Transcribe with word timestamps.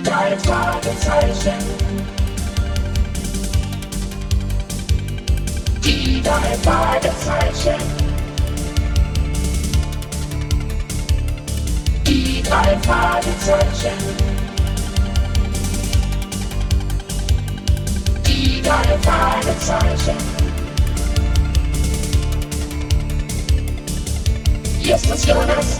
Die 0.00 0.06
drei 0.08 0.34
Fragezeichen. 0.38 1.58
Die 5.84 6.22
drei 6.22 6.56
Fragezeichen. 6.62 7.82
Die 12.06 12.42
drei 12.42 12.78
Fragezeichen. 12.78 13.98
Die 18.26 18.62
drei 18.62 18.98
Fragezeichen. 19.02 20.16
Justus 24.80 25.26
Jonas, 25.26 25.78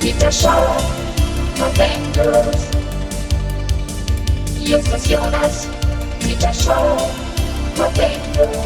Peter 0.00 0.32
Schauer, 0.32 0.82
Tom 1.56 1.72
Bengals. 1.74 2.81
Justus 4.64 5.08
Jonas, 5.08 5.68
Peter 6.20 6.52
Schauer, 6.54 7.10
Tom 7.76 7.92
Bengals. 7.94 8.58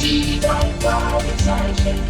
Die 0.00 0.40
Fragezeichen. 0.80 2.00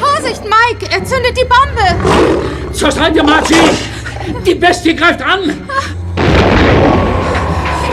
Vorsicht, 0.00 0.42
Mike! 0.44 0.86
Er 0.90 1.04
zündet 1.04 1.36
die 1.36 1.44
Bombe! 1.44 2.72
Zur 2.72 2.90
Seite, 2.90 3.22
Marzi! 3.22 3.54
Die 4.46 4.54
Bestie 4.54 4.94
greift 4.94 5.22
an! 5.22 5.66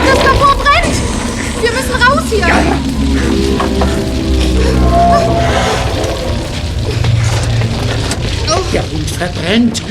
Das 0.06 0.24
Labor 0.24 0.56
brennt! 0.56 0.96
Wir 1.60 1.72
müssen 1.72 1.94
raus 2.02 2.24
hier! 2.30 2.46
Der 8.72 8.82
Hund 8.90 9.10
verbrennt! 9.10 9.82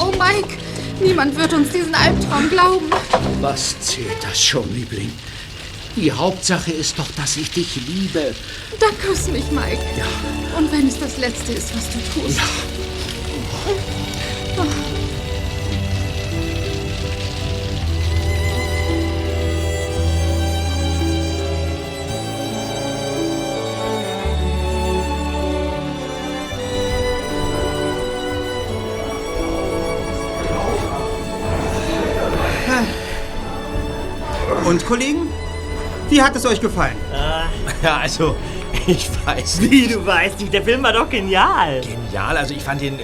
Oh, 0.00 0.12
Mike! 0.12 0.58
Niemand 1.00 1.36
wird 1.36 1.52
uns 1.52 1.70
diesen 1.70 1.94
Albtraum 1.94 2.48
glauben. 2.48 2.90
Was 3.40 3.78
zählt 3.80 4.22
das 4.22 4.42
schon, 4.42 4.72
Liebling? 4.74 5.10
Die 5.96 6.12
Hauptsache 6.12 6.70
ist 6.72 6.98
doch, 6.98 7.10
dass 7.16 7.36
ich 7.36 7.50
dich 7.50 7.76
liebe. 7.86 8.34
Dann 8.78 8.98
küss 8.98 9.28
mich, 9.28 9.50
Mike. 9.50 9.82
Und 10.56 10.70
wenn 10.70 10.86
es 10.86 11.00
das 11.00 11.18
Letzte 11.18 11.52
ist, 11.52 11.74
was 11.74 11.88
du 11.90 11.98
tust. 12.20 12.40
Und 34.76 34.84
Kollegen? 34.84 35.28
Wie 36.10 36.20
hat 36.20 36.36
es 36.36 36.44
euch 36.44 36.60
gefallen? 36.60 36.96
Ja, 37.82 37.96
also, 37.96 38.36
ich 38.86 39.08
weiß. 39.24 39.62
Wie, 39.62 39.88
du 39.88 40.04
weißt 40.04 40.38
nicht, 40.38 40.52
der 40.52 40.62
Film 40.64 40.82
war 40.82 40.92
doch 40.92 41.08
genial. 41.08 41.80
Genial, 41.80 42.36
also 42.36 42.52
ich 42.52 42.62
fand 42.62 42.82
ihn 42.82 42.98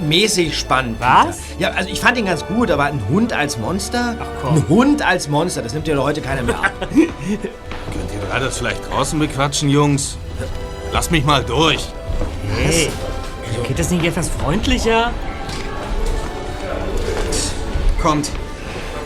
mäßig 0.00 0.58
spannend. 0.58 0.96
Was? 1.00 1.36
Peter. 1.36 1.60
Ja, 1.60 1.70
also 1.72 1.90
ich 1.90 2.00
fand 2.00 2.16
ihn 2.16 2.24
ganz 2.24 2.46
gut, 2.46 2.70
aber 2.70 2.84
ein 2.84 3.06
Hund 3.10 3.34
als 3.34 3.58
Monster? 3.58 4.16
Ach, 4.18 4.26
komm. 4.40 4.54
Ein 4.56 4.68
Hund 4.70 5.02
als 5.02 5.28
Monster, 5.28 5.60
das 5.60 5.74
nimmt 5.74 5.86
ja 5.86 5.98
heute 5.98 6.22
keiner 6.22 6.42
mehr 6.42 6.60
ab. 6.60 6.72
Könnt 6.90 7.02
ihr 7.02 8.28
drei 8.30 8.38
das 8.38 8.56
vielleicht 8.56 8.90
draußen 8.90 9.18
bequatschen, 9.18 9.68
Jungs? 9.68 10.16
Lass 10.94 11.10
mich 11.10 11.26
mal 11.26 11.44
durch. 11.44 11.88
Hey, 12.56 12.88
geht 13.66 13.78
das 13.78 13.90
nicht 13.90 14.02
etwas 14.02 14.30
freundlicher? 14.30 15.10
Kommt. 18.00 18.30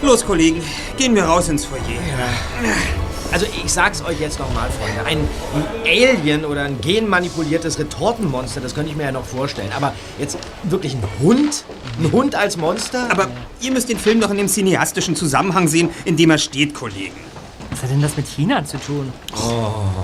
Los, 0.03 0.27
Kollegen. 0.27 0.61
Gehen 0.97 1.15
wir 1.15 1.25
raus 1.25 1.49
ins 1.49 1.65
Foyer. 1.65 1.81
Also 3.31 3.47
ich 3.65 3.73
sag's 3.73 4.03
euch 4.05 4.19
jetzt 4.21 4.41
nochmal, 4.41 4.69
Freunde. 4.71 5.05
Ein, 5.07 5.19
ein 5.55 5.65
Alien 5.87 6.45
oder 6.45 6.65
ein 6.65 6.81
genmanipuliertes 6.81 7.79
Retortenmonster, 7.79 8.61
das 8.61 8.75
könnte 8.75 8.91
ich 8.91 8.97
mir 8.97 9.05
ja 9.05 9.13
noch 9.13 9.25
vorstellen. 9.25 9.71
Aber 9.75 9.95
jetzt 10.19 10.39
wirklich 10.65 10.95
ein 10.95 11.05
Hund? 11.23 11.65
Ein 12.01 12.11
Hund 12.11 12.35
als 12.35 12.57
Monster? 12.57 13.09
Aber 13.11 13.29
ihr 13.61 13.71
müsst 13.71 13.89
den 13.89 13.99
Film 13.99 14.21
doch 14.21 14.31
in 14.31 14.39
dem 14.39 14.49
cineastischen 14.49 15.15
Zusammenhang 15.15 15.69
sehen, 15.69 15.89
in 16.05 16.17
dem 16.17 16.31
er 16.31 16.39
steht, 16.39 16.75
Kollegen. 16.75 17.17
Was 17.71 17.83
hat 17.85 17.91
denn 17.91 18.03
das 18.03 18.17
mit 18.17 18.27
China 18.27 18.65
zu 18.65 18.79
tun? 18.79 19.13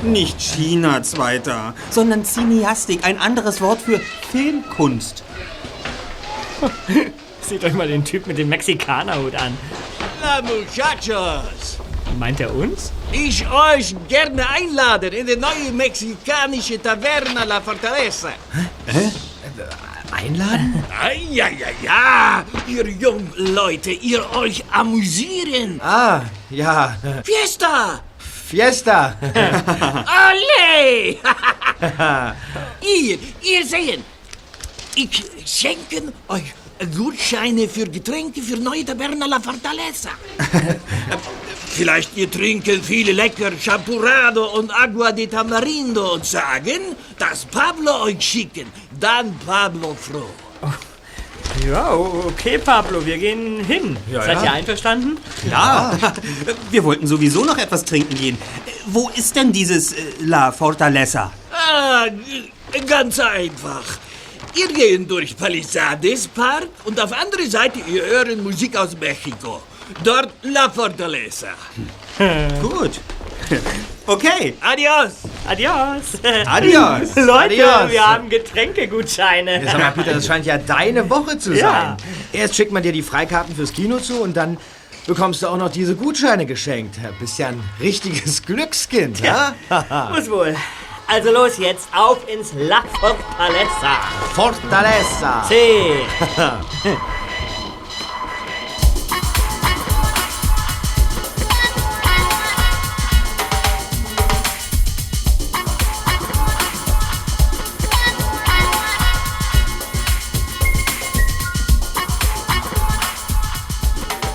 Nicht 0.02 0.40
China, 0.40 1.02
Zweiter, 1.02 1.74
sondern 1.90 2.24
Cineastik, 2.24 3.04
ein 3.04 3.18
anderes 3.18 3.60
Wort 3.60 3.80
für 3.82 4.00
Filmkunst. 4.30 5.24
Seht 7.48 7.64
euch 7.64 7.72
mal 7.72 7.88
den 7.88 8.04
Typ 8.04 8.26
mit 8.26 8.36
dem 8.36 8.50
Mexikanerhut 8.50 9.34
an. 9.34 9.56
Na, 10.20 10.42
Muchachos, 10.42 11.78
Meint 12.18 12.40
er 12.40 12.54
uns? 12.54 12.92
ich 13.10 13.50
euch 13.50 13.96
gerne 14.06 14.46
einladen 14.50 15.14
in 15.14 15.26
die 15.26 15.36
neue 15.36 15.72
mexikanische 15.72 16.82
Taverna 16.82 17.44
La 17.44 17.58
Fortaleza. 17.62 18.32
Einladen? 20.12 20.84
Ah, 20.90 21.10
ja, 21.12 21.48
ja, 21.48 21.68
ja, 21.82 22.44
ihr 22.66 22.86
jungen 22.86 23.32
Leute, 23.36 23.92
ihr 23.92 24.30
euch 24.32 24.62
amüsieren. 24.70 25.80
Ah, 25.82 26.20
ja. 26.50 26.98
Fiesta! 27.24 28.00
Fiesta. 28.18 29.16
Alle! 30.04 31.16
ihr, 32.82 33.18
ihr 33.40 33.66
sehen, 33.66 34.04
ich 34.94 35.24
schenke 35.46 36.12
euch 36.28 36.52
Gutscheine 36.96 37.68
für 37.68 37.86
Getränke 37.86 38.42
für 38.42 38.56
neue 38.56 38.84
Taverna 38.84 39.26
La 39.26 39.40
Fortaleza. 39.40 40.10
Vielleicht 41.66 42.16
ihr 42.16 42.30
trinken 42.30 42.82
viele 42.82 43.12
lecker 43.12 43.52
Champurrado 43.60 44.46
und 44.58 44.70
Agua 44.72 45.12
de 45.12 45.26
Tamarindo 45.26 46.14
und 46.14 46.24
sagen, 46.24 46.96
dass 47.18 47.44
Pablo 47.44 48.02
euch 48.02 48.20
schicken. 48.20 48.66
Dann 48.98 49.36
Pablo 49.46 49.94
froh. 49.94 50.30
Ja, 51.66 51.94
okay, 51.94 52.58
Pablo, 52.58 53.04
wir 53.04 53.18
gehen 53.18 53.64
hin. 53.64 53.96
Seid 54.12 54.42
ihr 54.42 54.52
einverstanden? 54.52 55.18
Ja, 55.50 55.96
wir 56.70 56.84
wollten 56.84 57.06
sowieso 57.06 57.44
noch 57.44 57.58
etwas 57.58 57.84
trinken 57.84 58.14
gehen. 58.14 58.38
Wo 58.86 59.10
ist 59.14 59.34
denn 59.36 59.52
dieses 59.52 59.92
äh, 59.92 59.96
La 60.20 60.52
Fortaleza? 60.52 61.32
Ah, 61.52 62.06
ganz 62.86 63.18
einfach. 63.18 63.82
Ihr 64.58 64.68
gehen 64.72 65.06
durch 65.06 65.36
Palisades 65.36 66.26
Park 66.26 66.68
und 66.84 67.00
auf 67.00 67.12
andere 67.12 67.46
Seite 67.46 67.78
ihr 67.86 68.04
hören 68.04 68.42
Musik 68.42 68.76
aus 68.76 68.98
Mexiko. 68.98 69.62
Dort 70.02 70.32
La 70.42 70.68
Fortaleza. 70.68 71.48
Gut. 72.60 73.00
Okay. 74.04 74.54
Adios. 74.60 75.12
Adios. 75.46 76.02
Adios. 76.46 77.14
Leute, 77.14 77.30
Adios. 77.30 77.90
wir 77.92 78.06
haben 78.06 78.28
Getränkegutscheine. 78.28 79.62
Sag 79.64 79.78
mal, 79.78 79.92
Peter, 79.92 80.14
das 80.14 80.26
scheint 80.26 80.44
ja 80.44 80.58
deine 80.58 81.08
Woche 81.08 81.38
zu 81.38 81.50
sein. 81.50 81.60
Ja. 81.60 81.96
Erst 82.32 82.56
schickt 82.56 82.72
man 82.72 82.82
dir 82.82 82.92
die 82.92 83.02
Freikarten 83.02 83.54
fürs 83.54 83.72
Kino 83.72 83.98
zu 83.98 84.20
und 84.20 84.36
dann 84.36 84.56
bekommst 85.06 85.42
du 85.42 85.46
auch 85.46 85.56
noch 85.56 85.70
diese 85.70 85.94
Gutscheine 85.94 86.46
geschenkt. 86.46 86.96
Du 86.96 87.12
bist 87.20 87.38
ja 87.38 87.48
ein 87.48 87.62
richtiges 87.80 88.42
Glückskind, 88.42 89.20
ja? 89.20 89.54
Muss 90.12 90.28
wohl. 90.28 90.56
Also 91.10 91.32
los 91.32 91.56
jetzt, 91.56 91.88
auf 91.94 92.18
ins 92.28 92.52
La 92.52 92.82
Fortaleza. 93.00 93.96
Fortaleza. 94.34 95.42
Sí. 95.48 96.04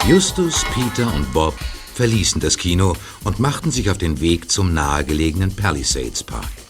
Justus, 0.08 0.66
Peter 0.74 1.14
und 1.14 1.32
Bob 1.34 1.54
verließen 1.94 2.42
das 2.42 2.58
Kino 2.58 2.96
und 3.24 3.40
machten 3.40 3.72
sich 3.72 3.90
auf 3.90 3.98
den 3.98 4.20
Weg 4.20 4.52
zum 4.52 4.74
nahegelegenen 4.74 5.56
Palisades 5.56 6.24
Park. 6.24 6.63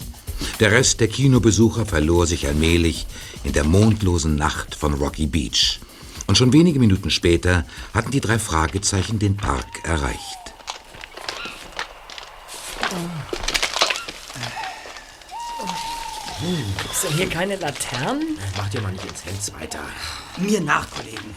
Der 0.59 0.71
Rest 0.71 0.99
der 0.99 1.07
Kinobesucher 1.07 1.85
verlor 1.85 2.27
sich 2.27 2.47
allmählich 2.47 3.05
in 3.43 3.53
der 3.53 3.63
mondlosen 3.63 4.35
Nacht 4.35 4.75
von 4.75 4.93
Rocky 4.93 5.25
Beach. 5.25 5.79
Und 6.27 6.37
schon 6.37 6.53
wenige 6.53 6.79
Minuten 6.79 7.09
später 7.09 7.65
hatten 7.93 8.11
die 8.11 8.21
drei 8.21 8.39
Fragezeichen 8.39 9.19
den 9.19 9.35
Park 9.35 9.83
erreicht. 9.83 10.19
Gibt's 16.81 17.01
denn 17.01 17.13
hier 17.13 17.29
keine 17.29 17.55
Laternen? 17.55 18.37
Mach 18.57 18.69
dir 18.69 18.81
mal 18.81 18.91
nicht 18.91 19.05
ins 19.05 19.25
Hemd 19.25 19.61
weiter. 19.61 19.79
Mir 20.37 20.61
nach, 20.61 20.89
Kollegen. 20.89 21.35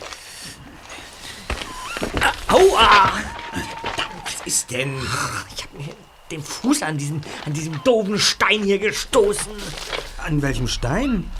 Aua! 2.48 3.12
Was 4.24 4.46
ist 4.46 4.70
denn? 4.70 4.98
Ich 5.54 5.64
hab 5.64 5.74
mir 5.74 5.94
den 6.30 6.42
Fuß 6.42 6.82
an 6.82 6.98
diesem, 6.98 7.20
an 7.44 7.52
diesem 7.52 7.82
doofen 7.84 8.18
Stein 8.18 8.62
hier 8.62 8.78
gestoßen. 8.78 9.52
An 10.18 10.42
welchem 10.42 10.68
Stein? 10.68 11.30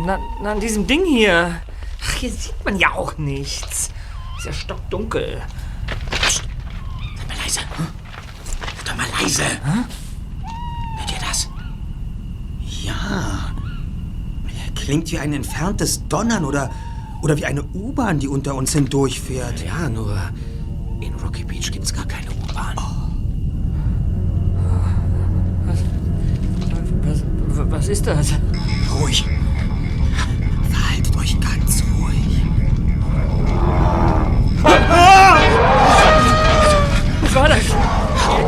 Na, 0.00 0.18
na, 0.42 0.52
an 0.52 0.60
diesem 0.60 0.86
Ding 0.86 1.04
hier. 1.04 1.60
Ach, 2.04 2.12
hier 2.14 2.30
sieht 2.30 2.64
man 2.64 2.78
ja 2.78 2.92
auch 2.92 3.18
nichts. 3.18 3.90
Ist 4.38 4.46
ja 4.46 4.52
stockdunkel. 4.52 5.42
Sei 6.30 7.24
mal 7.26 7.36
leise. 7.42 7.60
Sei 7.60 8.84
doch 8.84 8.96
mal 8.96 9.06
leise. 9.20 9.42
Hört 9.42 11.12
ihr 11.12 11.18
das? 11.26 11.48
Ja. 12.60 13.52
Klingt 14.76 15.10
wie 15.10 15.18
ein 15.18 15.32
entferntes 15.32 16.06
Donnern 16.08 16.44
oder, 16.44 16.70
oder 17.22 17.36
wie 17.36 17.44
eine 17.44 17.62
U-Bahn, 17.62 18.20
die 18.20 18.28
unter 18.28 18.54
uns 18.54 18.72
hindurchfährt. 18.72 19.64
Ja, 19.64 19.88
nur 19.88 20.16
was 27.88 27.98
ist 27.98 28.06
das? 28.06 28.32
Ruhig. 29.00 29.24
Verhaltet 30.70 31.16
euch 31.16 31.40
ganz 31.40 31.82
ruhig. 31.98 32.42
Was 37.22 37.34
war 37.34 37.48
das? 37.48 37.64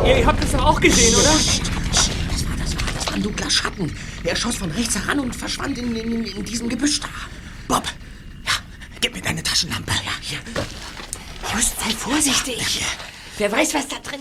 Ihr, 0.05 0.19
ihr 0.19 0.27
habt 0.27 0.43
das 0.43 0.53
doch 0.53 0.67
auch 0.67 0.81
gesehen, 0.81 1.15
oder? 1.15 1.23
Das 1.23 2.45
war, 2.47 2.57
das 2.59 2.77
war, 2.77 2.83
das 2.95 3.07
war 3.07 3.15
ein 3.15 3.23
dunkler 3.23 3.49
Schatten. 3.49 3.97
Er 4.25 4.37
schoss 4.37 4.57
von 4.57 4.71
rechts 4.73 4.95
heran 4.97 5.21
und 5.21 5.35
verschwand 5.35 5.79
in, 5.79 5.97
in, 5.97 6.25
in 6.27 6.45
diesem 6.45 6.69
Gebüsch 6.69 7.01
da. 7.01 7.09
Bob, 7.67 7.85
ja, 8.45 8.53
gib 9.01 9.15
mir 9.15 9.23
deine 9.23 9.43
Taschenlampe. 9.43 9.93
Ja, 10.05 10.13
hier. 10.21 10.39
Just 11.55 11.81
sei 11.81 11.91
vorsichtig. 11.91 12.85
Wer 13.39 13.51
weiß, 13.51 13.73
was 13.73 13.89
da 13.89 13.97
drin. 14.01 14.21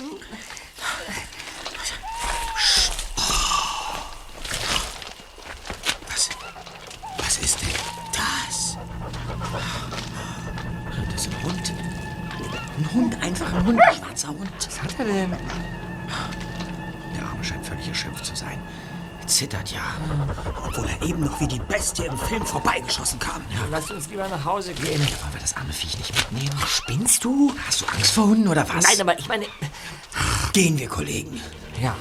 Noch 21.30 21.40
wie 21.40 21.48
die 21.48 21.60
Bestie 21.60 22.06
im 22.06 22.18
Film 22.18 22.46
vorbeigeschossen 22.46 23.20
kam. 23.20 23.42
Lasst 23.72 23.92
uns 23.92 24.10
lieber 24.10 24.28
nach 24.28 24.44
Hause 24.44 24.74
gehen. 24.74 25.00
Wollen 25.00 25.34
wir 25.34 25.42
das 25.42 25.56
arme 25.56 25.72
Viech 25.72 25.98
nicht 25.98 26.14
mitnehmen? 26.16 26.58
Spinnst 26.66 27.24
du? 27.24 27.54
Hast 27.66 27.82
du 27.82 27.86
Angst 27.86 28.12
vor 28.12 28.26
Hunden 28.26 28.48
oder 28.48 28.68
was? 28.68 28.84
Nein, 28.86 29.02
aber 29.02 29.18
ich 29.18 29.28
meine. 29.28 29.46
Gehen 30.54 30.78
wir, 30.78 30.88
Kollegen. 30.88 31.40
Ja. 31.82 31.96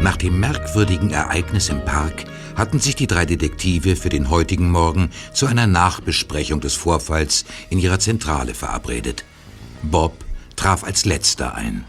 Nach 0.00 0.16
dem 0.16 0.38
merkwürdigen 0.38 1.10
Ereignis 1.10 1.68
im 1.68 1.84
Park 1.84 2.24
hatten 2.56 2.78
sich 2.78 2.94
die 2.94 3.08
drei 3.08 3.26
Detektive 3.26 3.96
für 3.96 4.08
den 4.08 4.30
heutigen 4.30 4.70
Morgen 4.70 5.10
zu 5.32 5.46
einer 5.46 5.66
Nachbesprechung 5.66 6.60
des 6.60 6.74
Vorfalls 6.74 7.44
in 7.68 7.78
ihrer 7.78 7.98
Zentrale 7.98 8.54
verabredet. 8.54 9.24
Bob 9.82 10.24
traf 10.54 10.84
als 10.84 11.04
letzter 11.04 11.54
ein. 11.54 11.84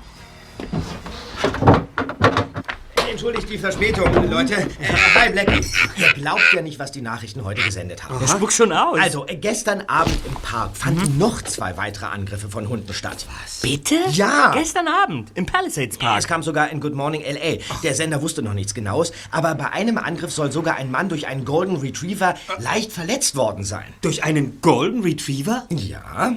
Entschuldigt 3.20 3.50
die 3.50 3.58
Verspätung, 3.58 4.30
Leute. 4.30 4.54
Äh, 4.54 4.66
hi, 5.16 5.30
Blackie. 5.30 5.60
Ihr 5.98 6.14
glaubt 6.14 6.54
ja 6.54 6.62
nicht, 6.62 6.80
was 6.80 6.94
die 6.94 7.02
Nachrichten 7.02 7.44
heute 7.44 7.62
gesendet 7.62 8.06
haben. 8.06 8.18
Der 8.18 8.28
spuckt 8.30 8.54
schon 8.54 8.72
aus. 8.72 8.98
Also, 8.98 9.28
äh, 9.28 9.36
gestern 9.36 9.82
Abend 9.88 10.18
im 10.26 10.36
Park 10.36 10.78
fanden 10.78 11.18
noch 11.18 11.42
zwei 11.42 11.76
weitere 11.76 12.06
Angriffe 12.06 12.48
von 12.48 12.70
Hunden 12.70 12.94
statt. 12.94 13.26
Was? 13.44 13.60
Bitte? 13.60 13.96
Ja! 14.12 14.54
Gestern 14.54 14.88
Abend 14.88 15.32
im 15.36 15.46
Palisades 15.46 15.96
Es 15.96 16.00
Park. 16.00 16.28
kam 16.30 16.44
sogar 16.44 16.70
in 16.70 16.80
Good 16.80 16.94
Morning 16.94 17.22
L.A. 17.22 17.58
Der 17.84 17.94
Sender 17.94 18.22
wusste 18.22 18.42
noch 18.42 18.54
nichts 18.54 18.74
Genaues, 18.74 19.12
aber 19.32 19.54
bei 19.56 19.70
einem 19.70 19.98
Angriff 19.98 20.32
soll 20.32 20.54
sogar 20.54 20.78
ein 20.78 20.90
Mann 20.90 21.10
durch 21.10 21.28
einen 21.28 21.44
Golden 21.44 21.76
Retriever 21.76 22.36
leicht 22.60 22.94
verletzt 22.94 23.36
worden 23.36 23.66
sein. 23.66 23.94
Durch 24.00 24.24
einen 24.24 24.62
Golden 24.62 25.04
Retriever? 25.04 25.66
Ja? 25.72 26.36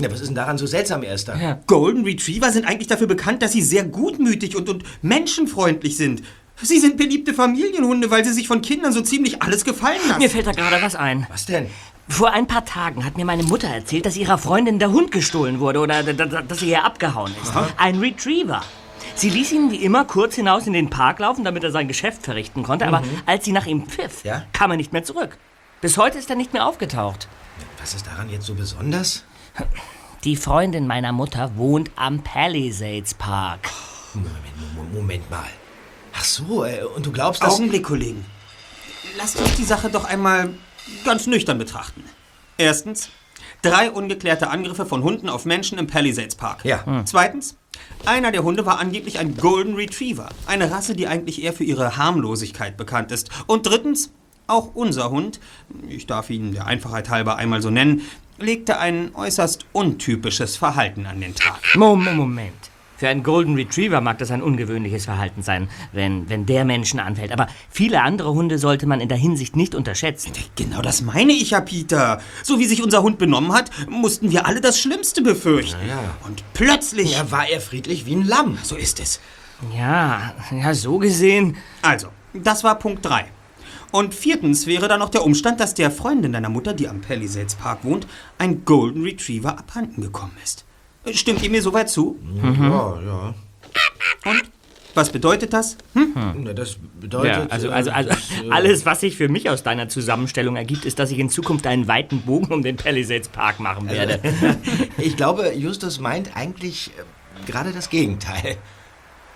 Na, 0.00 0.10
was 0.10 0.20
ist 0.20 0.28
denn 0.28 0.36
daran 0.36 0.58
so 0.58 0.66
seltsam, 0.66 1.02
Erster? 1.02 1.36
Ja. 1.36 1.58
Golden 1.66 2.04
Retriever 2.04 2.52
sind 2.52 2.66
eigentlich 2.66 2.86
dafür 2.86 3.08
bekannt, 3.08 3.42
dass 3.42 3.52
sie 3.52 3.62
sehr 3.62 3.84
gutmütig 3.84 4.54
und, 4.56 4.68
und 4.68 4.84
menschenfreundlich 5.02 5.96
sind. 5.96 6.22
Sie 6.62 6.78
sind 6.78 6.96
beliebte 6.96 7.34
Familienhunde, 7.34 8.10
weil 8.10 8.24
sie 8.24 8.32
sich 8.32 8.46
von 8.48 8.62
Kindern 8.62 8.92
so 8.92 9.00
ziemlich 9.00 9.42
alles 9.42 9.64
gefallen 9.64 9.98
lassen. 10.08 10.20
Mir 10.20 10.30
fällt 10.30 10.46
da 10.46 10.52
gerade 10.52 10.80
was 10.82 10.94
ein. 10.94 11.26
Was 11.30 11.46
denn? 11.46 11.66
Vor 12.08 12.32
ein 12.32 12.46
paar 12.46 12.64
Tagen 12.64 13.04
hat 13.04 13.16
mir 13.16 13.24
meine 13.24 13.42
Mutter 13.42 13.68
erzählt, 13.68 14.06
dass 14.06 14.16
ihrer 14.16 14.38
Freundin 14.38 14.78
der 14.78 14.90
Hund 14.92 15.10
gestohlen 15.12 15.60
wurde 15.60 15.80
oder 15.80 16.02
dass 16.02 16.58
sie 16.60 16.66
hier 16.66 16.84
abgehauen 16.84 17.32
ist. 17.42 17.52
Ein 17.76 17.98
Retriever. 17.98 18.62
Sie 19.14 19.30
ließ 19.30 19.52
ihn 19.52 19.70
wie 19.72 19.76
immer 19.84 20.04
kurz 20.04 20.36
hinaus 20.36 20.66
in 20.68 20.72
den 20.72 20.90
Park 20.90 21.18
laufen, 21.18 21.44
damit 21.44 21.64
er 21.64 21.70
sein 21.72 21.88
Geschäft 21.88 22.22
verrichten 22.22 22.62
konnte, 22.62 22.86
aber 22.86 23.02
als 23.26 23.44
sie 23.44 23.52
nach 23.52 23.66
ihm 23.66 23.86
pfiff, 23.86 24.24
Ja? 24.24 24.44
kam 24.52 24.70
er 24.70 24.76
nicht 24.76 24.92
mehr 24.92 25.02
zurück. 25.04 25.36
Bis 25.80 25.98
heute 25.98 26.18
ist 26.18 26.30
er 26.30 26.36
nicht 26.36 26.52
mehr 26.52 26.66
aufgetaucht. 26.66 27.28
Was 27.80 27.94
ist 27.94 28.06
daran 28.06 28.30
jetzt 28.30 28.46
so 28.46 28.54
besonders? 28.54 29.24
Die 30.24 30.36
Freundin 30.36 30.86
meiner 30.86 31.12
Mutter 31.12 31.56
wohnt 31.56 31.90
am 31.96 32.22
Palisades 32.22 33.14
Park. 33.14 33.70
Moment, 34.14 34.32
Mo- 34.74 34.98
Moment 34.98 35.30
mal. 35.30 35.46
Ach 36.14 36.24
so, 36.24 36.64
äh, 36.64 36.82
und 36.96 37.06
du 37.06 37.12
glaubst, 37.12 37.42
dass... 37.42 37.54
Augenblick, 37.54 37.84
Kollegen. 37.84 38.24
Lasst 39.16 39.40
uns 39.40 39.54
die 39.54 39.64
Sache 39.64 39.90
doch 39.90 40.04
einmal 40.04 40.50
ganz 41.04 41.26
nüchtern 41.26 41.58
betrachten. 41.58 42.02
Erstens, 42.56 43.10
drei 43.62 43.90
ungeklärte 43.90 44.48
Angriffe 44.50 44.86
von 44.86 45.02
Hunden 45.02 45.28
auf 45.28 45.44
Menschen 45.44 45.78
im 45.78 45.86
Palisades 45.86 46.34
Park. 46.34 46.64
Ja. 46.64 46.84
Hm. 46.84 47.06
Zweitens, 47.06 47.56
einer 48.04 48.32
der 48.32 48.42
Hunde 48.42 48.66
war 48.66 48.80
angeblich 48.80 49.18
ein 49.18 49.36
Golden 49.36 49.74
Retriever. 49.76 50.28
Eine 50.46 50.70
Rasse, 50.70 50.96
die 50.96 51.06
eigentlich 51.06 51.42
eher 51.42 51.52
für 51.52 51.64
ihre 51.64 51.96
Harmlosigkeit 51.96 52.76
bekannt 52.76 53.12
ist. 53.12 53.30
Und 53.46 53.66
drittens, 53.66 54.10
auch 54.48 54.74
unser 54.74 55.10
Hund, 55.10 55.38
ich 55.88 56.06
darf 56.06 56.30
ihn 56.30 56.52
der 56.52 56.66
Einfachheit 56.66 57.10
halber 57.10 57.36
einmal 57.36 57.62
so 57.62 57.70
nennen, 57.70 58.02
legte 58.38 58.78
ein 58.78 59.14
äußerst 59.14 59.66
untypisches 59.72 60.56
Verhalten 60.56 61.06
an 61.06 61.20
den 61.20 61.34
Tag. 61.34 61.60
Moment. 61.74 62.52
Für 62.98 63.08
einen 63.08 63.22
Golden 63.22 63.54
Retriever 63.54 64.00
mag 64.00 64.18
das 64.18 64.32
ein 64.32 64.42
ungewöhnliches 64.42 65.04
Verhalten 65.04 65.44
sein, 65.44 65.68
wenn, 65.92 66.28
wenn 66.28 66.46
der 66.46 66.64
Menschen 66.64 66.98
anfällt. 66.98 67.30
Aber 67.30 67.46
viele 67.70 68.02
andere 68.02 68.32
Hunde 68.32 68.58
sollte 68.58 68.86
man 68.86 69.00
in 69.00 69.08
der 69.08 69.16
Hinsicht 69.16 69.54
nicht 69.54 69.76
unterschätzen. 69.76 70.32
Genau 70.56 70.82
das 70.82 71.00
meine 71.02 71.32
ich 71.32 71.50
ja, 71.50 71.60
Peter. 71.60 72.20
So 72.42 72.58
wie 72.58 72.64
sich 72.64 72.82
unser 72.82 73.02
Hund 73.02 73.18
benommen 73.18 73.52
hat, 73.52 73.70
mussten 73.88 74.32
wir 74.32 74.46
alle 74.46 74.60
das 74.60 74.80
Schlimmste 74.80 75.22
befürchten. 75.22 75.78
Und 76.26 76.42
plötzlich... 76.54 77.12
Ja, 77.12 77.30
war 77.30 77.48
er 77.48 77.60
friedlich 77.60 78.04
wie 78.04 78.16
ein 78.16 78.26
Lamm. 78.26 78.58
So 78.64 78.74
ist 78.74 78.98
es. 78.98 79.20
Ja, 79.76 80.34
ja, 80.50 80.74
so 80.74 80.98
gesehen. 80.98 81.56
Also, 81.82 82.08
das 82.34 82.64
war 82.64 82.80
Punkt 82.80 83.06
3. 83.06 83.26
Und 83.90 84.14
viertens 84.14 84.66
wäre 84.66 84.88
dann 84.88 85.00
noch 85.00 85.08
der 85.08 85.24
Umstand, 85.24 85.60
dass 85.60 85.74
der 85.74 85.90
Freundin 85.90 86.32
deiner 86.32 86.48
Mutter, 86.48 86.74
die 86.74 86.88
am 86.88 87.00
Palisades 87.00 87.54
Park 87.54 87.84
wohnt, 87.84 88.06
ein 88.38 88.64
Golden 88.64 89.02
Retriever 89.02 89.58
abhanden 89.58 90.02
gekommen 90.02 90.36
ist. 90.44 90.64
Stimmt 91.12 91.42
ihr 91.42 91.50
mir 91.50 91.62
soweit 91.62 91.88
zu? 91.88 92.18
Ja, 92.42 93.00
ja. 93.00 93.34
Und? 94.24 94.50
Was 94.94 95.10
bedeutet 95.10 95.52
das? 95.52 95.76
Hm? 95.94 96.12
Na, 96.38 96.52
das 96.52 96.76
bedeutet... 97.00 97.32
Ja, 97.32 97.46
also, 97.46 97.68
äh, 97.68 97.72
also, 97.72 97.90
also 97.92 98.10
das, 98.10 98.18
äh, 98.42 98.50
alles, 98.50 98.84
was 98.84 99.00
sich 99.00 99.16
für 99.16 99.28
mich 99.28 99.48
aus 99.48 99.62
deiner 99.62 99.88
Zusammenstellung 99.88 100.56
ergibt, 100.56 100.84
ist, 100.84 100.98
dass 100.98 101.10
ich 101.10 101.18
in 101.18 101.30
Zukunft 101.30 101.66
einen 101.66 101.86
weiten 101.86 102.22
Bogen 102.22 102.52
um 102.52 102.62
den 102.62 102.76
Palisades 102.76 103.28
Park 103.28 103.60
machen 103.60 103.88
werde. 103.88 104.18
ich 104.98 105.16
glaube, 105.16 105.52
Justus 105.54 106.00
meint 106.00 106.36
eigentlich 106.36 106.90
äh, 106.98 107.46
gerade 107.46 107.70
das 107.70 107.90
Gegenteil. 107.90 108.56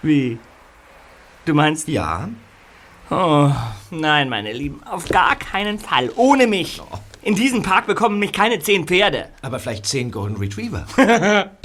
Wie? 0.02 0.38
Du 1.44 1.54
meinst 1.54 1.86
Ja? 1.86 2.28
Oh, 3.10 3.50
nein, 3.90 4.28
meine 4.28 4.52
Lieben, 4.52 4.82
auf 4.84 5.08
gar 5.08 5.36
keinen 5.36 5.78
Fall. 5.78 6.10
Ohne 6.16 6.46
mich. 6.46 6.80
In 7.22 7.34
diesem 7.34 7.62
Park 7.62 7.86
bekommen 7.86 8.18
mich 8.18 8.32
keine 8.32 8.58
zehn 8.58 8.86
Pferde. 8.86 9.28
Aber 9.42 9.58
vielleicht 9.58 9.86
zehn 9.86 10.10
Golden 10.10 10.36
Retriever. 10.36 10.86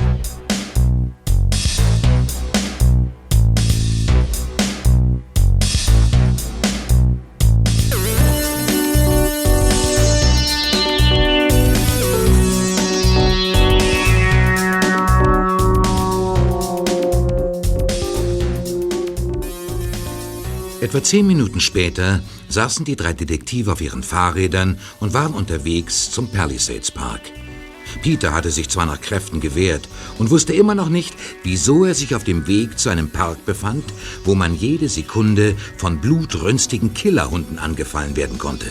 Etwa 20.88 21.03
zehn 21.03 21.27
Minuten 21.27 21.60
später 21.60 22.22
saßen 22.48 22.86
die 22.86 22.96
drei 22.96 23.12
Detektive 23.12 23.74
auf 23.74 23.82
ihren 23.82 24.03
Fahrrädern 24.03 24.79
und 25.01 25.13
waren 25.13 25.34
unterwegs 25.34 26.12
zum 26.12 26.29
Palisades 26.29 26.91
Park. 26.91 27.20
Peter 28.01 28.34
hatte 28.34 28.51
sich 28.51 28.70
zwar 28.70 28.86
nach 28.86 29.01
Kräften 29.01 29.41
gewehrt 29.41 29.89
und 30.17 30.29
wusste 30.29 30.53
immer 30.53 30.75
noch 30.75 30.88
nicht, 30.88 31.13
wieso 31.44 31.84
er 31.84 31.94
sich 31.94 32.15
auf 32.15 32.24
dem 32.24 32.48
Weg 32.48 32.79
zu 32.79 32.88
einem 32.88 33.10
Park 33.10 33.46
befand, 33.46 33.84
wo 34.24 34.34
man 34.34 34.56
jede 34.56 34.88
Sekunde 34.88 35.58
von 35.75 36.00
blutrünstigen 36.00 36.94
Killerhunden 36.94 37.60
angefallen 37.60 38.15
werden 38.15 38.38
konnte. 38.38 38.67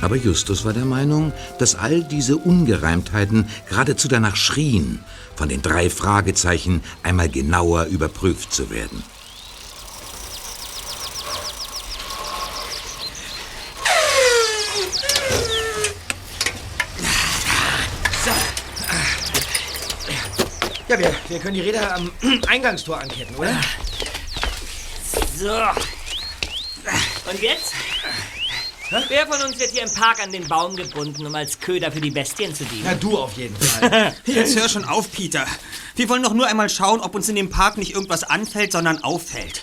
Aber 0.00 0.14
Justus 0.14 0.64
war 0.64 0.72
der 0.72 0.84
Meinung, 0.84 1.32
dass 1.58 1.74
all 1.74 2.04
diese 2.04 2.36
Ungereimtheiten 2.36 3.46
geradezu 3.68 4.06
danach 4.06 4.36
schrien, 4.36 5.00
von 5.34 5.48
den 5.48 5.62
drei 5.62 5.90
Fragezeichen 5.90 6.80
einmal 7.02 7.28
genauer 7.28 7.86
überprüft 7.86 8.52
zu 8.52 8.70
werden. 8.70 9.02
Ja, 20.88 20.96
wir, 21.28 21.34
wir 21.34 21.38
können 21.40 21.54
die 21.54 21.60
Räder 21.60 21.94
am 21.94 22.10
Eingangstor 22.48 23.00
anketten, 23.00 23.34
oder? 23.36 23.54
So. 25.36 25.50
Und 27.30 27.42
jetzt? 27.42 27.72
Wer 29.08 29.26
von 29.26 29.42
uns 29.42 29.58
wird 29.60 29.70
hier 29.72 29.82
im 29.82 29.92
Park 29.92 30.22
an 30.22 30.32
den 30.32 30.48
Baum 30.48 30.74
gebunden, 30.74 31.26
um 31.26 31.34
als 31.34 31.60
Köder 31.60 31.92
für 31.92 32.00
die 32.00 32.10
Bestien 32.10 32.54
zu 32.54 32.64
dienen? 32.64 32.86
Ja, 32.86 32.94
du 32.94 33.18
auf 33.18 33.36
jeden 33.36 33.54
Fall. 33.54 34.14
Jetzt 34.24 34.58
hör 34.58 34.66
schon 34.68 34.84
auf, 34.86 35.12
Peter. 35.12 35.44
Wir 35.94 36.08
wollen 36.08 36.22
doch 36.22 36.32
nur 36.32 36.46
einmal 36.46 36.70
schauen, 36.70 37.00
ob 37.00 37.14
uns 37.14 37.28
in 37.28 37.36
dem 37.36 37.50
Park 37.50 37.76
nicht 37.76 37.94
irgendwas 37.94 38.24
anfällt, 38.24 38.72
sondern 38.72 39.04
auffällt. 39.04 39.62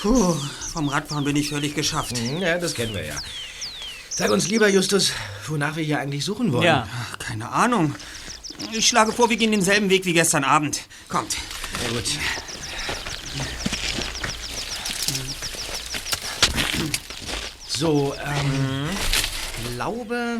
Puh, 0.00 0.36
vom 0.72 0.88
Radfahren 0.88 1.24
bin 1.24 1.34
ich 1.34 1.48
völlig 1.48 1.74
geschafft. 1.74 2.16
Hm, 2.16 2.38
Ja, 2.40 2.56
das 2.58 2.74
kennen 2.74 2.94
wir 2.94 3.04
ja. 3.04 3.14
Sag 4.08 4.30
uns 4.30 4.46
lieber, 4.46 4.68
Justus, 4.68 5.10
wonach 5.48 5.74
wir 5.74 5.82
hier 5.82 5.98
eigentlich 5.98 6.24
suchen 6.24 6.52
wollen. 6.52 6.62
Ja. 6.62 6.86
Keine 7.18 7.50
Ahnung. 7.50 7.96
Ich 8.72 8.88
schlage 8.88 9.12
vor, 9.12 9.30
wir 9.30 9.36
gehen 9.36 9.50
denselben 9.52 9.90
Weg 9.90 10.04
wie 10.04 10.12
gestern 10.12 10.44
Abend. 10.44 10.82
Kommt. 11.08 11.36
Sehr 11.80 11.90
gut. 11.90 12.04
So, 17.68 18.14
ähm, 18.24 18.88
ich 19.64 19.74
glaube, 19.76 20.38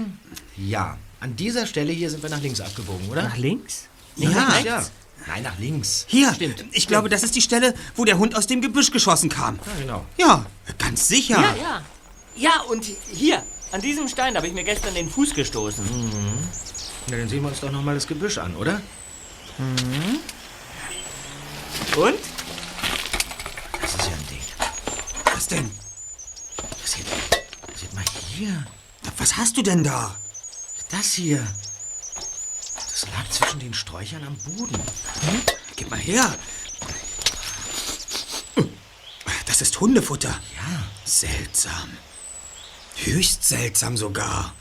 ja. 0.57 0.97
An 1.21 1.37
dieser 1.37 1.67
Stelle 1.67 1.91
hier 1.93 2.11
sind 2.11 2.23
wir 2.23 2.29
nach 2.31 2.41
links 2.43 2.61
abgebogen, 2.61 3.09
oder? 3.09 3.23
Nach 3.23 3.37
links? 3.39 3.85
Ja, 4.17 4.29
Nach 4.31 4.53
rechts? 4.55 4.67
ja. 4.67 4.85
Nein, 5.27 5.43
nach 5.43 5.59
links. 5.59 6.05
Hier, 6.07 6.35
Stimmt. 6.35 6.65
ich 6.73 6.87
glaube, 6.87 7.09
das 7.09 7.23
ist 7.23 7.35
die 7.35 7.41
Stelle, 7.41 7.73
wo 7.97 8.05
der 8.05 8.19
Hund 8.19 8.37
aus 8.37 8.47
dem 8.47 8.61
Gebüsch 8.61 8.91
geschossen 8.91 9.31
kam. 9.31 9.59
Ja, 9.65 9.73
genau. 9.81 10.07
Ja, 10.19 10.47
ganz 10.79 11.09
sicher. 11.09 11.41
Ja, 11.41 11.55
ja. 11.57 11.83
Ja, 12.37 12.61
und 12.69 12.85
hier, 13.11 13.43
an 13.73 13.81
diesem 13.81 14.07
Stein 14.09 14.37
habe 14.37 14.47
ich 14.49 14.53
mir 14.53 14.65
gestern 14.65 14.93
den 14.95 15.09
Fuß 15.09 15.35
gestoßen. 15.35 15.85
Na, 17.09 17.17
dann 17.19 17.29
sehen 17.29 17.43
wir 17.43 17.49
uns 17.49 17.61
doch 17.61 17.71
noch 17.71 17.83
mal 17.83 17.95
das 17.95 18.07
Gebüsch 18.07 18.39
an, 18.39 18.57
oder? 18.57 18.81
Und? 21.97 22.19
Das 23.81 23.95
ist 23.95 24.07
ja 24.07 24.13
ein 24.13 24.27
Ding. 24.29 24.41
Was 25.33 25.47
denn? 25.49 25.71
Seht, 26.85 27.07
seht 27.77 27.93
mal 27.95 28.05
hier. 28.29 28.67
Was 29.19 29.37
hast 29.37 29.57
du 29.57 29.63
denn 29.63 29.85
da? 29.85 30.17
Das 30.91 31.13
hier. 31.13 31.47
Das 32.75 33.07
lag 33.15 33.29
zwischen 33.31 33.61
den 33.61 33.75
Sträuchern 33.75 34.25
am 34.25 34.37
Boden. 34.39 34.81
Gib 35.77 35.91
mal 35.91 35.99
her. 35.99 36.35
Das 39.47 39.61
ist 39.61 39.79
Hundefutter. 39.79 40.31
Ja. 40.57 40.83
Seltsam. 41.05 41.97
Höchst 42.97 43.45
seltsam 43.45 43.97
sogar. 43.97 44.53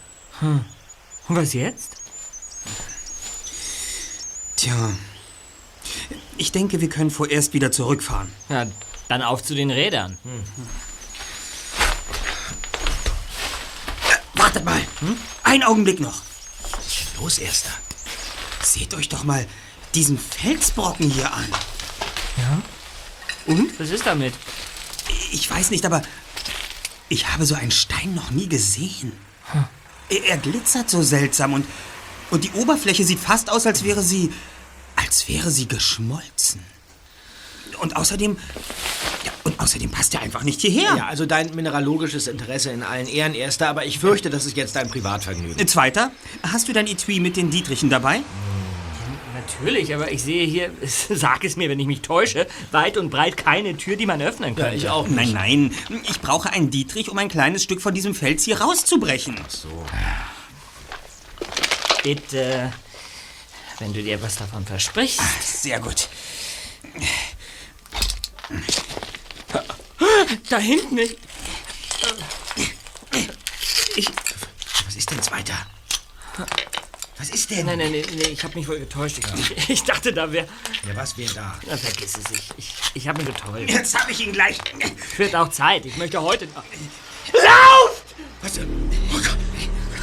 Und 0.41 0.65
was 1.29 1.53
jetzt? 1.53 2.02
Tja. 4.55 4.91
Ich 6.37 6.51
denke, 6.51 6.81
wir 6.81 6.89
können 6.89 7.11
vorerst 7.11 7.53
wieder 7.53 7.71
zurückfahren. 7.71 8.31
Ja, 8.49 8.65
dann 9.07 9.21
auf 9.21 9.43
zu 9.43 9.55
den 9.55 9.71
Rädern. 9.71 10.17
Wartet 14.35 14.65
mal. 14.65 14.81
Ein 15.43 15.63
Augenblick 15.63 15.99
noch. 15.99 16.21
Los, 17.19 17.37
Erster. 17.37 17.71
Seht 18.61 18.93
euch 18.93 19.09
doch 19.09 19.23
mal 19.23 19.45
diesen 19.93 20.17
Felsbrocken 20.17 21.09
hier 21.09 21.31
an. 21.31 21.47
Und? 23.45 23.79
Was 23.79 23.89
ist 23.89 24.05
damit? 24.05 24.33
Ich 25.31 25.49
weiß 25.49 25.71
nicht, 25.71 25.85
aber 25.85 26.01
ich 27.09 27.27
habe 27.27 27.45
so 27.45 27.55
einen 27.55 27.71
Stein 27.71 28.15
noch 28.15 28.31
nie 28.31 28.47
gesehen. 28.47 29.11
Er, 30.09 30.23
er 30.25 30.37
glitzert 30.37 30.89
so 30.89 31.01
seltsam 31.01 31.53
und, 31.53 31.65
und 32.33 32.43
die 32.43 32.51
Oberfläche 32.53 33.03
sieht 33.03 33.19
fast 33.19 33.51
aus, 33.51 33.67
als 33.67 33.83
wäre 33.83 34.01
sie, 34.01 34.31
als 34.95 35.29
wäre 35.29 35.51
sie 35.51 35.67
geschmolzen. 35.67 36.61
Und 37.79 37.95
außerdem, 37.95 38.37
ja, 39.23 39.31
und 39.43 39.59
außerdem 39.59 39.91
passt 39.91 40.15
er 40.15 40.23
einfach 40.23 40.41
nicht 40.41 40.59
hierher. 40.61 40.95
Ja, 40.97 41.05
also 41.05 41.27
dein 41.27 41.53
mineralogisches 41.53 42.27
Interesse 42.27 42.71
in 42.71 42.81
allen 42.81 43.07
Ehren, 43.07 43.35
Erster, 43.35 43.69
aber 43.69 43.85
ich 43.85 43.99
fürchte, 43.99 44.31
das 44.31 44.47
ist 44.47 44.57
jetzt 44.57 44.75
dein 44.75 44.89
Privatvergnügen. 44.89 45.67
Zweiter, 45.67 46.11
hast 46.41 46.67
du 46.67 46.73
dein 46.73 46.87
Etui 46.87 47.19
mit 47.19 47.37
den 47.37 47.51
Dietrichen 47.51 47.91
dabei? 47.91 48.21
Natürlich, 49.35 49.93
aber 49.93 50.11
ich 50.11 50.23
sehe 50.23 50.47
hier, 50.47 50.71
sag 51.09 51.43
es 51.43 51.55
mir, 51.55 51.69
wenn 51.69 51.79
ich 51.79 51.87
mich 51.87 52.01
täusche, 52.01 52.47
weit 52.71 52.97
und 52.97 53.11
breit 53.11 53.37
keine 53.37 53.77
Tür, 53.77 53.95
die 53.95 54.07
man 54.07 54.19
öffnen 54.23 54.55
könnte. 54.55 54.75
ich 54.75 54.89
auch 54.89 55.07
Nein, 55.07 55.33
nein, 55.33 55.71
ich 56.09 56.19
brauche 56.19 56.49
einen 56.49 56.71
Dietrich, 56.71 57.11
um 57.11 57.17
ein 57.19 57.29
kleines 57.29 57.61
Stück 57.61 57.79
von 57.79 57.93
diesem 57.93 58.15
Fels 58.15 58.43
hier 58.43 58.59
rauszubrechen. 58.59 59.35
Bitte, 62.03 62.73
wenn 63.79 63.93
du 63.93 64.03
dir 64.03 64.21
was 64.21 64.35
davon 64.35 64.65
versprichst. 64.65 65.21
Sehr 65.41 65.79
gut. 65.79 66.09
Da 70.49 70.57
hinten 70.57 70.97
ist... 70.97 71.15
Was 74.85 74.95
ist 74.95 75.09
denn 75.09 75.23
Zweiter? 75.23 75.55
Was 77.17 77.29
ist 77.29 77.49
denn? 77.51 77.65
Nein, 77.65 77.77
nein, 77.77 77.91
nein, 77.93 78.05
nee, 78.13 78.23
ich 78.23 78.43
habe 78.43 78.55
mich 78.55 78.67
wohl 78.67 78.79
getäuscht. 78.79 79.19
Ich, 79.35 79.69
ich 79.69 79.83
dachte, 79.83 80.11
da 80.11 80.29
wäre... 80.31 80.47
Ja, 80.85 80.95
was 80.95 81.17
wäre 81.17 81.33
da? 81.33 81.57
Na, 81.65 81.77
vergiss 81.77 82.17
es, 82.17 82.31
ich, 82.31 82.49
ich, 82.57 82.73
ich 82.95 83.07
habe 83.07 83.23
mich 83.23 83.33
getäuscht. 83.33 83.69
Jetzt 83.69 83.97
habe 83.97 84.11
ich 84.11 84.19
ihn 84.19 84.33
gleich. 84.33 84.57
Wird 85.17 85.35
auch 85.35 85.49
Zeit, 85.49 85.85
ich 85.85 85.95
möchte 85.95 86.21
heute... 86.21 86.49
Was? 88.41 88.59
Oh 88.59 89.17
Gott. 89.17 89.37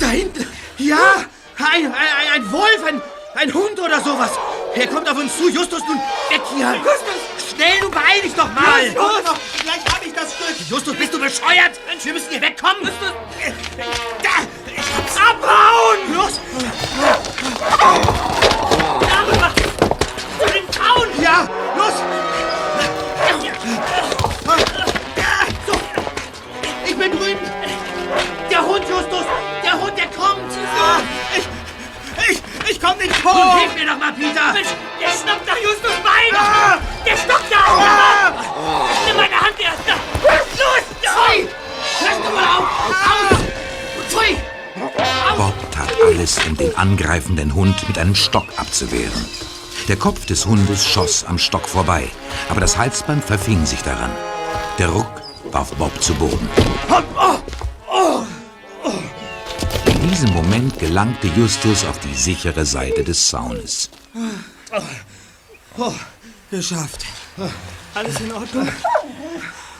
Da 0.01 0.09
hinten. 0.09 0.47
Ja, 0.79 1.27
ein, 1.63 1.87
ein, 1.87 2.33
ein 2.35 2.53
Wolf, 2.53 2.85
ein, 2.87 3.01
ein 3.35 3.55
Hund 3.55 3.79
oder 3.79 4.01
sowas. 4.01 4.31
Er 4.75 4.87
kommt 4.87 5.09
auf 5.09 5.19
uns 5.19 5.37
zu. 5.37 5.49
Justus, 5.49 5.81
nun 5.87 5.99
weg 6.29 6.43
hier. 6.55 6.75
Justus, 6.77 7.55
schnell, 7.55 7.81
du 7.81 7.91
beeil 7.91 8.21
dich 8.23 8.35
doch 8.35 8.53
mal. 8.53 8.85
Justus, 8.85 9.39
gleich 9.63 9.95
habe 9.95 10.05
ich 10.05 10.13
das 10.13 10.35
Stück. 10.35 10.69
Justus, 10.69 10.97
bist 10.97 11.15
du 11.15 11.19
bescheuert? 11.19 11.73
Wir 12.03 12.13
müssen 12.13 12.31
hier 12.31 12.41
wegkommen. 12.41 12.83
Justus. 12.83 13.13
Da, 14.23 14.29
ich 14.67 14.79
hab's 14.97 15.17
abhauen. 15.17 16.15
Los. 16.15 16.35
Zu 16.35 18.00
angreifenden 47.11 47.57
Hund 47.57 47.89
mit 47.89 47.99
einem 47.99 48.15
Stock 48.15 48.47
abzuwehren. 48.57 49.25
Der 49.89 49.97
Kopf 49.97 50.27
des 50.27 50.47
Hundes 50.47 50.87
schoss 50.87 51.25
am 51.25 51.39
Stock 51.39 51.69
vorbei, 51.69 52.09
aber 52.49 52.61
das 52.61 52.77
Halsband 52.77 53.25
verfing 53.25 53.67
sich 53.67 53.83
daran. 53.83 54.13
Der 54.79 54.91
Ruck 54.91 55.21
warf 55.51 55.73
Bob 55.75 56.01
zu 56.01 56.15
Boden. 56.15 56.49
In 59.87 60.09
diesem 60.09 60.33
Moment 60.33 60.79
gelangte 60.79 61.27
Justus 61.37 61.85
auf 61.85 61.99
die 61.99 62.15
sichere 62.15 62.65
Seite 62.65 63.03
des 63.03 63.29
Zaunes. 63.29 63.91
geschafft. 66.49 67.07
Alles 67.93 68.21
in 68.21 68.33
Ordnung? 68.33 68.69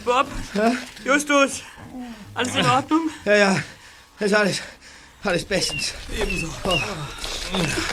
Bob? 0.05 0.27
Justus? 1.05 1.63
Alles 2.35 2.57
in 2.57 2.67
Ordnung? 2.67 3.09
Ja, 3.25 3.37
ja. 3.37 3.63
Ist 4.19 4.35
alles, 4.35 4.61
alles 5.23 5.45
bestens. 5.45 5.93
Ebenso. 6.19 6.49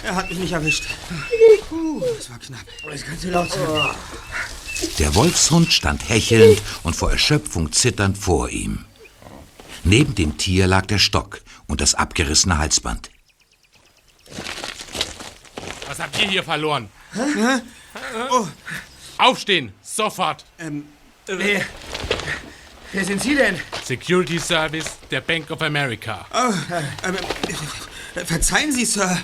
Er 0.03 0.15
hat 0.15 0.29
mich 0.29 0.39
nicht 0.39 0.53
erwischt. 0.53 0.85
Puh, 1.69 2.01
das 2.17 2.29
war 2.29 2.39
knapp. 2.39 2.59
Das 2.89 3.03
kannst 3.03 3.23
du 3.23 3.29
laut 3.29 3.51
sagen. 3.51 3.95
Der 4.99 5.15
Wolfshund 5.15 5.73
stand 5.73 6.07
hechelnd 6.07 6.61
und 6.83 6.95
vor 6.95 7.11
Erschöpfung 7.11 7.71
zitternd 7.71 8.17
vor 8.17 8.49
ihm. 8.49 8.85
Neben 9.83 10.15
dem 10.15 10.37
Tier 10.37 10.67
lag 10.67 10.85
der 10.85 10.99
Stock 10.99 11.41
und 11.67 11.81
das 11.81 11.95
abgerissene 11.95 12.57
Halsband. 12.57 13.09
Was 15.87 15.99
habt 15.99 16.21
ihr 16.21 16.27
hier 16.27 16.43
verloren? 16.43 16.89
Hä? 17.13 17.61
Oh. 18.29 18.47
Aufstehen, 19.17 19.73
sofort. 19.81 20.45
Ähm, 20.59 20.85
wer, 21.25 21.61
wer 22.91 23.05
sind 23.05 23.23
Sie 23.23 23.35
denn? 23.35 23.59
Security 23.83 24.37
Service 24.39 24.97
der 25.09 25.21
Bank 25.21 25.49
of 25.49 25.61
America. 25.61 26.25
Oh, 26.31 26.53
ähm, 27.07 27.15
äh, 27.15 27.53
verzeihen 28.25 28.71
Sie, 28.71 28.85
Sir. 28.85 29.17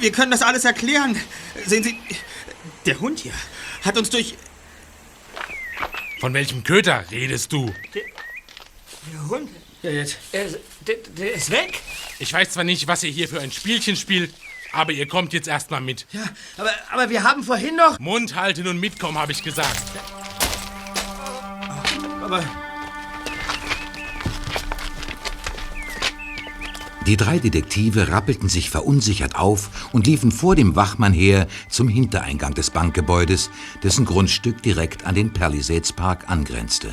Wir 0.00 0.12
können 0.12 0.30
das 0.30 0.42
alles 0.42 0.64
erklären. 0.64 1.20
Sehen 1.66 1.82
Sie, 1.82 1.98
der 2.84 3.00
Hund 3.00 3.20
hier 3.20 3.32
hat 3.82 3.96
uns 3.96 4.10
durch... 4.10 4.34
Von 6.20 6.34
welchem 6.34 6.64
Köter 6.64 7.04
redest 7.10 7.52
du? 7.52 7.72
Der 7.94 9.28
Hund? 9.28 9.50
Ja, 9.82 9.90
jetzt. 9.90 10.16
Der, 10.32 10.46
der, 10.86 10.96
der 11.16 11.34
ist 11.34 11.50
weg. 11.50 11.80
Ich 12.18 12.32
weiß 12.32 12.50
zwar 12.50 12.64
nicht, 12.64 12.88
was 12.88 13.02
ihr 13.02 13.10
hier 13.10 13.28
für 13.28 13.40
ein 13.40 13.52
Spielchen 13.52 13.96
spielt, 13.96 14.32
aber 14.72 14.92
ihr 14.92 15.06
kommt 15.06 15.32
jetzt 15.34 15.46
erstmal 15.46 15.80
mit. 15.80 16.06
Ja, 16.12 16.24
aber, 16.56 16.70
aber 16.90 17.10
wir 17.10 17.22
haben 17.22 17.44
vorhin 17.44 17.76
noch... 17.76 17.98
Mund 17.98 18.34
halten 18.34 18.66
und 18.66 18.80
mitkommen, 18.80 19.18
habe 19.18 19.32
ich 19.32 19.42
gesagt. 19.42 19.82
Aber... 22.22 22.42
Die 27.06 27.16
drei 27.16 27.38
Detektive 27.38 28.08
rappelten 28.08 28.48
sich 28.48 28.68
verunsichert 28.68 29.36
auf 29.36 29.88
und 29.92 30.08
liefen 30.08 30.32
vor 30.32 30.56
dem 30.56 30.74
Wachmann 30.74 31.12
her 31.12 31.46
zum 31.68 31.86
Hintereingang 31.86 32.54
des 32.54 32.70
Bankgebäudes, 32.70 33.50
dessen 33.84 34.04
Grundstück 34.04 34.60
direkt 34.62 35.06
an 35.06 35.14
den 35.14 35.32
Palisades 35.32 35.92
Park 35.92 36.28
angrenzte. 36.28 36.88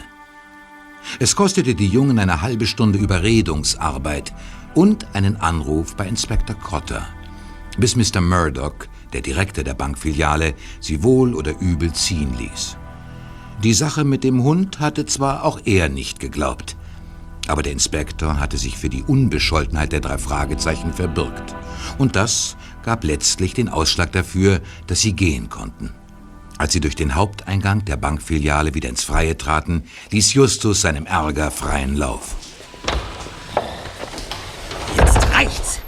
Es 1.19 1.35
kostete 1.35 1.73
die 1.73 1.87
Jungen 1.87 2.19
eine 2.19 2.43
halbe 2.43 2.67
Stunde 2.67 2.99
Überredungsarbeit 2.99 4.33
und 4.75 5.15
einen 5.15 5.35
Anruf 5.37 5.95
bei 5.95 6.07
Inspektor 6.07 6.55
Cotter, 6.57 7.07
bis 7.79 7.95
Mr. 7.95 8.21
Murdoch, 8.21 8.75
der 9.13 9.21
Direktor 9.21 9.63
der 9.63 9.73
Bankfiliale, 9.73 10.53
sie 10.79 11.01
wohl 11.01 11.33
oder 11.33 11.59
übel 11.59 11.91
ziehen 11.91 12.37
ließ. 12.37 12.77
Die 13.63 13.73
Sache 13.73 14.03
mit 14.03 14.23
dem 14.23 14.43
Hund 14.43 14.79
hatte 14.79 15.07
zwar 15.07 15.43
auch 15.43 15.59
er 15.65 15.89
nicht 15.89 16.19
geglaubt, 16.19 16.75
aber 17.47 17.63
der 17.63 17.73
Inspektor 17.73 18.39
hatte 18.39 18.57
sich 18.57 18.77
für 18.77 18.89
die 18.89 19.03
Unbescholtenheit 19.03 19.91
der 19.91 19.99
drei 19.99 20.17
Fragezeichen 20.17 20.93
verbürgt. 20.93 21.55
Und 21.97 22.15
das 22.15 22.55
gab 22.83 23.03
letztlich 23.03 23.53
den 23.53 23.69
Ausschlag 23.69 24.11
dafür, 24.11 24.61
dass 24.87 25.01
sie 25.01 25.13
gehen 25.13 25.49
konnten. 25.49 25.91
Als 26.57 26.73
sie 26.73 26.79
durch 26.79 26.95
den 26.95 27.15
Haupteingang 27.15 27.83
der 27.85 27.97
Bankfiliale 27.97 28.73
wieder 28.73 28.89
ins 28.89 29.03
Freie 29.03 29.37
traten, 29.37 29.83
ließ 30.11 30.33
Justus 30.33 30.81
seinem 30.81 31.05
Ärger 31.05 31.51
freien 31.51 31.95
Lauf. 31.95 32.35
Jetzt 34.97 35.17
reicht's. 35.33 35.79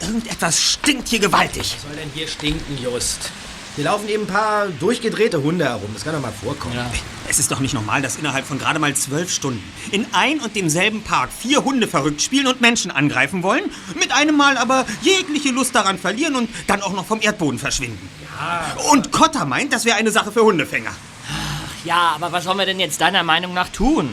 Irgendetwas 0.00 0.60
stinkt 0.60 1.08
hier 1.08 1.20
gewaltig. 1.20 1.76
Was 1.76 1.82
soll 1.82 1.96
denn 1.96 2.10
hier 2.14 2.28
stinken, 2.28 2.78
Just? 2.82 3.30
Hier 3.78 3.84
laufen 3.84 4.08
eben 4.08 4.24
ein 4.24 4.26
paar 4.26 4.66
durchgedrehte 4.66 5.40
Hunde 5.40 5.64
herum. 5.64 5.88
Das 5.94 6.02
kann 6.02 6.12
doch 6.12 6.20
mal 6.20 6.32
vorkommen. 6.32 6.74
Ja. 6.74 6.90
Es 7.28 7.38
ist 7.38 7.52
doch 7.52 7.60
nicht 7.60 7.74
normal, 7.74 8.02
dass 8.02 8.16
innerhalb 8.16 8.44
von 8.44 8.58
gerade 8.58 8.80
mal 8.80 8.92
zwölf 8.96 9.32
Stunden 9.32 9.62
in 9.92 10.04
ein 10.10 10.40
und 10.40 10.56
demselben 10.56 11.04
Park 11.04 11.30
vier 11.32 11.62
Hunde 11.62 11.86
verrückt 11.86 12.20
spielen 12.20 12.48
und 12.48 12.60
Menschen 12.60 12.90
angreifen 12.90 13.44
wollen, 13.44 13.62
mit 13.94 14.10
einem 14.10 14.36
Mal 14.36 14.56
aber 14.56 14.84
jegliche 15.02 15.50
Lust 15.50 15.76
daran 15.76 15.96
verlieren 15.96 16.34
und 16.34 16.50
dann 16.66 16.82
auch 16.82 16.92
noch 16.92 17.06
vom 17.06 17.22
Erdboden 17.22 17.60
verschwinden. 17.60 18.08
Ja. 18.40 18.90
Und 18.90 19.12
Cotter 19.12 19.44
meint, 19.44 19.72
das 19.72 19.84
wäre 19.84 19.96
eine 19.96 20.10
Sache 20.10 20.32
für 20.32 20.42
Hundefänger. 20.42 20.90
Ach 20.90 21.84
ja, 21.84 22.16
aber 22.16 22.32
was 22.32 22.42
sollen 22.42 22.58
wir 22.58 22.66
denn 22.66 22.80
jetzt 22.80 23.00
deiner 23.00 23.22
Meinung 23.22 23.54
nach 23.54 23.68
tun? 23.68 24.12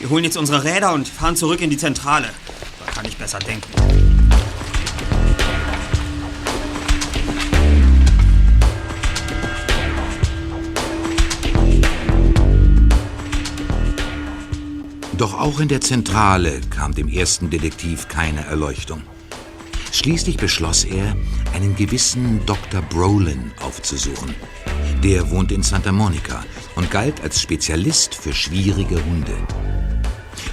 Wir 0.00 0.10
holen 0.10 0.24
jetzt 0.24 0.36
unsere 0.36 0.64
Räder 0.64 0.92
und 0.92 1.08
fahren 1.08 1.36
zurück 1.36 1.62
in 1.62 1.70
die 1.70 1.78
Zentrale. 1.78 2.28
Da 2.84 2.92
kann 2.92 3.06
ich 3.06 3.16
besser 3.16 3.38
denken. 3.38 4.11
Doch 15.18 15.38
auch 15.38 15.60
in 15.60 15.68
der 15.68 15.80
Zentrale 15.82 16.60
kam 16.70 16.94
dem 16.94 17.08
ersten 17.08 17.50
Detektiv 17.50 18.08
keine 18.08 18.46
Erleuchtung. 18.46 19.02
Schließlich 19.92 20.38
beschloss 20.38 20.84
er, 20.84 21.14
einen 21.54 21.76
gewissen 21.76 22.40
Dr. 22.46 22.80
Brolin 22.80 23.52
aufzusuchen. 23.60 24.34
Der 25.02 25.30
wohnte 25.30 25.54
in 25.54 25.62
Santa 25.62 25.92
Monica 25.92 26.44
und 26.76 26.90
galt 26.90 27.20
als 27.20 27.42
Spezialist 27.42 28.14
für 28.14 28.32
schwierige 28.32 29.04
Hunde. 29.04 29.36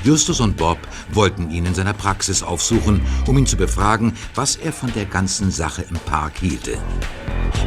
Justus 0.04 0.40
und 0.40 0.58
Bob 0.58 0.80
wollten 1.12 1.52
ihn 1.52 1.66
in 1.66 1.76
seiner 1.76 1.94
Praxis 1.94 2.44
aufsuchen, 2.44 3.02
um 3.28 3.38
ihn 3.38 3.46
zu 3.46 3.58
befragen, 3.58 4.14
was 4.36 4.56
er 4.56 4.72
von 4.72 4.92
der 4.94 5.06
ganzen 5.06 5.52
Sache 5.52 5.84
im 5.90 5.98
Park 5.98 6.40
hielte. 6.40 6.78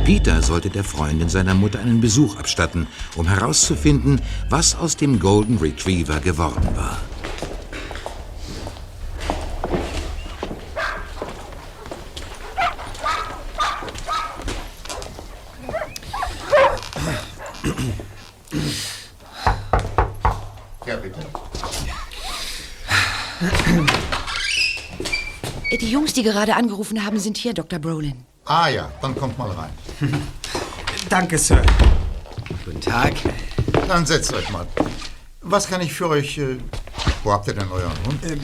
Peter 0.05 0.43
sollte 0.43 0.71
der 0.71 0.85
Freundin 0.85 1.29
seiner 1.29 1.55
Mutter 1.55 1.79
einen 1.79 2.01
Besuch 2.01 2.37
abstatten, 2.37 2.87
um 3.17 3.29
herauszufinden, 3.29 4.21
was 4.49 4.75
aus 4.75 4.97
dem 4.97 5.21
Golden 5.21 5.59
Retriever 5.59 6.21
geworden 6.21 6.69
war. 6.75 6.99
Ja, 20.85 20.97
bitte. 20.97 21.21
Die 26.23 26.29
gerade 26.29 26.55
angerufen 26.55 27.05
haben, 27.05 27.19
sind 27.19 27.37
hier, 27.37 27.53
Dr. 27.53 27.81
Brolin. 27.81 28.23
Ah 28.45 28.69
ja, 28.69 28.93
dann 29.03 29.13
kommt 29.17 29.37
mal 29.39 29.51
rein. 29.51 29.71
Danke, 31.09 31.37
Sir. 31.37 31.61
Guten 32.65 32.81
Tag. 32.81 33.15
Dann 33.89 34.07
setzt 34.07 34.33
euch 34.33 34.49
mal. 34.51 34.65
Was 35.41 35.67
kann 35.67 35.81
ich 35.81 35.93
für 35.93 36.09
euch... 36.09 36.39
Äh, 36.39 36.59
wo 37.25 37.33
habt 37.33 37.49
ihr 37.49 37.55
denn 37.55 37.69
euren 37.73 37.91
Hund? 38.07 38.21
Ähm, 38.25 38.41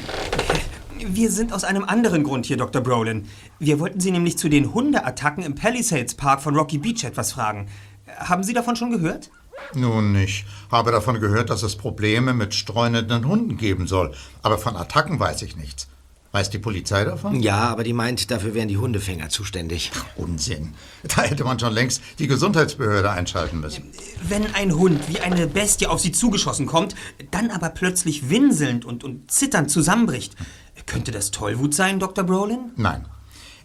wir 1.14 1.30
sind 1.30 1.52
aus 1.52 1.62
einem 1.62 1.84
anderen 1.84 2.24
Grund 2.24 2.46
hier, 2.46 2.56
Dr. 2.56 2.82
Brolin. 2.82 3.28
Wir 3.60 3.78
wollten 3.78 4.00
Sie 4.00 4.10
nämlich 4.10 4.38
zu 4.38 4.48
den 4.48 4.74
Hundeattacken 4.74 5.44
im 5.44 5.54
Palisades 5.54 6.16
Park 6.16 6.42
von 6.42 6.56
Rocky 6.56 6.78
Beach 6.78 7.04
etwas 7.04 7.30
fragen. 7.30 7.68
Haben 8.08 8.42
Sie 8.42 8.54
davon 8.54 8.74
schon 8.74 8.90
gehört? 8.90 9.30
Nun, 9.74 10.16
ich 10.16 10.46
habe 10.72 10.90
davon 10.90 11.20
gehört, 11.20 11.48
dass 11.48 11.62
es 11.62 11.76
Probleme 11.76 12.34
mit 12.34 12.54
streunenden 12.54 13.28
Hunden 13.28 13.56
geben 13.56 13.86
soll. 13.86 14.16
Aber 14.42 14.58
von 14.58 14.74
Attacken 14.74 15.20
weiß 15.20 15.42
ich 15.42 15.56
nichts. 15.56 15.86
Weiß 16.30 16.50
die 16.50 16.58
Polizei 16.58 17.04
davon? 17.04 17.40
Ja, 17.40 17.68
aber 17.68 17.84
die 17.84 17.94
meint, 17.94 18.30
dafür 18.30 18.52
wären 18.52 18.68
die 18.68 18.76
Hundefänger 18.76 19.30
zuständig. 19.30 19.90
Ach, 19.94 20.04
Unsinn. 20.16 20.74
Da 21.16 21.22
hätte 21.22 21.44
man 21.44 21.58
schon 21.58 21.72
längst 21.72 22.02
die 22.18 22.26
Gesundheitsbehörde 22.26 23.10
einschalten 23.10 23.60
müssen. 23.60 23.84
Wenn 24.22 24.54
ein 24.54 24.74
Hund 24.74 25.08
wie 25.08 25.20
eine 25.20 25.46
Bestie 25.46 25.86
auf 25.86 26.00
Sie 26.00 26.12
zugeschossen 26.12 26.66
kommt, 26.66 26.94
dann 27.30 27.50
aber 27.50 27.70
plötzlich 27.70 28.28
winselnd 28.28 28.84
und, 28.84 29.04
und 29.04 29.30
zitternd 29.30 29.70
zusammenbricht, 29.70 30.36
könnte 30.84 31.12
das 31.12 31.30
Tollwut 31.30 31.74
sein, 31.74 31.98
Dr. 31.98 32.24
Brolin? 32.24 32.72
Nein. 32.76 33.06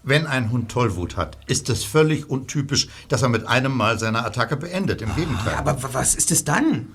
Wenn 0.03 0.27
ein 0.27 0.51
Hund 0.51 0.69
Tollwut 0.69 1.15
hat, 1.15 1.37
ist 1.47 1.69
es 1.69 1.85
völlig 1.85 2.29
untypisch, 2.29 2.89
dass 3.07 3.21
er 3.21 3.29
mit 3.29 3.47
einem 3.47 3.75
Mal 3.75 3.99
seine 3.99 4.25
Attacke 4.25 4.57
beendet. 4.57 5.01
Im 5.01 5.15
Gegenteil. 5.15 5.55
Aber 5.55 5.77
was 5.93 6.13
ist 6.15 6.29
es 6.31 6.43
dann? 6.43 6.87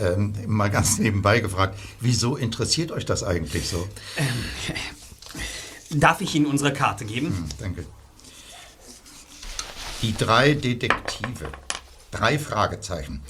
Ähm, 0.00 0.32
mal 0.46 0.70
ganz 0.70 0.98
nebenbei 0.98 1.40
gefragt, 1.40 1.78
wieso 2.00 2.36
interessiert 2.36 2.90
euch 2.90 3.04
das 3.04 3.22
eigentlich 3.22 3.68
so? 3.68 3.86
Ähm, 4.16 6.00
darf 6.00 6.20
ich 6.20 6.34
Ihnen 6.34 6.46
unsere 6.46 6.72
Karte 6.72 7.04
geben? 7.04 7.28
Hm, 7.28 7.44
danke. 7.58 7.84
Die 10.02 10.16
drei 10.16 10.54
Detektive. 10.54 11.50
Drei 12.10 12.38
Fragezeichen. 12.38 13.22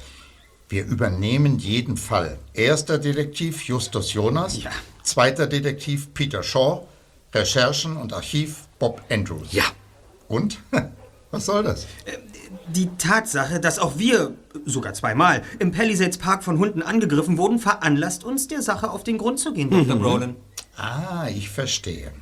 Wir 0.68 0.84
übernehmen 0.84 1.58
jeden 1.58 1.96
Fall. 1.96 2.38
Erster 2.52 2.98
Detektiv 2.98 3.62
Justus 3.64 4.12
Jonas. 4.12 4.62
Ja. 4.62 4.70
Zweiter 5.02 5.46
Detektiv 5.46 6.12
Peter 6.12 6.42
Shaw. 6.42 6.86
Recherchen 7.34 7.96
und 7.96 8.12
Archiv 8.12 8.68
Bob 8.78 9.02
Andrews. 9.10 9.52
Ja. 9.52 9.64
Und? 10.28 10.58
Was 11.30 11.46
soll 11.46 11.62
das? 11.62 11.86
Die 12.68 12.88
Tatsache, 12.96 13.60
dass 13.60 13.78
auch 13.78 13.98
wir, 13.98 14.34
sogar 14.64 14.94
zweimal, 14.94 15.42
im 15.58 15.72
Palisades 15.72 16.18
Park 16.18 16.42
von 16.42 16.58
Hunden 16.58 16.82
angegriffen 16.82 17.36
wurden, 17.36 17.58
veranlasst 17.58 18.24
uns, 18.24 18.48
der 18.48 18.62
Sache 18.62 18.90
auf 18.90 19.04
den 19.04 19.18
Grund 19.18 19.38
zu 19.38 19.52
gehen, 19.52 19.70
Dr. 19.70 19.96
Mhm. 19.96 20.00
Brolin. 20.00 20.36
Ah, 20.76 21.28
ich 21.28 21.50
verstehe. 21.50 22.12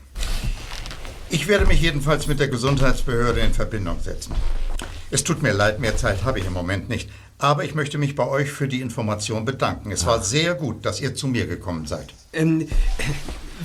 Ich 1.29 1.47
werde 1.49 1.67
mich 1.67 1.81
jedenfalls 1.81 2.27
mit 2.27 2.41
der 2.41 2.49
Gesundheitsbehörde 2.49 3.41
in 3.41 3.53
Verbindung 3.53 4.01
setzen. 4.01 4.35
Es 5.11 5.23
tut 5.23 5.43
mir 5.43 5.53
leid, 5.53 5.79
mehr 5.79 5.97
Zeit 5.97 6.25
habe 6.25 6.39
ich 6.41 6.47
im 6.47 6.53
Moment 6.53 6.89
nicht. 6.89 7.11
Aber 7.39 7.65
ich 7.65 7.75
möchte 7.75 7.99
mich 7.99 8.15
bei 8.15 8.27
euch 8.27 8.51
für 8.51 8.67
die 8.67 8.81
Information 8.81 9.45
bedanken. 9.45 9.93
Es 9.93 10.07
war 10.07 10.23
sehr 10.23 10.55
gut, 10.55 10.87
dass 10.87 11.01
ihr 11.01 11.15
zu 11.15 11.27
mir 11.29 11.47
gekommen 11.47 11.87
seid. 11.87 12.15
Ähm, 12.33 12.67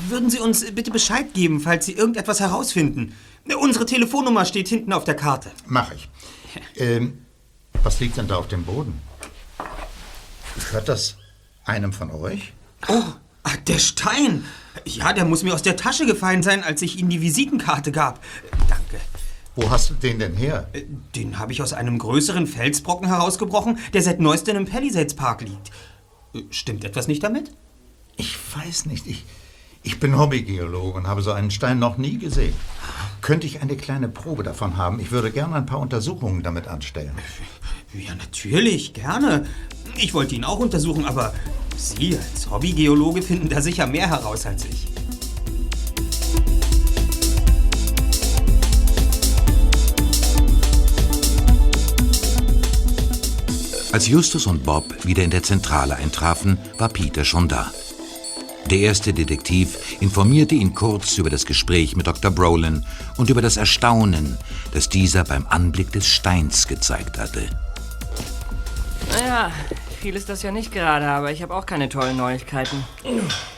würden 0.10 0.30
Sie 0.30 0.40
uns 0.40 0.64
bitte 0.72 0.92
Bescheid 0.92 1.34
geben, 1.34 1.60
falls 1.60 1.86
Sie 1.86 1.94
irgendetwas 1.94 2.40
herausfinden? 2.40 3.16
Unsere 3.60 3.86
Telefonnummer 3.86 4.46
steht 4.46 4.68
hinten 4.68 4.94
auf 4.94 5.04
der 5.04 5.16
Karte. 5.16 5.52
Mach 5.66 5.92
ich. 5.92 6.10
Ähm, 6.78 7.26
was 7.84 8.00
liegt 8.00 8.18
denn 8.18 8.28
da 8.28 8.36
auf 8.38 8.48
dem 8.48 8.64
Boden? 8.64 9.02
Gehört 10.56 10.90
das 10.90 11.18
einem 11.66 11.94
von 11.94 12.12
euch? 12.12 12.54
Oh, 12.88 13.02
Ah, 13.44 13.58
der 13.68 13.80
Stein. 13.80 14.46
Ja, 14.86 15.14
der 15.14 15.26
muss 15.26 15.42
mir 15.42 15.54
aus 15.56 15.64
der 15.64 15.76
Tasche 15.76 16.06
gefallen 16.06 16.44
sein, 16.44 16.64
als 16.64 16.84
ich 16.84 16.98
Ihnen 17.00 17.10
die 17.10 17.22
Visitenkarte 17.22 17.92
gab. 17.92 18.24
Danke. 18.70 19.02
Wo 19.56 19.72
hast 19.72 19.90
du 19.90 19.94
den 19.96 20.20
denn 20.20 20.36
her? 20.36 20.70
Äh, 20.74 20.84
Den 21.16 21.40
habe 21.40 21.52
ich 21.52 21.64
aus 21.64 21.74
einem 21.74 21.98
größeren 21.98 22.46
Felsbrocken 22.46 23.08
herausgebrochen, 23.08 23.80
der 23.94 24.04
seit 24.04 24.20
neuestem 24.20 24.56
im 24.58 24.66
Palisades 24.66 25.16
Park 25.16 25.42
liegt. 25.42 25.72
Äh, 26.36 26.44
Stimmt 26.52 26.84
etwas 26.86 27.08
nicht 27.08 27.24
damit? 27.24 27.52
Ich 28.16 28.38
weiß 28.56 28.86
nicht. 28.86 29.08
Ich, 29.08 29.26
ich 29.84 30.00
bin 30.00 30.18
Hobbygeologe 30.18 30.98
und 30.98 31.08
habe 31.08 31.22
so 31.22 31.32
einen 31.32 31.52
Stein 31.52 31.80
noch 31.80 31.98
nie 31.98 32.18
gesehen. 32.18 32.54
Könnte 33.22 33.48
ich 33.48 33.62
eine 33.62 33.76
kleine 33.76 34.08
Probe 34.10 34.44
davon 34.44 34.78
haben? 34.78 35.00
Ich 35.00 35.12
würde 35.12 35.32
gerne 35.32 35.56
ein 35.56 35.66
paar 35.66 35.80
Untersuchungen 35.80 36.44
damit 36.44 36.68
anstellen. 36.68 37.14
Ja, 37.94 38.16
natürlich, 38.16 38.94
gerne. 38.94 39.46
Ich 39.98 40.14
wollte 40.14 40.36
ihn 40.36 40.44
auch 40.44 40.60
untersuchen, 40.60 41.06
aber 41.06 41.34
Sie 41.78 42.18
als 42.18 42.50
Hobbygeologe 42.50 43.22
finden 43.22 43.50
da 43.50 43.62
sicher 43.62 43.88
mehr 43.88 44.08
heraus 44.08 44.46
als 44.46 44.66
ich. 44.66 44.88
Als 53.92 54.08
Justus 54.08 54.48
und 54.48 54.64
Bob 54.64 55.04
wieder 55.04 55.24
in 55.24 55.32
der 55.32 55.44
Zentrale 55.44 55.96
eintrafen, 55.96 56.58
war 56.78 56.88
Peter 56.88 57.26
schon 57.26 57.50
da. 57.50 57.72
Der 58.72 58.80
erste 58.80 59.12
Detektiv 59.12 59.98
informierte 60.00 60.56
ihn 60.56 60.74
kurz 60.74 61.18
über 61.18 61.30
das 61.30 61.46
Gespräch 61.46 61.98
mit 61.98 62.08
Dr. 62.08 62.32
Brolin 62.32 62.86
und 63.18 63.30
über 63.30 63.42
das 63.42 63.58
Erstaunen, 63.58 64.38
das 64.74 64.88
dieser 64.88 65.26
beim 65.26 65.46
Anblick 65.50 65.92
des 65.92 66.08
Steins 66.08 66.70
gezeigt 66.70 67.20
hatte. 67.20 67.50
Naja, 69.12 69.52
viel 70.00 70.16
ist 70.16 70.30
das 70.30 70.42
ja 70.42 70.54
nicht 70.54 70.72
gerade, 70.72 71.06
aber 71.06 71.34
ich 71.34 71.42
habe 71.42 71.54
auch 71.54 71.66
keine 71.66 71.90
tollen 71.90 72.16
Neuigkeiten. 72.16 72.82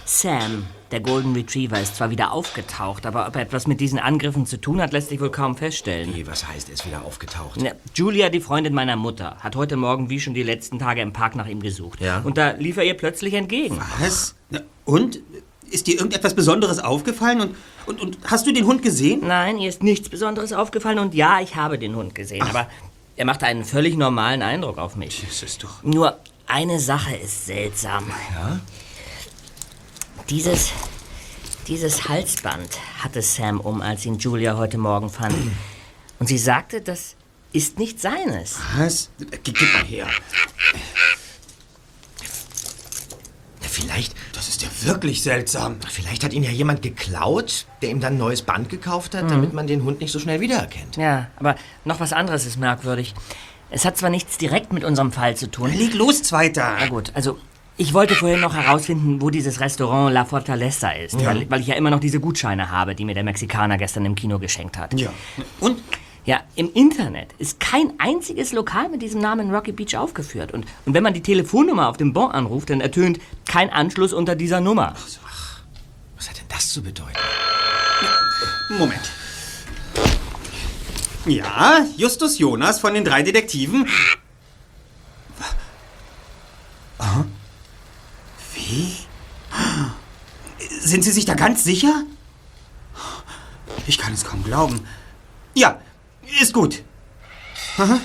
Sam, 0.03 0.65
der 0.89 1.01
Golden 1.01 1.35
Retriever, 1.35 1.79
ist 1.79 1.97
zwar 1.97 2.09
wieder 2.09 2.31
aufgetaucht, 2.31 3.05
aber 3.05 3.27
ob 3.27 3.35
er 3.35 3.43
etwas 3.43 3.67
mit 3.67 3.81
diesen 3.81 3.99
Angriffen 3.99 4.47
zu 4.47 4.59
tun 4.59 4.81
hat, 4.81 4.93
lässt 4.93 5.09
sich 5.09 5.21
wohl 5.21 5.29
kaum 5.29 5.55
feststellen. 5.55 6.15
Wie, 6.15 6.25
was 6.25 6.47
heißt, 6.47 6.69
er 6.69 6.73
ist 6.73 6.87
wieder 6.87 7.05
aufgetaucht? 7.05 7.59
Na, 7.61 7.73
Julia, 7.93 8.29
die 8.29 8.41
Freundin 8.41 8.73
meiner 8.73 8.95
Mutter, 8.95 9.37
hat 9.41 9.55
heute 9.55 9.77
Morgen 9.77 10.09
wie 10.09 10.19
schon 10.19 10.33
die 10.33 10.41
letzten 10.41 10.79
Tage 10.79 11.01
im 11.01 11.13
Park 11.13 11.35
nach 11.35 11.45
ihm 11.45 11.61
gesucht. 11.61 12.01
Ja? 12.01 12.21
Und 12.21 12.39
da 12.39 12.53
lief 12.53 12.77
er 12.77 12.83
ihr 12.83 12.95
plötzlich 12.95 13.35
entgegen. 13.35 13.79
Was? 13.99 14.33
Na, 14.49 14.61
Und? 14.85 15.19
Ist 15.69 15.87
dir 15.87 15.95
irgendetwas 15.95 16.35
Besonderes 16.35 16.77
aufgefallen? 16.77 17.41
Und, 17.41 17.55
und, 17.87 17.99
und 17.99 18.17
hast 18.25 18.45
du 18.45 18.51
den 18.51 18.67
Hund 18.67 18.83
gesehen? 18.83 19.21
Nein, 19.25 19.57
ihr 19.57 19.69
ist 19.69 19.81
nichts 19.81 20.07
Besonderes 20.07 20.53
aufgefallen 20.53 20.99
und 20.99 21.15
ja, 21.15 21.41
ich 21.41 21.55
habe 21.55 21.79
den 21.79 21.95
Hund 21.95 22.13
gesehen, 22.13 22.43
aber 22.43 22.67
er 23.15 23.25
macht 23.25 23.43
einen 23.43 23.65
völlig 23.65 23.97
normalen 23.97 24.43
Eindruck 24.43 24.77
auf 24.77 24.95
mich. 24.95 25.23
Das 25.27 25.41
ist 25.41 25.63
doch. 25.63 25.81
Nur 25.81 26.19
eine 26.45 26.79
Sache 26.79 27.15
ist 27.15 27.47
seltsam. 27.47 28.11
Ja? 28.35 28.59
Dieses, 30.29 30.71
dieses 31.67 32.07
Halsband 32.07 32.79
hatte 32.99 33.21
Sam 33.21 33.59
um, 33.59 33.81
als 33.81 34.05
ihn 34.05 34.17
Julia 34.17 34.57
heute 34.57 34.77
Morgen 34.77 35.09
fand. 35.09 35.35
Und 36.19 36.27
sie 36.27 36.37
sagte, 36.37 36.81
das 36.81 37.15
ist 37.51 37.79
nicht 37.79 37.99
seines. 37.99 38.59
Was? 38.77 39.09
Gib 39.43 39.61
mal 39.61 39.83
her. 39.85 40.07
Ja, 43.77 43.83
vielleicht, 43.83 44.15
Das 44.33 44.49
ist 44.49 44.61
ja 44.61 44.67
wirklich 44.83 45.21
seltsam. 45.23 45.77
vielleicht 45.89 46.23
hat 46.23 46.33
ihn 46.33 46.43
ja 46.43 46.51
jemand 46.51 46.81
geklaut, 46.81 47.65
der 47.81 47.89
ihm 47.89 47.99
dann 47.99 48.13
ein 48.13 48.19
neues 48.19 48.41
Band 48.41 48.69
gekauft 48.69 49.15
hat, 49.15 49.29
damit 49.29 49.53
man 49.53 49.67
den 49.67 49.83
Hund 49.83 50.01
nicht 50.01 50.11
so 50.11 50.19
schnell 50.19 50.39
wiedererkennt. 50.39 50.97
Ja, 50.97 51.27
aber 51.37 51.55
noch 51.85 51.99
was 51.99 52.13
anderes 52.13 52.45
ist 52.45 52.57
merkwürdig. 52.57 53.13
Es 53.69 53.85
hat 53.85 53.97
zwar 53.97 54.09
nichts 54.09 54.37
direkt 54.37 54.71
mit 54.71 54.83
unserem 54.83 55.11
Fall 55.11 55.35
zu 55.35 55.49
tun. 55.49 55.73
Leg 55.73 55.93
los, 55.95 56.21
Zweiter. 56.23 56.75
Na 56.79 56.87
gut, 56.87 57.11
also 57.15 57.37
ich 57.75 57.93
wollte 57.95 58.13
vorhin 58.13 58.39
noch 58.39 58.53
herausfinden, 58.53 59.19
wo 59.19 59.31
dieses 59.31 59.59
Restaurant 59.59 60.13
La 60.13 60.25
Fortaleza 60.25 60.91
ist, 60.91 61.23
weil, 61.25 61.49
weil 61.49 61.61
ich 61.61 61.67
ja 61.67 61.75
immer 61.75 61.89
noch 61.89 61.99
diese 61.99 62.19
Gutscheine 62.19 62.69
habe, 62.69 62.93
die 62.93 63.03
mir 63.03 63.15
der 63.15 63.23
Mexikaner 63.23 63.77
gestern 63.79 64.05
im 64.05 64.13
Kino 64.13 64.37
geschenkt 64.37 64.77
hat. 64.77 64.99
Ja. 64.99 65.11
Und? 65.59 65.81
Ja, 66.25 66.41
im 66.55 66.71
Internet 66.73 67.33
ist 67.37 67.59
kein 67.59 67.99
einziges 67.99 68.53
Lokal 68.53 68.87
mit 68.87 69.01
diesem 69.01 69.19
Namen 69.19 69.53
Rocky 69.53 69.73
Beach 69.73 69.97
aufgeführt. 69.97 70.53
Und, 70.53 70.65
und 70.85 70.93
wenn 70.93 71.03
man 71.03 71.13
die 71.13 71.21
Telefonnummer 71.21 71.89
auf 71.89 71.97
dem 71.97 72.13
Bon 72.13 72.31
anruft, 72.31 72.69
dann 72.69 72.79
ertönt 72.79 73.19
kein 73.45 73.69
Anschluss 73.69 74.13
unter 74.13 74.35
dieser 74.35 74.61
Nummer. 74.61 74.93
Was 76.15 76.29
hat 76.29 76.37
denn 76.37 76.47
das 76.47 76.69
zu 76.69 76.81
bedeuten? 76.81 77.17
Moment. 78.69 79.11
Ja, 81.25 81.85
Justus 81.97 82.37
Jonas 82.37 82.79
von 82.79 82.93
den 82.93 83.03
drei 83.03 83.21
Detektiven. 83.21 83.87
Aha. 86.99 87.25
Wie? 88.55 88.93
Sind 90.79 91.03
Sie 91.03 91.11
sich 91.11 91.25
da 91.25 91.33
ganz 91.33 91.65
sicher? 91.65 92.03
Ich 93.87 93.97
kann 93.97 94.13
es 94.13 94.23
kaum 94.23 94.43
glauben. 94.43 94.87
Ja, 95.53 95.81
ist 96.41 96.53
gut. 96.53 96.83
Aha. 97.77 97.99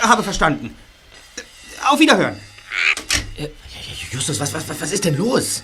Habe 0.00 0.22
verstanden. 0.22 0.74
Auf 1.88 1.98
Wiederhören. 1.98 2.38
Äh, 3.36 3.48
Justus, 4.10 4.40
was, 4.40 4.52
was, 4.52 4.64
was 4.68 4.92
ist 4.92 5.04
denn 5.04 5.16
los? 5.16 5.62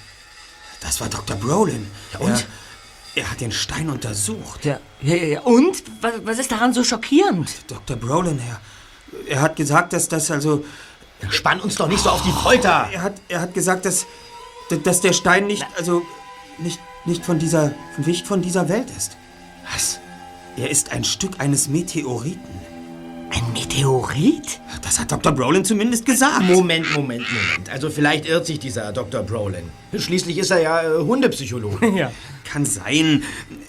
Das 0.80 1.00
war 1.00 1.08
Dr. 1.08 1.36
Brolin. 1.36 1.86
Ja, 2.12 2.20
und? 2.20 2.46
Er, 3.14 3.22
er 3.22 3.30
hat 3.30 3.40
den 3.40 3.52
Stein 3.52 3.88
untersucht. 3.90 4.64
Ja, 4.64 4.78
ja, 5.00 5.14
ja, 5.14 5.24
ja. 5.24 5.40
Und? 5.40 5.82
Was, 6.00 6.12
was 6.24 6.38
ist 6.38 6.52
daran 6.52 6.72
so 6.72 6.84
schockierend? 6.84 7.50
Dr. 7.66 7.96
Brolin, 7.96 8.38
er, 8.38 8.60
er 9.26 9.40
hat 9.40 9.56
gesagt, 9.56 9.92
dass 9.92 10.08
das 10.08 10.30
also... 10.30 10.64
Spann 11.30 11.60
uns 11.60 11.76
doch 11.76 11.88
nicht 11.88 12.02
so 12.02 12.10
auf 12.10 12.22
die 12.22 12.30
Folter! 12.30 12.90
Er 12.92 13.02
hat, 13.02 13.14
er 13.28 13.40
hat 13.40 13.54
gesagt, 13.54 13.86
dass, 13.86 14.06
dass 14.84 15.00
der 15.00 15.14
Stein 15.14 15.46
nicht, 15.46 15.66
also 15.78 16.02
nicht, 16.58 16.78
nicht 17.06 17.24
von 17.24 17.38
dieser, 17.38 17.72
nicht 17.96 18.26
von 18.26 18.42
dieser 18.42 18.68
Welt 18.68 18.90
ist. 18.94 19.16
Was? 19.72 19.98
Er 20.56 20.70
ist 20.70 20.90
ein 20.90 21.04
Stück 21.04 21.38
eines 21.38 21.68
Meteoriten. 21.68 22.40
Ein 23.30 23.52
Meteorit? 23.52 24.60
Das 24.82 24.98
hat 24.98 25.12
Dr. 25.12 25.32
Brolin 25.32 25.66
zumindest 25.66 26.06
gesagt. 26.06 26.42
Moment, 26.44 26.90
Moment, 26.94 27.26
Moment. 27.30 27.70
Also 27.70 27.90
vielleicht 27.90 28.24
irrt 28.26 28.46
sich 28.46 28.58
dieser 28.58 28.90
Dr. 28.92 29.22
Brolin. 29.22 29.64
Schließlich 29.94 30.38
ist 30.38 30.50
er 30.50 30.62
ja 30.62 30.82
äh, 30.82 30.98
Hundepsychologe. 30.98 31.86
Ja. 31.96 32.10
Kann 32.44 32.64
sein. 32.64 33.22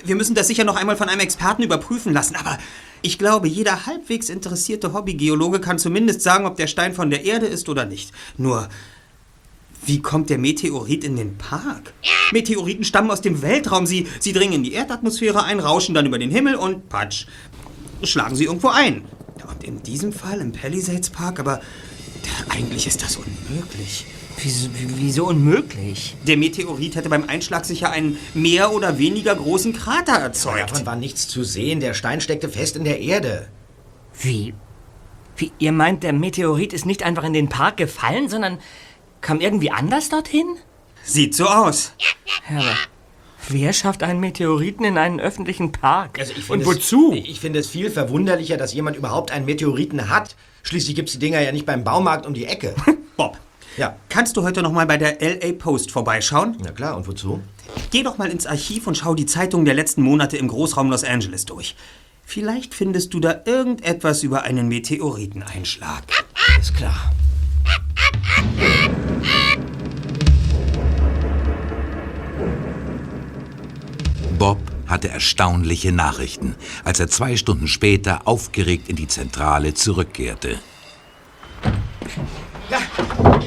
Wir 0.06 0.16
müssen 0.16 0.36
das 0.36 0.48
sicher 0.48 0.64
noch 0.64 0.76
einmal 0.78 0.96
von 0.96 1.10
einem 1.10 1.20
Experten 1.20 1.64
überprüfen 1.64 2.14
lassen, 2.14 2.36
aber 2.36 2.58
ich 3.02 3.18
glaube, 3.18 3.48
jeder 3.48 3.86
halbwegs 3.86 4.30
interessierte 4.30 4.94
Hobbygeologe 4.94 5.60
kann 5.60 5.80
zumindest 5.80 6.22
sagen, 6.22 6.46
ob 6.46 6.56
der 6.58 6.68
Stein 6.68 6.94
von 6.94 7.10
der 7.10 7.26
Erde 7.26 7.48
ist 7.48 7.68
oder 7.70 7.86
nicht. 7.86 8.12
Nur, 8.38 8.70
wie 9.88 10.02
kommt 10.02 10.30
der 10.30 10.38
Meteorit 10.38 11.04
in 11.04 11.16
den 11.16 11.38
Park? 11.38 11.94
Meteoriten 12.32 12.84
stammen 12.84 13.10
aus 13.10 13.22
dem 13.22 13.42
Weltraum. 13.42 13.86
Sie, 13.86 14.08
sie 14.20 14.34
dringen 14.34 14.54
in 14.54 14.64
die 14.64 14.74
Erdatmosphäre 14.74 15.44
ein, 15.44 15.60
rauschen 15.60 15.96
dann 15.96 16.06
über 16.06 16.20
den 16.20 16.30
Himmel 16.30 16.56
und 16.56 16.90
patsch, 16.90 17.26
schlagen 18.04 18.36
sie 18.36 18.46
irgendwo 18.46 18.68
ein. 18.68 19.06
Und 19.50 19.64
in 19.64 19.82
diesem 19.82 20.12
Fall 20.12 20.42
im 20.42 20.52
Palisades 20.52 21.10
Park, 21.10 21.40
aber 21.40 21.62
eigentlich 22.50 22.86
ist 22.86 23.02
das 23.02 23.16
unmöglich. 23.16 24.06
Wieso, 24.40 24.70
wieso 24.98 25.28
unmöglich? 25.28 26.16
Der 26.28 26.38
Meteorit 26.38 26.96
hätte 26.96 27.10
beim 27.10 27.28
Einschlag 27.28 27.66
sicher 27.66 27.90
einen 27.90 28.18
mehr 28.34 28.74
oder 28.74 29.00
weniger 29.00 29.34
großen 29.36 29.74
Krater 29.74 30.14
erzeugt. 30.14 30.72
Davon 30.72 30.86
war 30.86 30.96
nichts 30.96 31.28
zu 31.28 31.44
sehen. 31.44 31.80
Der 31.80 31.94
Stein 31.94 32.22
steckte 32.22 32.50
fest 32.50 32.76
in 32.76 32.84
der 32.84 33.00
Erde. 33.00 33.48
Wie? 34.20 34.54
Wie, 35.38 35.52
ihr 35.60 35.72
meint, 35.72 36.04
der 36.04 36.14
Meteorit 36.14 36.74
ist 36.74 36.86
nicht 36.86 37.04
einfach 37.04 37.24
in 37.24 37.34
den 37.34 37.50
Park 37.50 37.78
gefallen, 37.78 38.28
sondern 38.28 38.60
kam 39.22 39.40
irgendwie 39.42 39.72
anders 39.72 40.10
dorthin? 40.10 40.48
Sieht 41.04 41.36
so 41.36 41.46
aus. 41.46 41.94
Ja, 42.50 42.58
aber 42.60 42.76
wer 43.50 43.72
schafft 43.74 44.04
einen 44.04 44.20
Meteoriten 44.20 44.84
in 44.86 44.98
einen 44.98 45.20
öffentlichen 45.20 45.72
Park? 45.72 46.20
Also 46.20 46.32
ich 46.34 46.50
Und 46.50 46.64
finde 46.64 46.66
wozu? 46.66 47.14
Es, 47.14 47.30
ich 47.30 47.40
finde 47.40 47.60
es 47.60 47.68
viel 47.70 47.90
verwunderlicher, 47.90 48.58
dass 48.58 48.74
jemand 48.74 48.98
überhaupt 48.98 49.32
einen 49.32 49.46
Meteoriten 49.46 50.10
hat. 50.10 50.36
Schließlich 50.64 50.96
gibt 50.96 51.08
es 51.10 51.14
die 51.14 51.20
Dinger 51.20 51.40
ja 51.42 51.52
nicht 51.52 51.66
beim 51.66 51.84
Baumarkt 51.84 52.26
um 52.26 52.34
die 52.34 52.46
Ecke. 52.46 52.76
Bob, 53.18 53.38
Ja. 53.78 53.96
kannst 54.10 54.36
du 54.36 54.44
heute 54.44 54.62
noch 54.62 54.72
mal 54.74 54.86
bei 54.86 54.98
der 54.98 55.18
LA 55.22 55.54
Post 55.54 55.92
vorbeischauen? 55.92 56.58
Na 56.62 56.72
klar, 56.72 56.98
und 56.98 57.08
wozu? 57.08 57.42
Geh 57.92 58.04
doch 58.04 58.18
mal 58.18 58.30
ins 58.30 58.46
Archiv 58.46 58.86
und 58.88 58.98
schau 58.98 59.16
die 59.16 59.26
Zeitungen 59.26 59.66
der 59.66 59.76
letzten 59.76 60.02
Monate 60.02 60.36
im 60.38 60.48
Großraum 60.50 60.90
Los 60.90 61.04
Angeles 61.06 61.46
durch. 61.46 61.76
Vielleicht 62.26 62.74
findest 62.74 63.14
du 63.14 63.22
da 63.22 63.42
irgendetwas 63.46 64.24
über 64.24 64.44
einen 64.44 64.68
Meteoriteneinschlag. 64.68 66.04
Ist 66.60 66.76
klar. 66.76 67.14
Bob 74.38 74.60
hatte 74.86 75.10
erstaunliche 75.10 75.92
Nachrichten, 75.92 76.56
als 76.84 77.00
er 77.00 77.08
zwei 77.08 77.36
Stunden 77.36 77.68
später 77.68 78.28
aufgeregt 78.28 78.88
in 78.90 78.96
die 78.96 79.08
Zentrale 79.08 79.74
zurückkehrte. 79.74 80.60
Ja, 82.70 82.80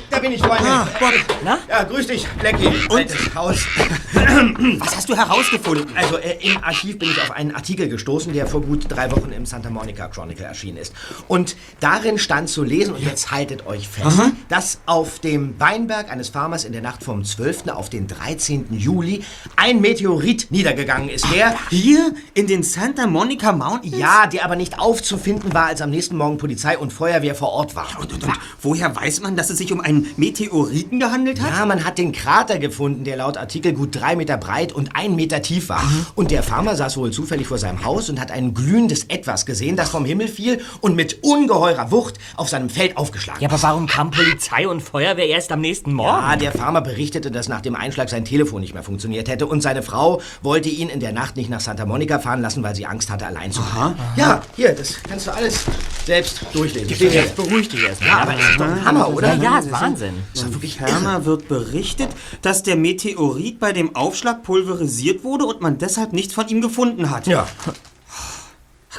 da 0.09 0.18
bin 0.18 0.33
ich, 0.33 0.40
Freunde. 0.40 0.64
Ah, 0.66 0.88
Bob. 0.98 1.12
Na? 1.44 1.59
Ja, 1.68 1.83
grüß 1.85 2.06
dich, 2.06 2.26
Blackie. 2.38 2.68
Und? 2.88 3.35
Haus. 3.35 3.66
Was 4.78 4.96
hast 4.96 5.09
du 5.09 5.16
herausgefunden? 5.16 5.94
Also, 5.94 6.16
äh, 6.16 6.38
im 6.40 6.62
Archiv 6.64 6.98
bin 6.98 7.11
ich 7.11 7.20
auf 7.20 7.30
einen 7.30 7.54
Artikel 7.54 7.88
gestoßen, 7.88 8.33
der 8.33 8.46
vor 8.46 8.62
gut 8.62 8.87
drei 8.88 9.11
Wochen 9.11 9.30
im 9.33 9.44
Santa 9.44 9.68
Monica 9.68 10.09
Chronicle 10.09 10.46
erschienen 10.46 10.78
ist. 10.78 10.94
Und 11.28 11.54
darin 11.80 12.18
stand 12.18 12.48
zu 12.48 12.64
lesen, 12.64 12.94
und 12.94 13.02
jetzt 13.02 13.30
haltet 13.30 13.66
euch 13.66 13.88
fest, 13.88 14.18
dass 14.48 14.78
auf 14.87 15.18
dem 15.18 15.59
Weinberg 15.61 16.11
eines 16.11 16.30
Farmers 16.30 16.64
in 16.64 16.72
der 16.72 16.83
Nacht 16.83 17.04
vom 17.04 17.22
12. 17.22 17.68
auf 17.68 17.90
den 17.90 18.06
13. 18.06 18.66
Juli 18.70 19.22
ein 19.56 19.80
Meteorit 19.80 20.50
niedergegangen 20.50 21.11
ist, 21.11 21.26
der... 21.33 21.56
Hier 21.68 22.14
in 22.35 22.46
den 22.46 22.62
Santa 22.62 23.06
Monica 23.06 23.52
Mountains? 23.52 23.98
Ja, 23.98 24.26
der 24.26 24.44
aber 24.44 24.56
nicht 24.56 24.78
aufzufinden 24.78 25.52
war, 25.52 25.66
als 25.66 25.83
am 25.83 25.90
nächsten 25.90 26.16
Morgen 26.16 26.38
Polizei 26.38 26.78
und 26.78 26.92
Feuerwehr 26.92 27.35
vor 27.35 27.50
Ort 27.50 27.76
waren. 27.76 27.96
Und, 27.98 28.12
und, 28.12 28.24
und 28.24 28.33
woher 28.62 28.94
weiß 28.94 29.10
man, 29.18 29.35
dass 29.35 29.51
es 29.51 29.59
sich 29.59 29.73
um 29.73 29.81
einen 29.81 30.07
Meteoriten 30.16 31.01
gehandelt 31.01 31.40
hat? 31.40 31.51
Ja, 31.51 31.66
man 31.66 31.85
hat 31.85 31.99
den 31.99 32.12
Krater 32.12 32.59
gefunden, 32.59 33.03
der 33.03 33.16
laut 33.16 33.37
Artikel 33.37 33.73
gut 33.73 33.96
drei 33.99 34.14
Meter 34.14 34.37
breit 34.37 34.73
und 34.73 34.90
ein 34.94 35.16
Meter 35.16 35.42
tief 35.42 35.68
war. 35.68 35.83
Und 36.14 36.31
der 36.31 36.42
Farmer 36.44 36.77
saß 36.77 36.96
wohl 36.96 37.11
zufällig 37.11 37.49
vor 37.49 37.59
seinem 37.59 37.85
Haus 37.85 38.09
und 38.09 38.20
hat 38.20 38.31
ein 38.31 38.55
glühendes 38.55 39.05
Etwas 39.05 39.46
gesehen, 39.46 39.75
das 39.75 39.88
vom 39.90 40.05
Himmel 40.05 40.29
fiel 40.29 40.61
und 40.81 40.94
mit 40.94 41.18
ungeheurer 41.23 41.90
Wucht 41.90 42.14
auf 42.37 42.49
seinem 42.49 42.70
Feld 42.70 42.96
aufgeschlagen 42.96 43.42
Ja, 43.42 43.49
aber 43.49 43.61
warum 43.62 43.87
kam 43.87 44.11
Polizei 44.11 44.68
und 44.68 44.83
Feuerwehr 44.83 45.27
erst 45.27 45.51
am 45.51 45.61
nächsten 45.61 45.92
Morgen? 45.92 46.23
Ja, 46.23 46.37
der 46.37 46.53
Farmer 46.53 46.81
berichtete, 46.81 47.31
dass 47.31 47.49
nach 47.49 47.61
dem 47.61 47.75
Einschlag 47.75 48.09
sein 48.11 48.25
Telefon 48.25 48.61
nicht 48.61 48.75
mehr 48.75 48.83
funktioniert 48.83 49.29
hätte 49.29 49.46
und 49.46 49.62
seine 49.62 49.83
Frau 49.83 50.20
wollte 50.42 50.68
ihn 50.68 50.88
in 50.88 51.01
der 51.01 51.12
Nacht 51.12 51.37
nicht 51.37 51.51
nach 51.51 51.61
Santa 51.61 51.87
Monica 51.87 52.18
fahren 52.18 52.42
lassen, 52.42 52.62
weil 52.62 52.75
sie 52.75 52.87
Angst 52.87 53.11
hatte, 53.11 53.27
allein 53.27 53.51
zu 53.51 53.62
sein. 53.62 53.94
Ja, 54.16 54.42
hier, 54.57 54.73
das 54.73 54.96
kannst 55.09 55.27
du 55.27 55.33
alles 55.33 55.64
selbst 56.05 56.40
durchlesen. 56.53 56.88
Steht 56.94 57.12
hier. 57.12 57.23
Jetzt 57.23 57.37
beruhig 57.37 57.68
dich 57.68 57.83
erstmal. 57.83 58.09
Ja, 58.09 58.18
aber 58.18 58.35
ist 58.35 58.59
doch 58.59 58.64
ein 58.66 58.85
Hammer, 58.85 58.99
oder? 59.08 59.34
Ja, 59.34 59.42
ja, 59.42 59.58
ist 59.58 59.72
Wahnsinn. 59.72 60.14
Ist 60.34 60.44
doch 60.44 60.52
wirklich 60.52 60.76
Ferner 60.76 61.24
wird 61.24 61.48
berichtet, 61.48 62.10
dass 62.42 62.62
der 62.62 62.76
Meteorit 62.76 63.58
bei 63.58 63.72
dem 63.72 63.96
Aufschlag 63.96 64.42
pulverisiert 64.42 65.24
wurde 65.24 65.46
und 65.46 65.60
man 65.60 65.78
deshalb 65.78 66.12
nichts 66.12 66.34
von 66.34 66.48
ihm 66.48 66.60
gefunden 66.60 67.10
hat. 67.10 67.26
Ja. 67.26 67.46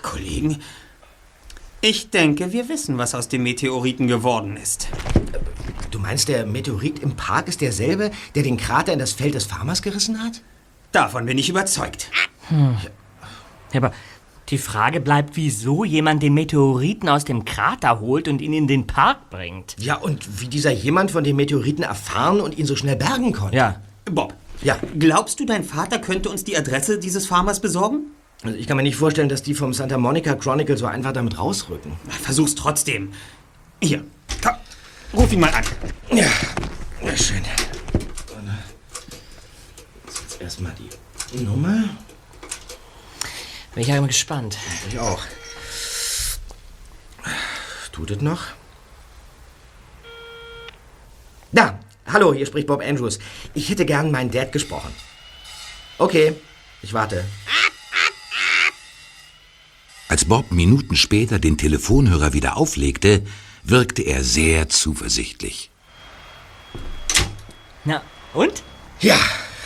Kollegen, 0.02 0.62
ich 1.82 2.10
denke, 2.10 2.54
wir 2.54 2.70
wissen, 2.70 2.98
was 2.98 3.16
aus 3.16 3.28
dem 3.28 3.44
Meteoriten 3.44 4.08
geworden 4.08 4.58
ist. 4.58 4.88
Du 5.90 6.00
meinst, 6.00 6.28
der 6.28 6.46
Meteorit 6.46 7.00
im 7.00 7.16
Park 7.16 7.48
ist 7.48 7.62
derselbe, 7.62 8.12
der 8.36 8.44
den 8.44 8.58
Krater 8.58 8.94
in 8.94 9.00
das 9.00 9.14
Feld 9.14 9.34
des 9.34 9.46
Farmers 9.46 9.82
gerissen 9.82 10.24
hat? 10.24 10.42
Davon 10.92 11.26
bin 11.26 11.38
ich 11.38 11.50
überzeugt. 11.50 12.10
Ja, 12.50 13.80
aber 13.80 13.94
die 14.52 14.58
Frage 14.58 15.00
bleibt, 15.02 15.36
wieso 15.38 15.84
jemand 15.84 16.22
den 16.22 16.34
Meteoriten 16.34 17.10
aus 17.10 17.26
dem 17.26 17.46
Krater 17.46 18.00
holt 18.00 18.28
und 18.28 18.42
ihn 18.42 18.54
in 18.54 18.68
den 18.68 18.86
Park 18.86 19.30
bringt. 19.30 19.76
Ja, 19.80 19.96
und 19.96 20.42
wie 20.42 20.48
dieser 20.48 20.72
jemand 20.72 21.12
von 21.12 21.24
dem 21.24 21.38
Meteoriten 21.38 21.84
erfahren 21.84 22.42
und 22.42 22.58
ihn 22.58 22.66
so 22.66 22.76
schnell 22.76 22.98
bergen 22.98 23.32
konnte. 23.32 23.56
Ja. 23.58 23.82
Bob, 24.06 24.34
Ja. 24.62 24.78
glaubst 25.00 25.40
du, 25.40 25.46
dein 25.46 25.64
Vater 25.64 26.00
könnte 26.00 26.30
uns 26.30 26.44
die 26.44 26.56
Adresse 26.58 27.00
dieses 27.00 27.26
Farmers 27.28 27.60
besorgen? 27.62 28.12
Also 28.44 28.58
ich 28.58 28.68
kann 28.68 28.76
mir 28.78 28.84
nicht 28.84 28.96
vorstellen, 28.98 29.30
dass 29.30 29.44
die 29.44 29.54
vom 29.54 29.74
Santa 29.74 29.98
Monica 29.98 30.34
Chronicle 30.36 30.76
so 30.78 30.86
einfach 30.88 31.14
damit 31.14 31.38
rausrücken. 31.40 31.94
Versuch's 32.10 32.56
trotzdem. 32.56 33.12
Hier, 33.82 34.04
komm, 34.44 34.56
ruf 35.14 35.32
ihn 35.32 35.40
mal 35.40 35.52
an. 35.54 35.64
Ja, 36.12 36.26
na 37.04 37.16
schön. 37.16 37.42
Jetzt 40.08 40.42
erstmal 40.42 40.74
die 41.34 41.44
Nummer. 41.44 41.84
Bin 43.74 43.84
ich 43.84 43.88
ja 43.88 44.00
gespannt. 44.00 44.58
Ich 44.90 45.00
auch. 45.00 45.22
Tut 47.92 48.12
es 48.12 48.22
noch? 48.22 48.44
Da, 51.52 51.80
hallo, 52.06 52.34
hier 52.34 52.46
spricht 52.46 52.68
Bob 52.68 52.82
Andrews. 52.82 53.20
Ich 53.54 53.70
hätte 53.70 53.86
gern 53.86 54.12
meinen 54.12 54.32
Dad 54.32 54.52
gesprochen. 54.52 54.94
Okay, 55.98 56.34
ich 56.82 56.94
warte. 56.94 57.26
Als 60.08 60.26
Bob 60.26 60.52
Minuten 60.52 60.96
später 60.96 61.40
den 61.40 61.58
Telefonhörer 61.58 62.34
wieder 62.34 62.58
auflegte, 62.58 63.26
wirkte 63.64 64.02
er 64.02 64.24
sehr 64.24 64.68
zuversichtlich. 64.68 65.70
Na, 67.86 68.02
und? 68.34 68.64
Ja, 69.00 69.18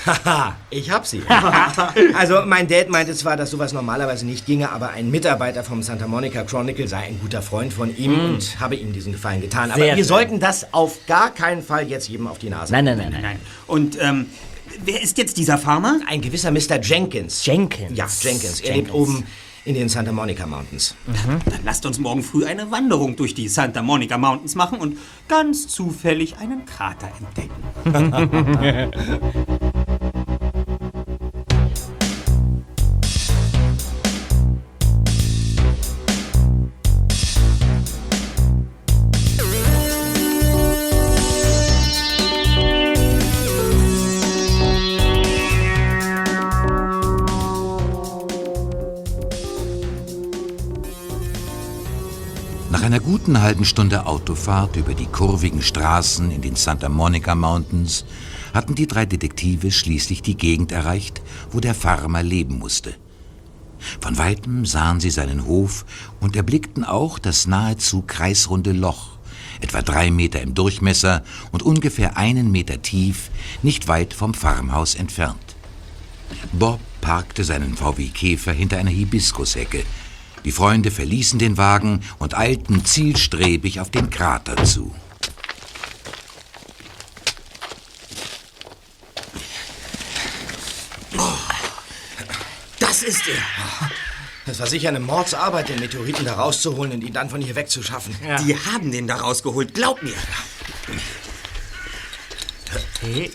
haha, 0.05 0.55
ich 0.69 0.91
hab 0.91 1.05
sie. 1.05 1.21
also, 2.17 2.41
mein 2.45 2.67
Dad 2.67 2.89
meinte 2.89 3.13
zwar, 3.13 3.37
dass 3.37 3.51
sowas 3.51 3.73
normalerweise 3.73 4.25
nicht 4.25 4.45
ginge, 4.45 4.71
aber 4.71 4.91
ein 4.91 5.11
Mitarbeiter 5.11 5.63
vom 5.63 5.83
Santa 5.83 6.07
Monica 6.07 6.43
Chronicle 6.43 6.87
sei 6.87 7.03
ein 7.03 7.19
guter 7.19 7.41
Freund 7.41 7.73
von 7.73 7.95
ihm 7.97 8.13
und 8.13 8.59
habe 8.59 8.75
ihm 8.75 8.93
diesen 8.93 9.11
Gefallen 9.11 9.41
getan. 9.41 9.71
Aber 9.71 9.79
Sehr 9.79 9.95
wir 9.95 10.03
schön. 10.03 10.07
sollten 10.07 10.39
das 10.39 10.73
auf 10.73 11.05
gar 11.07 11.33
keinen 11.33 11.63
Fall 11.63 11.87
jetzt 11.87 12.09
jedem 12.09 12.27
auf 12.27 12.39
die 12.39 12.49
Nase. 12.49 12.71
Nein, 12.73 12.85
nein, 12.85 12.97
nein, 12.97 13.11
nein. 13.11 13.21
Nein. 13.21 13.39
Und, 13.67 13.97
ähm, 14.01 14.27
wer 14.83 15.01
ist 15.01 15.17
jetzt 15.17 15.37
dieser 15.37 15.57
Farmer? 15.57 15.99
Ein 16.07 16.21
gewisser 16.21 16.51
Mr. 16.51 16.79
Jenkins. 16.81 17.45
Jenkins. 17.45 17.97
Ja, 17.97 18.07
Jenkins. 18.21 18.61
Er 18.61 18.75
lebt 18.75 18.93
oben 18.93 19.25
in 19.65 19.73
den 19.73 19.89
Santa 19.89 20.11
Monica 20.11 20.45
Mountains. 20.45 20.95
Dann 21.05 21.41
lasst 21.63 21.85
uns 21.85 21.97
morgen 21.99 22.21
früh 22.21 22.45
eine 22.45 22.69
Wanderung 22.71 23.15
durch 23.15 23.33
die 23.33 23.47
Santa 23.47 23.81
Monica 23.81 24.17
Mountains 24.17 24.55
machen 24.55 24.79
und 24.79 24.97
ganz 25.27 25.67
zufällig 25.67 26.37
einen 26.37 26.65
Krater 26.65 27.09
entdecken. 27.19 27.55
guten 53.05 53.39
halben 53.39 53.65
Stunde 53.65 54.07
Autofahrt 54.07 54.77
über 54.77 54.95
die 54.95 55.05
kurvigen 55.05 55.61
Straßen 55.61 56.31
in 56.31 56.41
den 56.41 56.55
Santa 56.55 56.89
Monica 56.89 57.35
Mountains 57.35 58.03
hatten 58.51 58.73
die 58.73 58.87
drei 58.87 59.05
Detektive 59.05 59.69
schließlich 59.69 60.23
die 60.23 60.35
Gegend 60.35 60.71
erreicht, 60.71 61.21
wo 61.51 61.59
der 61.59 61.75
Farmer 61.75 62.23
leben 62.23 62.57
musste. 62.57 62.95
Von 64.01 64.17
weitem 64.17 64.65
sahen 64.65 64.99
sie 64.99 65.11
seinen 65.11 65.45
Hof 65.45 65.85
und 66.19 66.35
erblickten 66.35 66.83
auch 66.83 67.19
das 67.19 67.45
nahezu 67.45 68.01
kreisrunde 68.01 68.71
Loch, 68.71 69.19
etwa 69.61 69.83
drei 69.83 70.09
Meter 70.09 70.41
im 70.41 70.55
Durchmesser 70.55 71.23
und 71.51 71.61
ungefähr 71.61 72.17
einen 72.17 72.51
Meter 72.51 72.81
tief, 72.81 73.29
nicht 73.61 73.87
weit 73.87 74.15
vom 74.15 74.33
Farmhaus 74.33 74.95
entfernt. 74.95 75.55
Bob 76.53 76.79
parkte 77.01 77.43
seinen 77.43 77.77
VW 77.77 78.07
Käfer 78.07 78.51
hinter 78.51 78.79
einer 78.79 78.89
Hibiskushecke. 78.89 79.83
Die 80.45 80.51
Freunde 80.51 80.91
verließen 80.91 81.39
den 81.39 81.57
Wagen 81.57 82.01
und 82.19 82.37
eilten 82.37 82.85
zielstrebig 82.85 83.79
auf 83.79 83.89
den 83.89 84.11
Krater 84.11 84.63
zu. 84.63 84.93
Das 92.79 93.01
ist 93.01 93.27
er. 93.27 93.89
Das 94.45 94.59
war 94.59 94.67
sicher 94.67 94.89
eine 94.89 94.99
Mordsarbeit, 94.99 95.69
den 95.69 95.79
Meteoriten 95.79 96.23
da 96.23 96.35
rauszuholen 96.35 96.91
und 96.93 97.03
ihn 97.03 97.13
dann 97.13 97.31
von 97.31 97.41
hier 97.41 97.55
wegzuschaffen. 97.55 98.15
Die 98.45 98.55
haben 98.55 98.91
den 98.91 99.07
da 99.07 99.15
rausgeholt, 99.15 99.73
glaub 99.73 100.03
mir. 100.03 100.13
Hey. 103.01 103.31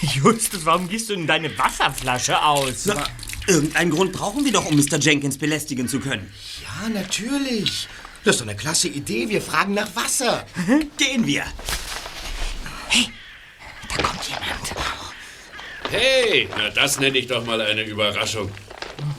Justus, 0.00 0.64
warum 0.64 0.88
gießt 0.88 1.10
du 1.10 1.14
denn 1.14 1.26
deine 1.28 1.56
Wasserflasche 1.56 2.42
aus? 2.42 2.86
Na, 2.86 3.06
irgendeinen 3.46 3.90
Grund 3.90 4.12
brauchen 4.12 4.44
wir 4.44 4.52
doch, 4.52 4.66
um 4.66 4.76
Mr. 4.76 4.98
Jenkins 4.98 5.38
belästigen 5.38 5.88
zu 5.88 6.00
können. 6.00 6.32
Ja, 6.62 6.88
natürlich. 6.88 7.88
Das 8.24 8.34
ist 8.34 8.40
doch 8.40 8.46
eine 8.48 8.56
klasse 8.56 8.88
Idee. 8.88 9.28
Wir 9.28 9.40
fragen 9.40 9.74
nach 9.74 9.94
Wasser. 9.94 10.44
Gehen 10.96 11.26
wir. 11.26 11.44
Da 13.88 14.02
kommt 14.02 14.28
jemand. 14.28 14.74
Hey, 15.90 16.48
na 16.56 16.70
das 16.70 16.98
nenne 16.98 17.18
ich 17.18 17.28
doch 17.28 17.44
mal 17.46 17.60
eine 17.60 17.82
Überraschung. 17.82 18.50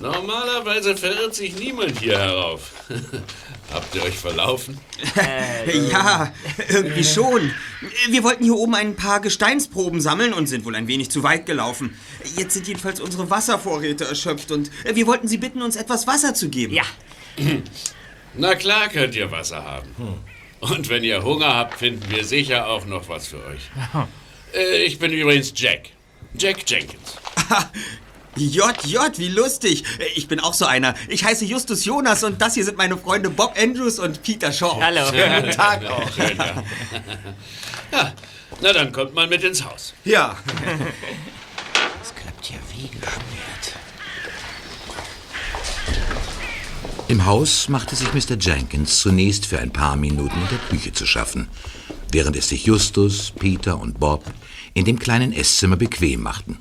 Normalerweise 0.01 0.97
verirrt 0.97 1.35
sich 1.35 1.55
niemand 1.57 1.99
hier 1.99 2.17
herauf. 2.19 2.71
Habt 3.71 3.93
ihr 3.95 4.03
euch 4.03 4.17
verlaufen? 4.17 4.79
Ja, 5.91 6.33
irgendwie 6.69 7.03
schon. 7.03 7.51
Wir 8.09 8.23
wollten 8.23 8.43
hier 8.43 8.55
oben 8.55 8.75
ein 8.75 8.95
paar 8.95 9.19
Gesteinsproben 9.19 9.99
sammeln 9.99 10.33
und 10.33 10.47
sind 10.47 10.63
wohl 10.65 10.75
ein 10.75 10.87
wenig 10.87 11.11
zu 11.11 11.23
weit 11.23 11.45
gelaufen. 11.45 11.97
Jetzt 12.37 12.53
sind 12.53 12.67
jedenfalls 12.67 13.01
unsere 13.01 13.29
Wasservorräte 13.29 14.05
erschöpft 14.05 14.51
und 14.51 14.71
wir 14.93 15.05
wollten 15.05 15.27
Sie 15.27 15.37
bitten, 15.37 15.61
uns 15.61 15.75
etwas 15.75 16.07
Wasser 16.07 16.33
zu 16.33 16.49
geben. 16.49 16.73
Ja. 16.73 16.83
Na 18.35 18.55
klar 18.55 18.87
könnt 18.87 19.15
ihr 19.15 19.31
Wasser 19.31 19.63
haben. 19.63 19.89
Und 20.59 20.89
wenn 20.89 21.03
ihr 21.03 21.23
Hunger 21.23 21.53
habt, 21.53 21.79
finden 21.79 22.09
wir 22.09 22.23
sicher 22.23 22.67
auch 22.67 22.85
noch 22.85 23.09
was 23.09 23.27
für 23.27 23.43
euch. 23.45 23.69
Äh, 24.55 24.83
ich 24.83 24.97
bin 24.97 25.11
übrigens 25.11 25.53
Jack. 25.55 25.89
Jack 26.37 26.69
Jenkins. 26.69 27.17
JJ, 28.37 28.97
wie 29.17 29.29
lustig. 29.29 29.83
Ich 30.15 30.27
bin 30.27 30.39
auch 30.39 30.53
so 30.53 30.65
einer. 30.65 30.95
Ich 31.07 31.23
heiße 31.23 31.45
Justus 31.45 31.85
Jonas 31.85 32.23
und 32.23 32.41
das 32.41 32.53
hier 32.53 32.65
sind 32.65 32.77
meine 32.77 32.97
Freunde 32.97 33.29
Bob 33.29 33.55
Andrews 33.57 33.99
und 33.99 34.21
Peter 34.23 34.51
Shaw. 34.51 34.79
Hallo. 34.81 35.05
Guten 35.05 35.51
Tag 35.51 35.85
auch. 35.85 36.11
Schön, 36.13 36.37
ja. 36.37 36.63
ja, 37.91 38.13
na 38.61 38.73
dann 38.73 38.91
kommt 38.91 39.13
mal 39.13 39.27
mit 39.27 39.43
ins 39.43 39.63
Haus. 39.63 39.93
Ja. 40.03 40.37
Das 41.99 42.15
klappt 42.15 42.49
ja 42.49 42.57
wie 42.73 42.87
geschmiert. 42.87 43.37
Im 47.09 47.25
Haus 47.25 47.69
machte 47.69 47.95
sich 47.95 48.13
Mr. 48.13 48.37
Jenkins 48.37 48.99
zunächst 48.99 49.45
für 49.45 49.59
ein 49.59 49.71
paar 49.71 49.95
Minuten 49.95 50.41
in 50.41 50.47
der 50.49 50.57
Küche 50.69 50.91
zu 50.91 51.05
schaffen, 51.05 51.47
während 52.11 52.35
es 52.35 52.49
sich 52.49 52.65
Justus, 52.65 53.31
Peter 53.31 53.79
und 53.79 53.99
Bob 53.99 54.25
in 54.73 54.83
dem 54.83 54.99
kleinen 54.99 55.31
Esszimmer 55.31 55.77
bequem 55.77 56.21
machten. 56.21 56.59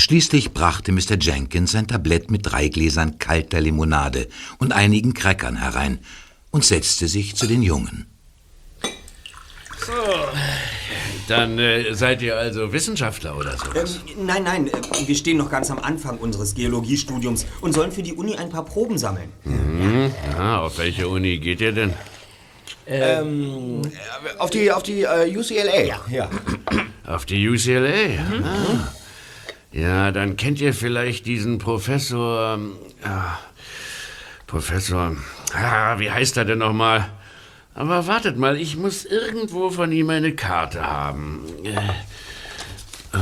Schließlich 0.00 0.54
brachte 0.54 0.92
Mr. 0.92 1.18
Jenkins 1.20 1.74
ein 1.74 1.86
Tablett 1.86 2.30
mit 2.30 2.50
drei 2.50 2.68
Gläsern 2.68 3.18
kalter 3.18 3.60
Limonade 3.60 4.28
und 4.58 4.72
einigen 4.72 5.12
Crackern 5.12 5.56
herein 5.56 5.98
und 6.50 6.64
setzte 6.64 7.06
sich 7.06 7.36
zu 7.36 7.46
den 7.46 7.62
Jungen. 7.62 8.06
So, 8.82 9.92
dann 11.28 11.58
äh, 11.58 11.94
seid 11.94 12.22
ihr 12.22 12.38
also 12.38 12.72
Wissenschaftler 12.72 13.36
oder 13.36 13.58
so. 13.58 13.66
Ähm, 13.78 14.26
nein, 14.26 14.42
nein, 14.44 14.68
äh, 14.68 15.06
wir 15.06 15.14
stehen 15.14 15.36
noch 15.36 15.50
ganz 15.50 15.70
am 15.70 15.78
Anfang 15.78 16.16
unseres 16.16 16.54
Geologiestudiums 16.54 17.44
und 17.60 17.74
sollen 17.74 17.92
für 17.92 18.02
die 18.02 18.14
Uni 18.14 18.36
ein 18.36 18.48
paar 18.48 18.64
Proben 18.64 18.96
sammeln. 18.96 19.30
Mhm. 19.44 20.12
Ja, 20.32 20.60
auf 20.60 20.78
welche 20.78 21.08
Uni 21.08 21.38
geht 21.38 21.60
ihr 21.60 21.72
denn? 21.72 21.92
Ähm, 22.86 23.82
auf 24.38 24.48
die, 24.48 24.72
auf 24.72 24.82
die 24.82 25.02
äh, 25.02 25.36
UCLA. 25.36 25.82
Ja. 25.82 26.00
ja. 26.10 26.30
Auf 27.06 27.26
die 27.26 27.46
UCLA? 27.46 28.18
Ah. 28.42 28.94
Ja, 29.72 30.10
dann 30.10 30.36
kennt 30.36 30.60
ihr 30.60 30.74
vielleicht 30.74 31.26
diesen 31.26 31.58
Professor. 31.58 32.58
Ja, 33.04 33.38
Professor. 34.46 35.16
Ah, 35.54 35.98
wie 35.98 36.10
heißt 36.10 36.36
er 36.36 36.44
denn 36.44 36.58
nochmal? 36.58 37.08
Aber 37.74 38.06
wartet 38.08 38.36
mal, 38.36 38.56
ich 38.56 38.76
muss 38.76 39.04
irgendwo 39.04 39.70
von 39.70 39.92
ihm 39.92 40.10
eine 40.10 40.34
Karte 40.34 40.84
haben. 40.84 41.46
Äh, 41.64 41.70
äh, 43.16 43.18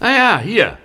ah 0.00 0.10
ja, 0.10 0.38
hier. 0.38 0.78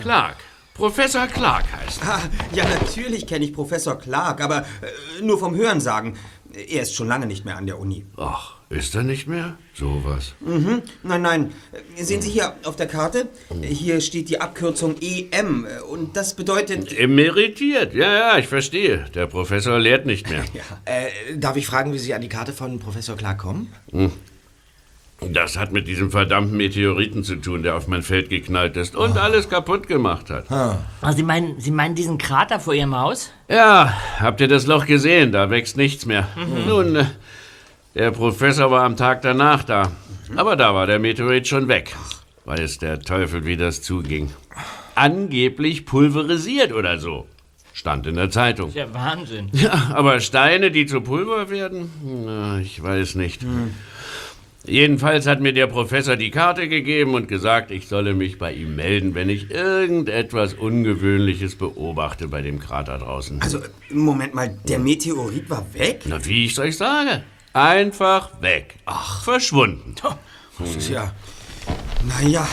Clark. 0.00 0.36
Professor 0.74 1.26
Clark 1.28 1.64
heißt 1.72 2.02
er. 2.02 2.14
Ah, 2.14 2.20
ja, 2.52 2.64
natürlich 2.64 3.26
kenne 3.26 3.44
ich 3.44 3.52
Professor 3.52 3.96
Clark, 3.96 4.40
aber 4.40 4.58
äh, 4.60 5.22
nur 5.22 5.38
vom 5.38 5.54
Hörensagen. 5.54 6.16
Er 6.52 6.82
ist 6.82 6.94
schon 6.94 7.08
lange 7.08 7.26
nicht 7.26 7.44
mehr 7.44 7.56
an 7.56 7.66
der 7.66 7.78
Uni. 7.78 8.04
Ach, 8.16 8.56
ist 8.72 8.94
er 8.94 9.02
nicht 9.02 9.26
mehr? 9.28 9.56
Sowas. 9.74 10.34
Mhm. 10.40 10.82
Nein, 11.02 11.22
nein. 11.22 11.52
Äh, 11.96 12.02
Sehen 12.02 12.22
Sie 12.22 12.30
hier 12.30 12.54
auf 12.64 12.76
der 12.76 12.86
Karte? 12.86 13.28
Hier 13.62 14.00
steht 14.00 14.28
die 14.28 14.40
Abkürzung 14.40 14.96
EM 15.00 15.66
und 15.90 16.16
das 16.16 16.34
bedeutet... 16.34 16.96
Emeritiert, 16.98 17.94
ja, 17.94 18.12
ja, 18.12 18.38
ich 18.38 18.48
verstehe. 18.48 19.04
Der 19.14 19.26
Professor 19.26 19.78
lehrt 19.78 20.06
nicht 20.06 20.28
mehr. 20.28 20.44
Äh, 20.84 21.36
darf 21.36 21.56
ich 21.56 21.66
fragen, 21.66 21.92
wie 21.92 21.98
Sie 21.98 22.12
an 22.12 22.22
die 22.22 22.28
Karte 22.28 22.52
von 22.52 22.78
Professor 22.78 23.16
Clark 23.16 23.38
kommen? 23.38 23.72
Hm. 23.92 24.10
Das 25.30 25.56
hat 25.56 25.72
mit 25.72 25.86
diesem 25.86 26.10
verdammten 26.10 26.56
Meteoriten 26.56 27.22
zu 27.22 27.36
tun, 27.36 27.62
der 27.62 27.76
auf 27.76 27.86
mein 27.86 28.02
Feld 28.02 28.28
geknallt 28.30 28.76
ist 28.76 28.96
und 28.96 29.16
alles 29.18 29.48
kaputt 29.48 29.86
gemacht 29.86 30.30
hat. 30.30 30.50
Also 30.50 31.16
Sie 31.16 31.22
meinen, 31.22 31.60
Sie 31.60 31.70
meinen 31.70 31.94
diesen 31.94 32.18
Krater 32.18 32.58
vor 32.58 32.74
Ihrem 32.74 32.96
Haus? 32.98 33.30
Ja, 33.48 33.96
habt 34.18 34.40
ihr 34.40 34.48
das 34.48 34.66
Loch 34.66 34.86
gesehen? 34.86 35.30
Da 35.30 35.50
wächst 35.50 35.76
nichts 35.76 36.06
mehr. 36.06 36.28
Mhm. 36.36 36.68
Nun, 36.68 36.96
äh, 36.96 37.04
der 37.94 38.10
Professor 38.10 38.70
war 38.70 38.84
am 38.84 38.96
Tag 38.96 39.22
danach 39.22 39.64
da. 39.64 39.92
Aber 40.36 40.56
da 40.56 40.74
war 40.74 40.86
der 40.86 40.98
Meteorit 40.98 41.46
schon 41.48 41.68
weg. 41.68 41.94
Weiß 42.44 42.78
der 42.78 43.00
Teufel, 43.00 43.44
wie 43.44 43.56
das 43.56 43.82
zuging. 43.82 44.30
Angeblich 44.94 45.86
pulverisiert 45.86 46.72
oder 46.72 46.98
so. 46.98 47.26
Stand 47.72 48.06
in 48.06 48.16
der 48.16 48.30
Zeitung. 48.30 48.68
ist 48.68 48.76
ja 48.76 48.92
Wahnsinn. 48.92 49.48
Ja, 49.52 49.92
aber 49.94 50.20
Steine, 50.20 50.70
die 50.70 50.86
zu 50.86 51.00
Pulver 51.00 51.50
werden? 51.50 51.90
Na, 52.26 52.60
ich 52.60 52.82
weiß 52.82 53.14
nicht. 53.14 53.40
Jedenfalls 54.64 55.26
hat 55.26 55.40
mir 55.40 55.52
der 55.52 55.66
Professor 55.66 56.16
die 56.16 56.30
Karte 56.30 56.68
gegeben 56.68 57.14
und 57.14 57.26
gesagt, 57.26 57.70
ich 57.70 57.88
solle 57.88 58.14
mich 58.14 58.38
bei 58.38 58.52
ihm 58.52 58.76
melden, 58.76 59.14
wenn 59.14 59.28
ich 59.28 59.50
irgendetwas 59.50 60.54
Ungewöhnliches 60.54 61.56
beobachte 61.56 62.28
bei 62.28 62.42
dem 62.42 62.60
Krater 62.60 62.98
draußen. 62.98 63.42
Also, 63.42 63.58
Moment 63.90 64.34
mal, 64.34 64.56
der 64.68 64.78
Meteorit 64.78 65.50
war 65.50 65.66
weg? 65.74 66.02
Na, 66.04 66.24
wie 66.24 66.44
ich 66.44 66.58
euch 66.60 66.76
sage. 66.76 67.24
Einfach 67.52 68.40
weg. 68.40 68.76
Ach, 68.86 69.22
verschwunden. 69.22 69.94
Das 70.58 70.76
ist 70.76 70.88
ja... 70.88 71.12
Naja. 72.02 72.46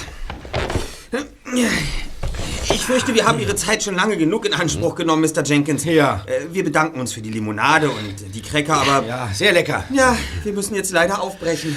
Ich 2.72 2.86
fürchte, 2.86 3.13
wir 3.15 3.26
haben 3.26 3.39
Ihre 3.39 3.56
Zeit 3.56 3.84
schon 3.84 3.95
lange 3.95 4.15
genug 4.17 4.45
in 4.45 4.54
Anspruch 4.54 4.95
genommen, 4.95 5.22
Mr. 5.24 5.43
Jenkins. 5.43 5.86
Ja. 5.86 6.22
Äh, 6.26 6.54
Wir 6.54 6.63
bedanken 6.63 7.00
uns 7.00 7.13
für 7.13 7.22
die 7.22 7.30
Limonade 7.32 7.89
und 7.89 8.34
die 8.36 8.41
Cracker, 8.41 8.76
aber... 8.82 9.08
Ja, 9.08 9.30
sehr 9.34 9.54
lecker. 9.54 9.84
Ja, 9.91 10.15
wir 10.43 10.54
müssen 10.54 10.76
jetzt 10.76 10.91
leider 10.91 11.22
aufbrechen. 11.22 11.76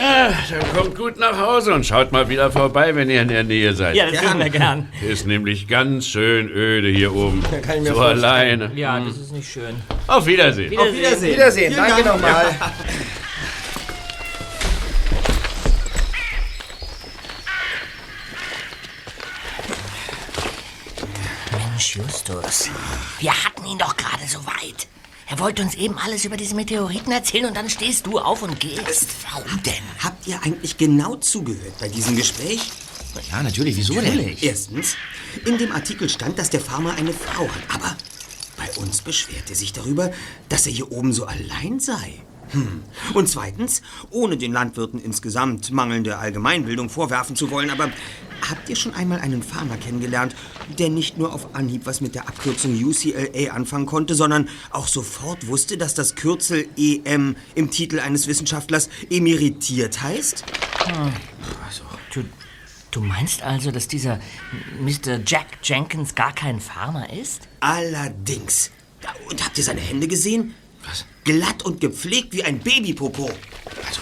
Ja, 0.00 0.32
dann 0.50 0.76
kommt 0.76 0.96
gut 0.96 1.18
nach 1.18 1.38
Hause 1.38 1.74
und 1.74 1.86
schaut 1.86 2.12
mal 2.12 2.28
wieder 2.28 2.50
vorbei, 2.50 2.94
wenn 2.96 3.08
ihr 3.10 3.22
in 3.22 3.28
der 3.28 3.44
Nähe 3.44 3.74
seid. 3.74 3.94
Ja, 3.96 4.10
das 4.10 4.20
tun 4.20 4.38
wir 4.38 4.50
gern. 4.50 4.88
Ist 5.08 5.26
nämlich 5.26 5.68
ganz 5.68 6.06
schön 6.06 6.48
öde 6.48 6.88
hier 6.88 7.14
oben. 7.14 7.42
kann 7.62 7.76
ich 7.76 7.82
mir 7.82 7.88
so 7.90 7.94
vorstellen. 7.94 8.24
alleine. 8.24 8.70
Ja, 8.74 8.98
das 9.00 9.16
ist 9.16 9.32
nicht 9.32 9.50
schön. 9.50 9.74
Auf 10.06 10.26
Wiedersehen. 10.26 10.76
Auf 10.78 10.92
Wiedersehen. 10.92 11.34
Wiedersehen, 11.34 11.74
danke 11.76 12.02
Dank. 12.02 12.20
nochmal. 12.20 12.46
Mensch, 21.84 21.96
Justus, 21.96 22.70
wir 23.18 23.44
hatten 23.44 23.66
ihn 23.66 23.76
doch 23.76 23.94
gerade 23.96 24.26
so 24.26 24.38
weit. 24.46 24.88
Er 25.26 25.38
wollte 25.38 25.62
uns 25.62 25.74
eben 25.74 25.98
alles 25.98 26.24
über 26.24 26.36
diese 26.36 26.54
Meteoriten 26.54 27.12
erzählen 27.12 27.46
und 27.46 27.56
dann 27.56 27.68
stehst 27.68 28.06
du 28.06 28.18
auf 28.18 28.42
und 28.42 28.58
gehst. 28.58 29.08
Warum 29.30 29.62
denn? 29.62 29.82
Habt 29.98 30.26
ihr 30.26 30.40
eigentlich 30.42 30.78
genau 30.78 31.16
zugehört 31.16 31.78
bei 31.80 31.88
diesem 31.88 32.16
Gespräch? 32.16 32.60
Ja, 33.30 33.42
natürlich. 33.42 33.76
Wieso 33.76 34.00
denn? 34.00 34.36
Erstens, 34.40 34.96
in 35.44 35.58
dem 35.58 35.72
Artikel 35.72 36.08
stand, 36.08 36.38
dass 36.38 36.48
der 36.48 36.60
Farmer 36.60 36.94
eine 36.94 37.12
Frau 37.12 37.46
hat, 37.48 37.74
aber 37.74 37.96
bei 38.56 38.70
uns 38.80 39.02
beschwert 39.02 39.50
er 39.50 39.56
sich 39.56 39.72
darüber, 39.74 40.10
dass 40.48 40.66
er 40.66 40.72
hier 40.72 40.90
oben 40.90 41.12
so 41.12 41.26
allein 41.26 41.80
sei. 41.80 42.22
Hm. 42.50 42.82
Und 43.14 43.28
zweitens, 43.28 43.82
ohne 44.10 44.36
den 44.36 44.52
Landwirten 44.52 45.00
insgesamt 45.00 45.70
mangelnde 45.70 46.18
Allgemeinbildung 46.18 46.88
vorwerfen 46.88 47.36
zu 47.36 47.50
wollen, 47.50 47.70
aber 47.70 47.90
habt 48.48 48.68
ihr 48.68 48.76
schon 48.76 48.94
einmal 48.94 49.20
einen 49.20 49.42
Farmer 49.42 49.76
kennengelernt, 49.76 50.34
der 50.78 50.88
nicht 50.88 51.18
nur 51.18 51.32
auf 51.32 51.54
Anhieb 51.54 51.86
was 51.86 52.00
mit 52.00 52.14
der 52.14 52.28
Abkürzung 52.28 52.74
UCLA 52.74 53.52
anfangen 53.52 53.86
konnte, 53.86 54.14
sondern 54.14 54.48
auch 54.70 54.88
sofort 54.88 55.46
wusste, 55.46 55.76
dass 55.76 55.94
das 55.94 56.14
Kürzel 56.14 56.66
EM 56.76 57.36
im 57.54 57.70
Titel 57.70 58.00
eines 58.00 58.26
Wissenschaftlers 58.26 58.88
emeritiert 59.10 60.02
heißt? 60.02 60.44
Du, 62.12 62.24
du 62.90 63.00
meinst 63.00 63.42
also, 63.42 63.70
dass 63.70 63.88
dieser 63.88 64.20
Mr. 64.80 65.20
Jack 65.26 65.46
Jenkins 65.62 66.14
gar 66.14 66.34
kein 66.34 66.60
Farmer 66.60 67.12
ist? 67.12 67.48
Allerdings. 67.60 68.70
Und 69.28 69.44
habt 69.44 69.58
ihr 69.58 69.64
seine 69.64 69.80
Hände 69.80 70.08
gesehen? 70.08 70.54
Was? 70.86 71.06
Glatt 71.24 71.62
und 71.62 71.80
gepflegt 71.80 72.32
wie 72.34 72.44
ein 72.44 72.58
Babypopo. 72.58 73.30
Also, 73.86 74.00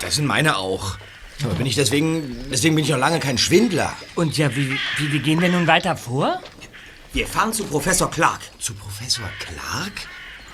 das 0.00 0.16
sind 0.16 0.26
meine 0.26 0.56
auch. 0.56 0.96
Aber 1.42 1.54
bin 1.54 1.66
ich 1.66 1.74
deswegen, 1.74 2.36
deswegen 2.50 2.74
bin 2.74 2.84
ich 2.84 2.90
noch 2.90 2.98
lange 2.98 3.18
kein 3.18 3.38
Schwindler. 3.38 3.92
Und 4.14 4.38
ja, 4.38 4.54
wie, 4.54 4.70
wie, 4.98 5.12
wie 5.12 5.18
gehen 5.18 5.40
wir 5.40 5.48
nun 5.48 5.66
weiter 5.66 5.96
vor? 5.96 6.40
Wir 7.12 7.26
fahren 7.26 7.52
zu 7.52 7.64
Professor 7.64 8.10
Clark. 8.10 8.40
Zu 8.58 8.74
Professor 8.74 9.28
Clark? 9.38 9.92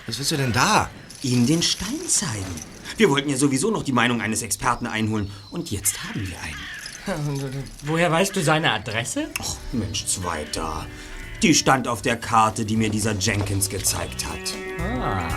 Was 0.07 0.19
willst 0.19 0.33
du 0.33 0.37
denn 0.37 0.53
da? 0.53 0.91
Ihm 1.23 1.47
den 1.47 1.63
Stein 1.63 2.01
zeigen. 2.07 2.55
Wir 2.97 3.09
wollten 3.11 3.29
ja 3.29 3.37
sowieso 3.37 3.71
noch 3.71 3.83
die 3.83 3.93
Meinung 3.93 4.21
eines 4.21 4.43
Experten 4.43 4.87
einholen. 4.87 5.31
Und 5.51 5.71
jetzt 5.71 6.03
haben 6.03 6.21
wir 6.27 6.37
einen. 6.41 7.61
Woher 7.83 8.11
weißt 8.11 8.35
du 8.37 8.43
seine 8.43 8.73
Adresse? 8.73 9.29
Ach, 9.41 9.57
Mensch, 9.73 10.07
Zweiter. 10.07 10.87
Die 11.43 11.55
stand 11.55 11.89
auf 11.89 12.03
der 12.03 12.17
Karte, 12.17 12.67
die 12.67 12.77
mir 12.77 12.91
dieser 12.91 13.15
Jenkins 13.17 13.71
gezeigt 13.71 14.27
hat. 14.27 14.55
Ah. 15.01 15.29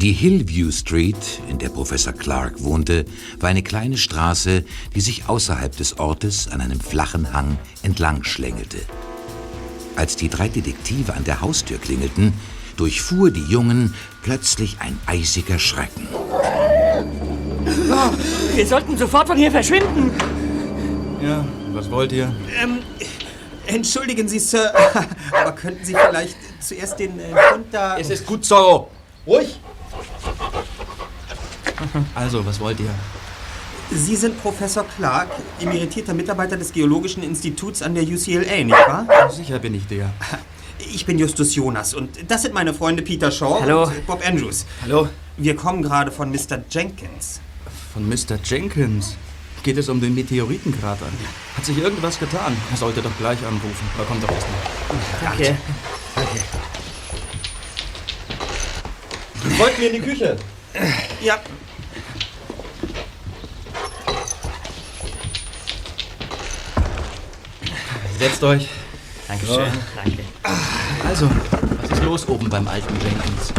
Die 0.00 0.12
Hillview 0.12 0.70
Street, 0.70 1.42
in 1.50 1.58
der 1.58 1.68
Professor 1.68 2.14
Clark 2.14 2.64
wohnte, 2.64 3.04
war 3.38 3.50
eine 3.50 3.62
kleine 3.62 3.98
Straße, 3.98 4.64
die 4.94 5.00
sich 5.02 5.28
außerhalb 5.28 5.76
des 5.76 5.98
Ortes 5.98 6.48
an 6.48 6.62
einem 6.62 6.80
flachen 6.80 7.34
Hang 7.34 7.58
entlang 7.82 8.24
schlängelte. 8.24 8.78
Als 9.96 10.16
die 10.16 10.30
drei 10.30 10.48
Detektive 10.48 11.12
an 11.12 11.24
der 11.24 11.42
Haustür 11.42 11.76
klingelten, 11.76 12.32
durchfuhr 12.78 13.30
die 13.30 13.44
Jungen 13.44 13.92
plötzlich 14.22 14.78
ein 14.80 14.98
eisiger 15.04 15.58
Schrecken. 15.58 16.08
Oh, 16.14 18.56
wir 18.56 18.66
sollten 18.66 18.96
sofort 18.96 19.26
von 19.26 19.36
hier 19.36 19.50
verschwinden. 19.50 20.12
Ja, 21.22 21.44
was 21.74 21.90
wollt 21.90 22.12
ihr? 22.12 22.34
Ähm, 22.58 22.78
entschuldigen 23.66 24.28
Sie, 24.28 24.38
Sir, 24.38 24.72
aber 25.30 25.52
könnten 25.52 25.84
Sie 25.84 25.94
vielleicht 25.94 26.36
zuerst 26.58 26.98
den 26.98 27.20
äh, 27.20 27.34
Hund 27.52 27.66
da... 27.70 27.98
Es 27.98 28.08
ist 28.08 28.24
gut 28.24 28.46
so. 28.46 28.88
Ruhig. 29.26 29.60
Also, 32.14 32.44
was 32.44 32.60
wollt 32.60 32.80
ihr? 32.80 32.90
Sie 33.92 34.14
sind 34.14 34.40
Professor 34.40 34.84
Clark, 34.96 35.28
emeritierter 35.60 36.14
Mitarbeiter 36.14 36.56
des 36.56 36.72
Geologischen 36.72 37.22
Instituts 37.24 37.82
an 37.82 37.94
der 37.94 38.04
UCLA, 38.04 38.62
nicht 38.64 38.70
wahr? 38.70 39.06
Sicher 39.30 39.58
bin 39.58 39.74
ich 39.74 39.86
der. 39.86 40.12
Ich 40.94 41.04
bin 41.04 41.18
Justus 41.18 41.54
Jonas 41.54 41.92
und 41.92 42.08
das 42.30 42.40
sind 42.40 42.54
meine 42.54 42.72
Freunde 42.72 43.02
Peter 43.02 43.30
Shaw 43.30 43.60
Hallo. 43.60 43.84
und 43.84 44.06
Bob 44.06 44.26
Andrews. 44.26 44.64
Hallo. 44.80 45.08
Wir 45.36 45.54
kommen 45.54 45.82
gerade 45.82 46.10
von 46.10 46.30
Mr. 46.30 46.64
Jenkins. 46.70 47.40
Von 47.92 48.08
Mr. 48.08 48.38
Jenkins. 48.42 49.14
Geht 49.62 49.76
es 49.76 49.90
um 49.90 50.00
den 50.00 50.14
Meteoritenkrater? 50.14 51.04
Hat 51.54 51.64
sich 51.66 51.76
irgendwas 51.76 52.18
getan? 52.18 52.56
Er 52.70 52.76
sollte 52.78 53.02
doch 53.02 53.14
gleich 53.18 53.38
anrufen. 53.46 53.90
Da 53.98 54.04
kommt 54.04 54.22
doch 54.24 54.30
erst 54.32 54.46
mal. 54.48 55.36
Danke. 55.36 55.56
Folgt 59.58 59.78
mir 59.78 59.86
in 59.90 60.02
die 60.02 60.08
Küche. 60.08 60.36
Ja. 61.20 61.38
Setzt 68.20 68.44
euch. 68.44 68.68
Dankeschön. 69.28 69.72
Danke. 69.96 70.22
Also, 71.08 71.30
was 71.80 71.90
ist 71.90 72.04
los 72.04 72.28
oben 72.28 72.50
beim 72.50 72.68
alten 72.68 72.92
Jenkins? 73.00 73.54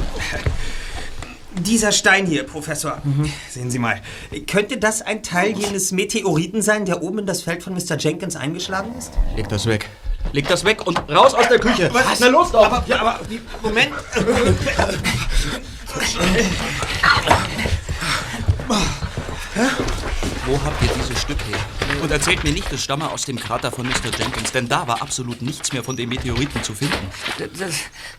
Dieser 1.57 1.91
Stein 1.91 2.27
hier, 2.27 2.43
Professor. 2.43 3.01
Sehen 3.49 3.71
Sie 3.71 3.79
mal. 3.79 3.99
Könnte 4.45 4.77
das 4.77 5.01
ein 5.01 5.23
Teil 5.23 5.57
jenes 5.57 5.91
Meteoriten 5.91 6.61
sein, 6.61 6.85
der 6.85 7.01
oben 7.01 7.17
in 7.19 7.25
das 7.25 7.41
Feld 7.41 7.63
von 7.63 7.73
Mr. 7.73 7.97
Jenkins 7.97 8.35
eingeschlagen 8.35 8.93
ist? 8.99 9.11
Leg 9.35 9.49
das 9.49 9.65
weg. 9.65 9.89
Leg 10.31 10.47
das 10.47 10.63
weg 10.63 10.85
und 10.85 10.99
raus 11.09 11.33
aus 11.33 11.47
der 11.47 11.57
Küche. 11.57 11.89
Was? 11.91 12.19
Na 12.19 12.27
los 12.27 12.51
doch. 12.51 12.63
Aber, 12.63 12.83
ja, 12.85 13.01
aber, 13.01 13.19
Moment. 13.63 13.89
Wo 20.45 20.59
habt 20.63 20.81
ihr 20.81 20.89
dieses 20.95 21.21
Stück 21.21 21.37
her? 21.47 21.59
Und 22.01 22.09
erzählt 22.09 22.43
mir 22.43 22.51
nicht, 22.51 22.71
es 22.73 22.83
stamme 22.83 23.11
aus 23.11 23.25
dem 23.25 23.39
Krater 23.39 23.71
von 23.71 23.85
Mr. 23.85 24.09
Jenkins, 24.17 24.51
denn 24.51 24.67
da 24.67 24.87
war 24.87 25.01
absolut 25.01 25.43
nichts 25.43 25.71
mehr 25.71 25.83
von 25.83 25.95
dem 25.95 26.09
Meteoriten 26.09 26.63
zu 26.63 26.73
finden. 26.73 27.11
Das, 27.37 27.73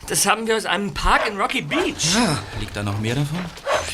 das 0.06 0.26
haben 0.26 0.46
wir 0.46 0.56
aus 0.56 0.64
einem 0.64 0.94
Park 0.94 1.28
in 1.28 1.36
Rocky 1.36 1.62
Beach. 1.62 2.14
Ja. 2.14 2.38
Liegt 2.60 2.76
da 2.76 2.84
noch 2.84 3.00
mehr 3.00 3.16
davon? 3.16 3.44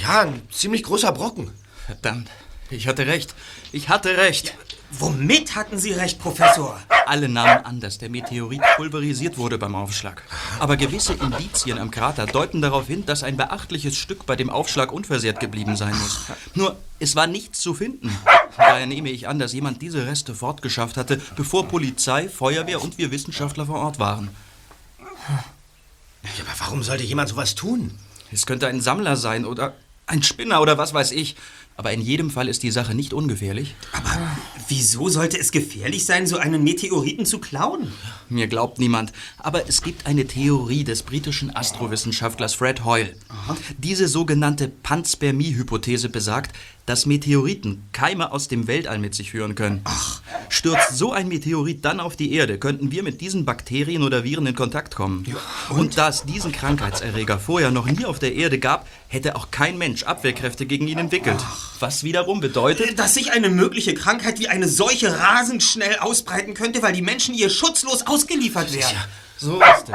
Ja, 0.02 0.20
ein 0.22 0.42
ziemlich 0.50 0.82
großer 0.82 1.10
Brocken. 1.12 1.52
Verdammt, 1.86 2.28
ich 2.68 2.86
hatte 2.86 3.06
recht. 3.06 3.34
Ich 3.72 3.88
hatte 3.88 4.18
recht. 4.18 4.54
Womit 4.90 5.54
hatten 5.54 5.78
Sie 5.78 5.92
recht, 5.92 6.18
Professor? 6.18 6.80
Alle 7.06 7.28
nahmen 7.28 7.64
an, 7.64 7.80
dass 7.80 7.98
der 7.98 8.08
Meteorit 8.08 8.62
pulverisiert 8.76 9.36
wurde 9.36 9.58
beim 9.58 9.74
Aufschlag. 9.74 10.22
Aber 10.60 10.76
gewisse 10.76 11.12
Indizien 11.12 11.78
am 11.78 11.90
Krater 11.90 12.26
deuten 12.26 12.62
darauf 12.62 12.86
hin, 12.86 13.04
dass 13.04 13.22
ein 13.22 13.36
beachtliches 13.36 13.96
Stück 13.96 14.24
bei 14.24 14.34
dem 14.34 14.48
Aufschlag 14.48 14.90
unversehrt 14.90 15.40
geblieben 15.40 15.76
sein 15.76 15.96
muss. 15.98 16.20
Nur, 16.54 16.76
es 16.98 17.16
war 17.16 17.26
nichts 17.26 17.60
zu 17.60 17.74
finden. 17.74 18.16
Daher 18.56 18.86
nehme 18.86 19.10
ich 19.10 19.28
an, 19.28 19.38
dass 19.38 19.52
jemand 19.52 19.82
diese 19.82 20.06
Reste 20.06 20.34
fortgeschafft 20.34 20.96
hatte, 20.96 21.20
bevor 21.36 21.68
Polizei, 21.68 22.28
Feuerwehr 22.28 22.82
und 22.82 22.96
wir 22.96 23.10
Wissenschaftler 23.10 23.66
vor 23.66 23.80
Ort 23.80 23.98
waren. 23.98 24.30
Ja, 25.28 26.44
aber 26.44 26.60
warum 26.60 26.82
sollte 26.82 27.04
jemand 27.04 27.28
sowas 27.28 27.54
tun? 27.54 27.98
Es 28.32 28.46
könnte 28.46 28.66
ein 28.66 28.80
Sammler 28.80 29.16
sein 29.16 29.44
oder 29.44 29.74
ein 30.06 30.22
Spinner 30.22 30.60
oder 30.60 30.78
was 30.78 30.94
weiß 30.94 31.12
ich. 31.12 31.36
Aber 31.76 31.92
in 31.92 32.00
jedem 32.00 32.30
Fall 32.30 32.48
ist 32.48 32.64
die 32.64 32.72
Sache 32.72 32.92
nicht 32.94 33.12
ungefährlich. 33.12 33.76
Wieso 34.66 35.08
sollte 35.08 35.38
es 35.38 35.52
gefährlich 35.52 36.04
sein, 36.04 36.26
so 36.26 36.36
einen 36.36 36.64
Meteoriten 36.64 37.24
zu 37.26 37.38
klauen? 37.38 37.92
Mir 38.28 38.48
glaubt 38.48 38.78
niemand. 38.78 39.12
Aber 39.38 39.68
es 39.68 39.82
gibt 39.82 40.06
eine 40.06 40.26
Theorie 40.26 40.84
des 40.84 41.02
britischen 41.02 41.54
Astrowissenschaftlers 41.54 42.54
Fred 42.54 42.84
Hoyle. 42.84 43.14
Diese 43.78 44.08
sogenannte 44.08 44.68
Panspermie-Hypothese 44.68 46.08
besagt, 46.08 46.54
dass 46.88 47.04
Meteoriten 47.04 47.82
Keime 47.92 48.32
aus 48.32 48.48
dem 48.48 48.66
Weltall 48.66 48.98
mit 48.98 49.14
sich 49.14 49.32
führen 49.32 49.54
können. 49.54 49.82
Stürzt 50.48 50.96
so 50.96 51.12
ein 51.12 51.28
Meteorit 51.28 51.84
dann 51.84 52.00
auf 52.00 52.16
die 52.16 52.32
Erde, 52.32 52.58
könnten 52.58 52.90
wir 52.90 53.02
mit 53.02 53.20
diesen 53.20 53.44
Bakterien 53.44 54.02
oder 54.02 54.24
Viren 54.24 54.46
in 54.46 54.54
Kontakt 54.54 54.94
kommen. 54.94 55.26
und? 55.68 55.98
da 55.98 56.08
es 56.08 56.24
diesen 56.24 56.50
Krankheitserreger 56.50 57.38
vorher 57.38 57.70
noch 57.70 57.86
nie 57.86 58.06
auf 58.06 58.18
der 58.18 58.34
Erde 58.34 58.58
gab, 58.58 58.86
hätte 59.08 59.36
auch 59.36 59.50
kein 59.50 59.76
Mensch 59.76 60.04
Abwehrkräfte 60.04 60.64
gegen 60.64 60.88
ihn 60.88 60.98
entwickelt. 60.98 61.38
Was 61.78 62.04
wiederum 62.04 62.40
bedeutet, 62.40 62.98
Dass 62.98 63.14
sich 63.14 63.32
eine 63.32 63.50
mögliche 63.50 63.92
Krankheit 63.94 64.38
wie 64.38 64.47
eine 64.48 64.68
Seuche 64.68 65.18
rasend 65.18 65.62
schnell 65.62 65.96
ausbreiten 65.98 66.54
könnte, 66.54 66.82
weil 66.82 66.92
die 66.92 67.02
Menschen 67.02 67.34
ihr 67.34 67.50
schutzlos 67.50 68.06
ausgeliefert 68.06 68.72
werden. 68.72 68.96
So 69.38 69.60
ist 69.60 69.88
es. 69.88 69.94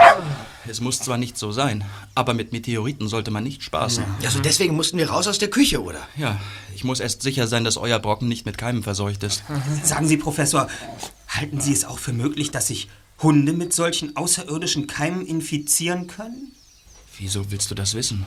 Es 0.70 0.80
muss 0.80 1.00
zwar 1.00 1.18
nicht 1.18 1.38
so 1.38 1.52
sein, 1.52 1.84
aber 2.16 2.34
mit 2.34 2.54
Meteoriten 2.54 3.10
sollte 3.10 3.32
man 3.32 3.44
nicht 3.44 3.64
spaßen. 3.64 4.04
Also 4.24 4.40
deswegen 4.40 4.76
mussten 4.76 4.98
wir 4.98 5.10
raus 5.10 5.28
aus 5.28 5.38
der 5.38 5.50
Küche, 5.50 5.84
oder? 5.84 6.00
Ja, 6.16 6.40
ich 6.74 6.86
muss 6.86 7.02
erst 7.02 7.22
sicher 7.22 7.48
sein, 7.48 7.66
dass 7.66 7.76
euer 7.76 8.00
Brocken 8.00 8.30
nicht 8.30 8.46
mit 8.46 8.58
Keimen 8.58 8.84
verseucht 8.84 9.24
ist. 9.24 9.44
Sagen 9.84 10.08
Sie, 10.08 10.16
Professor, 10.16 10.70
halten 11.28 11.60
Sie 11.60 11.74
es 11.74 11.84
auch 11.84 12.00
für 12.00 12.14
möglich, 12.14 12.52
dass 12.52 12.68
sich 12.68 12.88
Hunde 13.22 13.52
mit 13.52 13.74
solchen 13.74 14.16
außerirdischen 14.16 14.88
Keimen 14.88 15.26
infizieren 15.26 16.08
können? 16.08 16.54
Wieso 17.18 17.52
willst 17.52 17.70
du 17.70 17.76
das 17.76 17.94
wissen? 17.94 18.26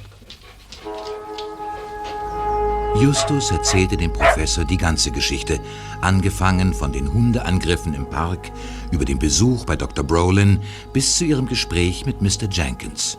Justus 3.01 3.51
erzählte 3.51 3.97
dem 3.97 4.13
Professor 4.13 4.65
die 4.65 4.79
ganze 4.79 5.11
Geschichte, 5.11 5.61
angefangen 6.01 6.73
von 6.73 6.93
den 6.93 7.13
Hundeangriffen 7.13 7.93
im 7.93 8.09
Park, 8.09 8.51
über 8.91 9.05
den 9.05 9.19
Besuch 9.19 9.65
bei 9.67 9.77
Dr. 9.77 10.03
Brolin 10.05 10.61
bis 10.93 11.17
zu 11.17 11.25
ihrem 11.25 11.47
Gespräch 11.47 12.07
mit 12.07 12.23
Mr. 12.23 12.49
Jenkins. 12.51 13.19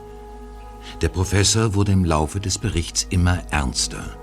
Der 1.02 1.10
Professor 1.10 1.76
wurde 1.76 1.92
im 1.92 2.06
Laufe 2.06 2.40
des 2.40 2.58
Berichts 2.58 3.06
immer 3.10 3.40
ernster, 3.52 4.18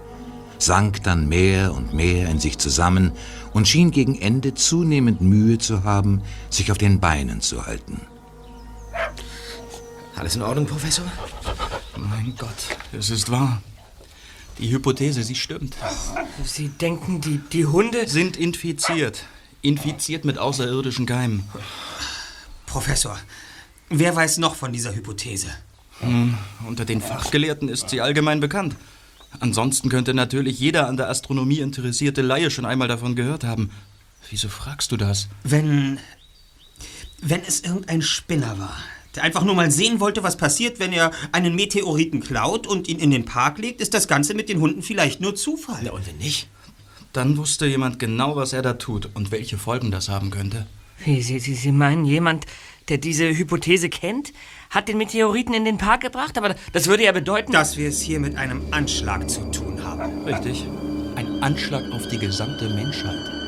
sank 0.58 1.02
dann 1.04 1.28
mehr 1.28 1.72
und 1.74 1.94
mehr 1.94 2.28
in 2.28 2.40
sich 2.40 2.58
zusammen 2.58 3.12
und 3.52 3.68
schien 3.68 3.90
gegen 3.90 4.20
Ende 4.20 4.54
zunehmend 4.54 5.20
Mühe 5.20 5.58
zu 5.58 5.84
haben, 5.84 6.22
sich 6.50 6.72
auf 6.72 6.78
den 6.78 6.98
Beinen 7.00 7.40
zu 7.40 7.64
halten. 7.64 8.00
Alles 10.16 10.36
in 10.36 10.42
Ordnung, 10.42 10.66
Professor? 10.66 11.04
Mein 11.96 12.34
Gott, 12.36 12.76
es 12.92 13.10
ist 13.10 13.30
wahr. 13.30 13.62
Die 14.58 14.70
Hypothese, 14.70 15.22
sie 15.22 15.34
stimmt. 15.34 15.76
Sie 16.44 16.68
denken, 16.68 17.20
die, 17.20 17.38
die 17.52 17.66
Hunde 17.66 18.08
sind 18.08 18.36
infiziert. 18.36 19.24
Infiziert 19.62 20.24
mit 20.24 20.38
außerirdischen 20.38 21.06
Keimen. 21.06 21.44
Professor, 22.66 23.18
wer 23.88 24.14
weiß 24.14 24.38
noch 24.38 24.54
von 24.54 24.72
dieser 24.72 24.94
Hypothese? 24.94 25.48
Hm, 26.00 26.36
unter 26.66 26.84
den 26.84 27.00
Fachgelehrten 27.00 27.68
ist 27.68 27.88
sie 27.88 28.00
allgemein 28.00 28.40
bekannt. 28.40 28.76
Ansonsten 29.40 29.88
könnte 29.88 30.14
natürlich 30.14 30.60
jeder 30.60 30.86
an 30.86 30.96
der 30.96 31.08
Astronomie 31.08 31.60
interessierte 31.60 32.22
Laie 32.22 32.50
schon 32.50 32.66
einmal 32.66 32.88
davon 32.88 33.16
gehört 33.16 33.44
haben. 33.44 33.70
Wieso 34.30 34.48
fragst 34.48 34.92
du 34.92 34.96
das? 34.96 35.28
Wenn. 35.42 35.98
Wenn 37.20 37.42
es 37.42 37.60
irgendein 37.60 38.02
Spinner 38.02 38.58
war, 38.58 38.76
der 39.14 39.22
einfach 39.22 39.44
nur 39.44 39.54
mal 39.54 39.70
sehen 39.70 40.00
wollte, 40.00 40.22
was 40.22 40.36
passiert, 40.36 40.78
wenn 40.80 40.92
er 40.92 41.10
einen 41.32 41.54
Meteoriten 41.54 42.20
klaut 42.20 42.66
und 42.66 42.88
ihn 42.88 42.98
in 42.98 43.10
den 43.10 43.24
Park 43.24 43.58
legt, 43.58 43.80
ist 43.80 43.94
das 43.94 44.08
Ganze 44.08 44.34
mit 44.34 44.48
den 44.48 44.60
Hunden 44.60 44.82
vielleicht 44.82 45.20
nur 45.20 45.34
Zufall. 45.34 45.84
Ja, 45.84 45.92
und 45.92 46.06
wenn 46.06 46.16
nicht? 46.18 46.48
Dann 47.12 47.36
wusste 47.36 47.66
jemand 47.66 47.98
genau, 47.98 48.34
was 48.34 48.52
er 48.52 48.62
da 48.62 48.74
tut 48.74 49.08
und 49.14 49.30
welche 49.30 49.56
Folgen 49.56 49.90
das 49.90 50.08
haben 50.08 50.30
könnte. 50.30 50.66
Wie, 51.04 51.22
Sie, 51.22 51.38
Sie, 51.38 51.54
Sie 51.54 51.72
meinen, 51.72 52.04
jemand, 52.04 52.46
der 52.88 52.98
diese 52.98 53.28
Hypothese 53.28 53.88
kennt, 53.88 54.32
hat 54.70 54.88
den 54.88 54.98
Meteoriten 54.98 55.54
in 55.54 55.64
den 55.64 55.78
Park 55.78 56.00
gebracht? 56.00 56.36
Aber 56.36 56.54
das 56.72 56.86
würde 56.86 57.04
ja 57.04 57.12
bedeuten... 57.12 57.52
Dass 57.52 57.76
wir 57.76 57.88
es 57.88 58.00
hier 58.00 58.18
mit 58.18 58.36
einem 58.36 58.62
Anschlag 58.72 59.30
zu 59.30 59.42
tun 59.50 59.82
haben. 59.84 60.24
Richtig. 60.24 60.66
Ein 61.14 61.42
Anschlag 61.42 61.84
auf 61.92 62.08
die 62.08 62.18
gesamte 62.18 62.68
Menschheit. 62.70 63.43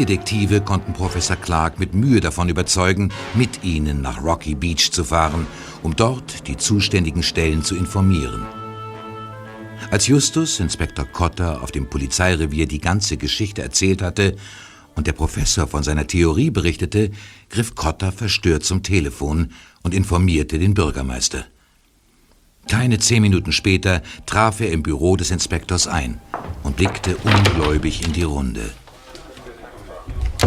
Detektive 0.00 0.62
konnten 0.62 0.94
Professor 0.94 1.36
Clark 1.36 1.78
mit 1.78 1.92
Mühe 1.92 2.20
davon 2.20 2.48
überzeugen, 2.48 3.12
mit 3.34 3.62
ihnen 3.62 4.00
nach 4.00 4.24
Rocky 4.24 4.54
Beach 4.54 4.90
zu 4.90 5.04
fahren, 5.04 5.46
um 5.82 5.94
dort 5.94 6.48
die 6.48 6.56
zuständigen 6.56 7.22
Stellen 7.22 7.62
zu 7.62 7.76
informieren. 7.76 8.46
Als 9.90 10.06
Justus 10.06 10.58
Inspektor 10.58 11.04
Cotter 11.04 11.62
auf 11.62 11.70
dem 11.70 11.90
Polizeirevier 11.90 12.66
die 12.66 12.80
ganze 12.80 13.18
Geschichte 13.18 13.60
erzählt 13.60 14.00
hatte 14.00 14.36
und 14.94 15.06
der 15.06 15.12
Professor 15.12 15.66
von 15.66 15.82
seiner 15.82 16.06
Theorie 16.06 16.50
berichtete, 16.50 17.10
griff 17.50 17.74
Cotter 17.74 18.10
verstört 18.10 18.64
zum 18.64 18.82
Telefon 18.82 19.52
und 19.82 19.92
informierte 19.92 20.58
den 20.58 20.72
Bürgermeister. 20.72 21.44
Keine 22.70 22.98
zehn 23.00 23.20
Minuten 23.20 23.52
später 23.52 24.00
traf 24.24 24.60
er 24.60 24.72
im 24.72 24.82
Büro 24.82 25.16
des 25.16 25.30
Inspektors 25.30 25.86
ein 25.86 26.20
und 26.62 26.76
blickte 26.76 27.16
ungläubig 27.18 28.02
in 28.02 28.14
die 28.14 28.22
Runde. 28.22 28.70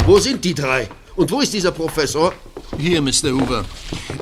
Wo 0.06 0.20
sind 0.20 0.44
die 0.44 0.54
drei? 0.54 0.90
Und 1.16 1.32
wo 1.32 1.40
ist 1.40 1.54
dieser 1.54 1.72
Professor? 1.72 2.34
Hier, 2.78 3.02
Mr. 3.02 3.32
Hoover. 3.32 3.64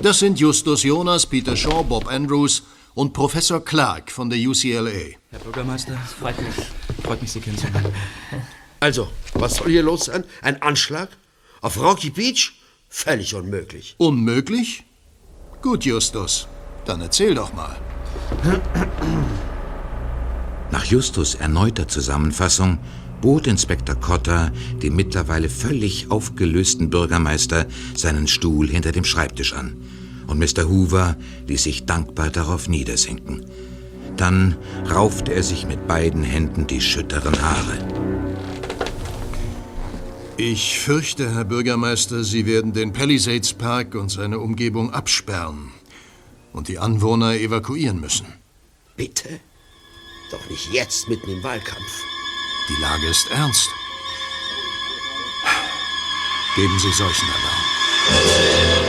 Das 0.04 0.20
sind 0.20 0.40
Justus 0.40 0.84
Jonas, 0.84 1.26
Peter 1.26 1.56
Shaw, 1.56 1.84
Bob 1.84 2.08
Andrews 2.08 2.62
und 2.94 3.14
Professor 3.14 3.66
Clark 3.66 4.12
von 4.12 4.30
der 4.30 4.38
UCLA. 4.38 5.18
Herr 5.32 5.40
Bürgermeister, 5.40 5.98
freut 6.20 6.40
mich, 6.40 6.54
freut 7.04 7.20
mich 7.20 7.32
Sie 7.32 7.40
kennenzulernen. 7.42 7.94
Also, 8.80 9.10
was 9.36 9.56
soll 9.58 9.70
hier 9.70 9.84
los 9.84 10.06
sein? 10.06 10.24
Ein 10.42 10.60
Anschlag? 10.62 11.10
Auf 11.62 11.80
Rocky 11.80 12.10
Beach? 12.10 12.54
Völlig 12.90 13.36
unmöglich. 13.36 13.94
Unmöglich? 13.98 14.84
Gut, 15.62 15.86
Justus. 15.86 16.48
Dann 16.86 17.02
erzähl 17.02 17.36
doch 17.36 17.54
mal. 17.54 17.76
Nach 20.72 20.86
Justus 20.86 21.36
erneuter 21.36 21.88
Zusammenfassung 21.88 22.80
bot 23.22 23.48
Inspektor 23.48 23.96
Cotter 23.96 24.52
dem 24.82 24.96
mittlerweile 24.96 25.50
völlig 25.50 26.10
aufgelösten 26.10 26.90
Bürgermeister 26.90 27.68
seinen 27.96 28.28
Stuhl 28.28 28.68
hinter 28.68 28.92
dem 28.92 29.04
Schreibtisch 29.04 29.54
an. 29.54 29.78
Und 30.28 30.40
Mr. 30.40 30.68
Hoover 30.68 31.18
ließ 31.48 31.64
sich 31.64 31.86
dankbar 31.86 32.30
darauf 32.30 32.68
niedersinken. 32.68 33.46
Dann 34.18 34.56
raufte 34.90 35.34
er 35.34 35.44
sich 35.44 35.66
mit 35.66 35.88
beiden 35.88 36.24
Händen 36.24 36.68
die 36.68 36.82
schütteren 36.82 37.42
Haare. 37.42 37.78
Ich 40.38 40.80
fürchte, 40.80 41.34
Herr 41.36 41.46
Bürgermeister, 41.46 42.24
Sie 42.24 42.46
werden 42.46 42.74
den 42.74 42.94
Palisades 42.94 43.54
Park 43.54 43.96
und 43.96 44.10
seine 44.10 44.40
Umgebung 44.40 44.92
absperren 44.92 45.72
und 46.54 46.68
die 46.68 46.80
Anwohner 46.80 47.36
evakuieren 47.36 48.00
müssen. 48.00 48.26
Bitte? 48.96 49.40
Doch 50.32 50.50
nicht 50.50 50.74
jetzt 50.74 51.10
mitten 51.10 51.30
im 51.30 51.44
Wahlkampf. 51.44 52.04
Die 52.70 52.76
Lage 52.76 53.08
ist 53.08 53.30
ernst. 53.30 53.72
Geben 56.56 56.80
Sie 56.80 56.92
solchen 56.92 57.30
Alarm. 57.30 58.81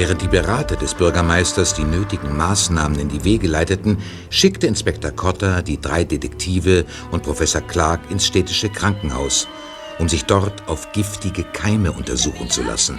Während 0.00 0.22
die 0.22 0.28
Berater 0.28 0.76
des 0.76 0.94
Bürgermeisters 0.94 1.74
die 1.74 1.84
nötigen 1.84 2.34
Maßnahmen 2.34 2.98
in 2.98 3.10
die 3.10 3.22
Wege 3.22 3.46
leiteten, 3.46 3.98
schickte 4.30 4.66
Inspektor 4.66 5.10
Cotter 5.10 5.60
die 5.60 5.78
drei 5.78 6.04
Detektive 6.04 6.86
und 7.10 7.22
Professor 7.22 7.60
Clark 7.60 8.10
ins 8.10 8.24
städtische 8.24 8.70
Krankenhaus, 8.70 9.46
um 9.98 10.08
sich 10.08 10.24
dort 10.24 10.66
auf 10.68 10.92
giftige 10.92 11.44
Keime 11.44 11.92
untersuchen 11.92 12.48
zu 12.48 12.62
lassen. 12.62 12.98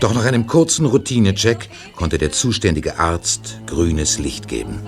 Doch 0.00 0.12
nach 0.12 0.26
einem 0.26 0.46
kurzen 0.46 0.84
Routinecheck 0.84 1.70
konnte 1.96 2.18
der 2.18 2.30
zuständige 2.30 2.98
Arzt 2.98 3.62
grünes 3.66 4.18
Licht 4.18 4.48
geben. 4.48 4.80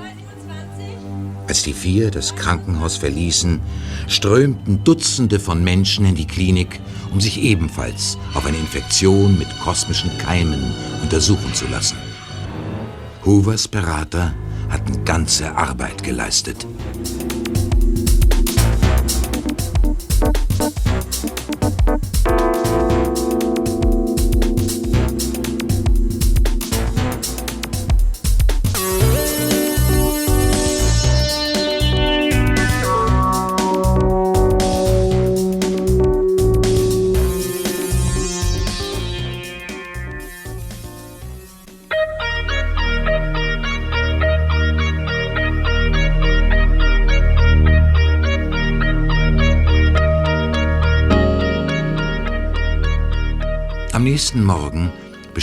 Als 1.48 1.62
die 1.62 1.72
vier 1.72 2.10
das 2.10 2.36
Krankenhaus 2.36 2.98
verließen, 2.98 3.62
strömten 4.08 4.84
Dutzende 4.84 5.40
von 5.40 5.64
Menschen 5.64 6.04
in 6.04 6.16
die 6.16 6.26
Klinik, 6.26 6.80
um 7.12 7.20
sich 7.20 7.42
ebenfalls 7.42 8.18
auf 8.34 8.46
eine 8.46 8.56
Infektion 8.56 9.38
mit 9.38 9.48
kosmischen 9.60 10.16
Keimen 10.18 10.74
untersuchen 11.02 11.52
zu 11.54 11.66
lassen. 11.68 11.98
Hoovers 13.24 13.68
Berater 13.68 14.34
hatten 14.68 15.04
ganze 15.04 15.54
Arbeit 15.54 16.02
geleistet. 16.02 16.66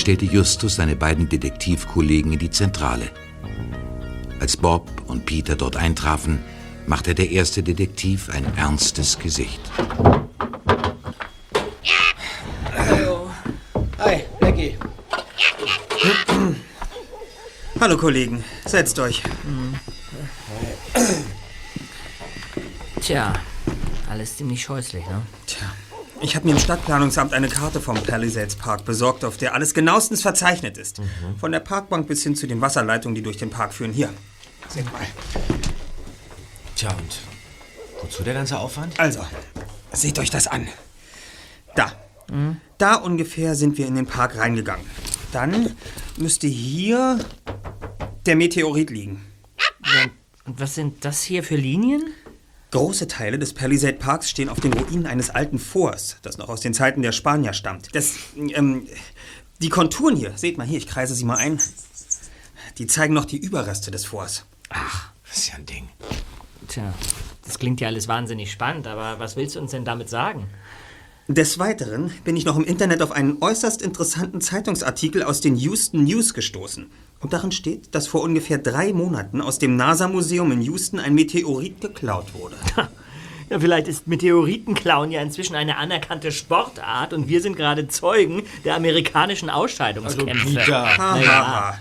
Bestellte 0.09 0.33
Justus 0.35 0.77
seine 0.77 0.95
beiden 0.95 1.29
Detektivkollegen 1.29 2.33
in 2.33 2.39
die 2.39 2.49
Zentrale. 2.49 3.11
Als 4.39 4.57
Bob 4.57 4.89
und 5.05 5.27
Peter 5.27 5.55
dort 5.55 5.75
eintrafen, 5.75 6.39
machte 6.87 7.13
der 7.13 7.29
erste 7.29 7.61
Detektiv 7.61 8.27
ein 8.31 8.43
ernstes 8.57 9.19
Gesicht. 9.19 9.59
Hallo. 12.75 13.29
Hi, 13.99 14.23
Becky. 14.39 14.79
Hallo 17.79 17.95
Kollegen, 17.95 18.43
setzt 18.65 18.97
euch. 18.97 19.21
Tja, 22.99 23.33
alles 24.09 24.37
ziemlich 24.37 24.63
scheußlich, 24.63 25.05
ne? 25.05 25.21
Tja, 25.45 25.71
ich 26.21 26.35
habe 26.35 26.47
mir 26.47 26.53
im 26.53 26.59
Stadtplanungsamt 26.59 27.33
eine 27.33 27.47
Karte 27.47 27.79
vom 27.79 28.01
Palisades 28.01 28.55
Park 28.55 28.85
besorgt, 28.85 29.23
auf 29.23 29.37
der 29.37 29.53
alles 29.53 29.73
genauestens 29.73 30.21
verzeichnet 30.21 30.77
ist. 30.77 31.01
Von 31.39 31.51
der 31.51 31.59
Parkbank 31.59 32.07
bis 32.07 32.23
hin 32.23 32.35
zu 32.35 32.47
den 32.47 32.61
Wasserleitungen, 32.61 33.15
die 33.15 33.21
durch 33.21 33.37
den 33.37 33.49
Park 33.49 33.73
führen. 33.73 33.93
Hier, 33.93 34.09
seht 34.67 34.85
mal. 34.91 35.01
Tja, 36.75 36.89
und 36.91 37.19
wozu 38.01 38.23
der 38.23 38.33
ganze 38.33 38.57
Aufwand? 38.59 38.99
Also, 38.99 39.25
seht 39.91 40.19
euch 40.19 40.29
das 40.29 40.47
an. 40.47 40.67
Da. 41.75 41.91
Da 42.77 42.95
ungefähr 42.95 43.55
sind 43.55 43.77
wir 43.77 43.87
in 43.87 43.95
den 43.95 44.05
Park 44.05 44.37
reingegangen. 44.37 44.85
Dann 45.31 45.75
müsste 46.17 46.47
hier 46.47 47.19
der 48.25 48.35
Meteorit 48.35 48.89
liegen. 48.89 49.25
Und 50.45 50.59
was 50.59 50.75
sind 50.75 51.05
das 51.05 51.23
hier 51.23 51.43
für 51.43 51.55
Linien? 51.55 52.03
Große 52.71 53.07
Teile 53.07 53.39
des 53.39 53.53
Palisade 53.53 53.97
Parks 53.97 54.29
stehen 54.29 54.47
auf 54.47 54.59
den 54.59 54.73
Ruinen 54.73 55.07
eines 55.07 55.31
alten 55.31 55.57
Forts, 55.57 56.17
das 56.21 56.37
noch 56.37 56.49
aus 56.49 56.61
den 56.61 56.75
Zeiten 56.75 57.01
der 57.01 57.11
Spanier 57.11 57.53
stammt. 57.53 57.95
Das, 57.95 58.15
ähm, 58.35 58.87
die 59.59 59.69
Konturen 59.69 60.15
hier, 60.15 60.37
seht 60.37 60.57
mal 60.59 60.67
hier, 60.67 60.77
ich 60.77 60.87
kreise 60.87 61.15
sie 61.15 61.25
mal 61.25 61.37
ein. 61.37 61.59
Die 62.77 62.85
zeigen 62.85 63.15
noch 63.15 63.25
die 63.25 63.37
Überreste 63.37 63.89
des 63.89 64.05
Forts. 64.05 64.45
Ach, 64.69 65.11
das 65.27 65.39
ist 65.39 65.47
ja 65.49 65.55
ein 65.55 65.65
Ding. 65.65 65.89
Tja, 66.67 66.93
das 67.43 67.57
klingt 67.57 67.81
ja 67.81 67.87
alles 67.87 68.07
wahnsinnig 68.07 68.51
spannend, 68.51 68.85
aber 68.85 69.17
was 69.17 69.35
willst 69.35 69.55
du 69.55 69.59
uns 69.59 69.71
denn 69.71 69.83
damit 69.83 70.09
sagen? 70.09 70.47
Des 71.31 71.59
Weiteren 71.59 72.11
bin 72.23 72.35
ich 72.35 72.45
noch 72.45 72.57
im 72.57 72.63
Internet 72.63 73.03
auf 73.03 73.11
einen 73.11 73.37
äußerst 73.39 73.83
interessanten 73.83 74.41
Zeitungsartikel 74.41 75.21
aus 75.21 75.41
den 75.41 75.55
Houston 75.57 76.03
News 76.03 76.33
gestoßen. 76.33 76.87
Und 77.19 77.33
darin 77.33 77.51
steht, 77.51 77.93
dass 77.93 78.07
vor 78.07 78.23
ungefähr 78.23 78.57
drei 78.57 78.93
Monaten 78.93 79.39
aus 79.39 79.59
dem 79.59 79.75
NASA-Museum 79.75 80.51
in 80.51 80.63
Houston 80.63 80.97
ein 80.99 81.13
Meteorit 81.13 81.81
geklaut 81.81 82.33
wurde. 82.33 82.55
Ja, 83.51 83.59
vielleicht 83.59 83.87
ist 83.87 84.05
Meteoritenklauen 84.07 85.09
ja 85.09 85.23
inzwischen 85.23 85.55
eine 85.55 85.77
anerkannte 85.77 86.31
Sportart 86.31 87.13
und 87.13 87.27
wir 87.29 87.41
sind 87.41 87.55
gerade 87.55 87.87
Zeugen 87.87 88.43
der 88.63 88.75
amerikanischen 88.75 89.49
Ausscheidungskämpfe. 89.49 90.67
Ha, 90.67 91.15
Naja. 91.15 91.47
ha. 91.71 91.79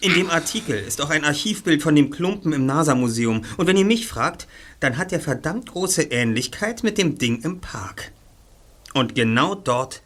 In 0.00 0.12
dem 0.14 0.28
Artikel 0.28 0.76
ist 0.76 1.00
auch 1.00 1.10
ein 1.10 1.24
Archivbild 1.24 1.84
von 1.84 1.94
dem 1.94 2.10
Klumpen 2.10 2.52
im 2.52 2.66
NASA-Museum. 2.66 3.42
Und 3.56 3.68
wenn 3.68 3.76
ihr 3.76 3.84
mich 3.84 4.08
fragt, 4.08 4.48
dann 4.80 4.98
hat 4.98 5.12
er 5.12 5.20
verdammt 5.20 5.70
große 5.70 6.02
Ähnlichkeit 6.02 6.82
mit 6.82 6.98
dem 6.98 7.16
Ding 7.16 7.42
im 7.42 7.60
Park. 7.60 8.10
Und 8.94 9.14
genau 9.14 9.54
dort 9.54 10.00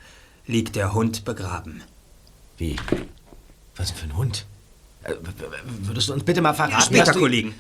liegt 0.47 0.75
der 0.75 0.95
Hund 0.95 1.25
begraben. 1.25 1.83
Wie? 2.57 2.77
Was 3.77 3.93
für 3.93 4.05
ein 4.05 4.17
Hund? 4.17 4.47
Äh, 5.05 5.15
Würdest 5.83 6.09
du 6.09 6.15
uns 6.15 6.25
bitte 6.25 6.41
mal 6.41 6.55
verraten, 6.55 6.83
Später, 6.83 7.13
du... 7.13 7.21
Kollegen. 7.21 7.55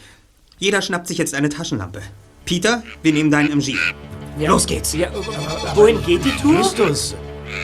Jeder 0.58 0.82
schnappt 0.82 1.06
sich 1.06 1.18
jetzt 1.18 1.34
eine 1.34 1.50
Taschenlampe. 1.50 2.02
Peter, 2.44 2.82
wir 3.02 3.12
nehmen 3.12 3.30
deinen 3.30 3.52
MG. 3.52 3.76
Los 4.38 4.66
geht's. 4.66 4.94
wohin 4.94 6.02
geht 6.04 6.24
die 6.24 6.32
Tour? 6.32 6.58
Justus. 6.58 7.14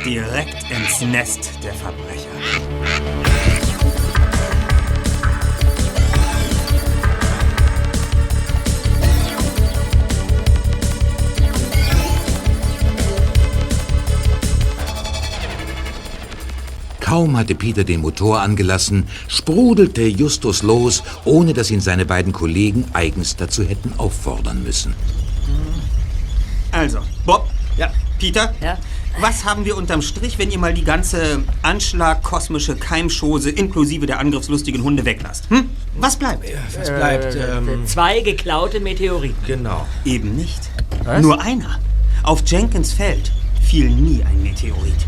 Direkt 0.04 0.70
ins 0.70 1.00
Nest 1.00 1.50
der 1.62 1.74
Verbrecher. 1.74 3.23
Kaum 17.04 17.36
hatte 17.36 17.54
Peter 17.54 17.84
den 17.84 18.00
Motor 18.00 18.40
angelassen, 18.40 19.04
sprudelte 19.28 20.06
Justus 20.06 20.62
los, 20.62 21.02
ohne 21.26 21.52
dass 21.52 21.70
ihn 21.70 21.82
seine 21.82 22.06
beiden 22.06 22.32
Kollegen 22.32 22.86
eigens 22.94 23.36
dazu 23.36 23.62
hätten 23.62 23.92
auffordern 23.98 24.62
müssen. 24.62 24.94
Also, 26.72 27.00
Bob. 27.26 27.50
Ja. 27.76 27.92
Peter. 28.18 28.54
Ja. 28.62 28.78
Was 29.20 29.44
haben 29.44 29.66
wir 29.66 29.76
unterm 29.76 30.00
Strich, 30.00 30.38
wenn 30.38 30.50
ihr 30.50 30.58
mal 30.58 30.72
die 30.72 30.82
ganze 30.82 31.42
Anschlag 31.60 32.22
kosmische 32.22 32.74
Keimschose 32.74 33.50
inklusive 33.50 34.06
der 34.06 34.18
angriffslustigen 34.18 34.82
Hunde 34.82 35.04
weglasst? 35.04 35.50
Hm? 35.50 35.68
Was 35.98 36.16
bleibt? 36.16 36.42
Was 36.74 36.88
bleibt, 36.88 37.34
Äh, 37.34 37.58
ähm... 37.58 37.86
Zwei 37.86 38.20
geklaute 38.20 38.80
Meteoriten. 38.80 39.44
Genau. 39.46 39.86
Eben 40.06 40.36
nicht. 40.36 40.70
Was? 41.04 41.20
Nur 41.20 41.38
einer. 41.38 41.78
Auf 42.22 42.42
Jenkins 42.46 42.94
Feld 42.94 43.30
fiel 43.60 43.90
nie 43.90 44.24
ein 44.24 44.42
Meteorit. 44.42 45.06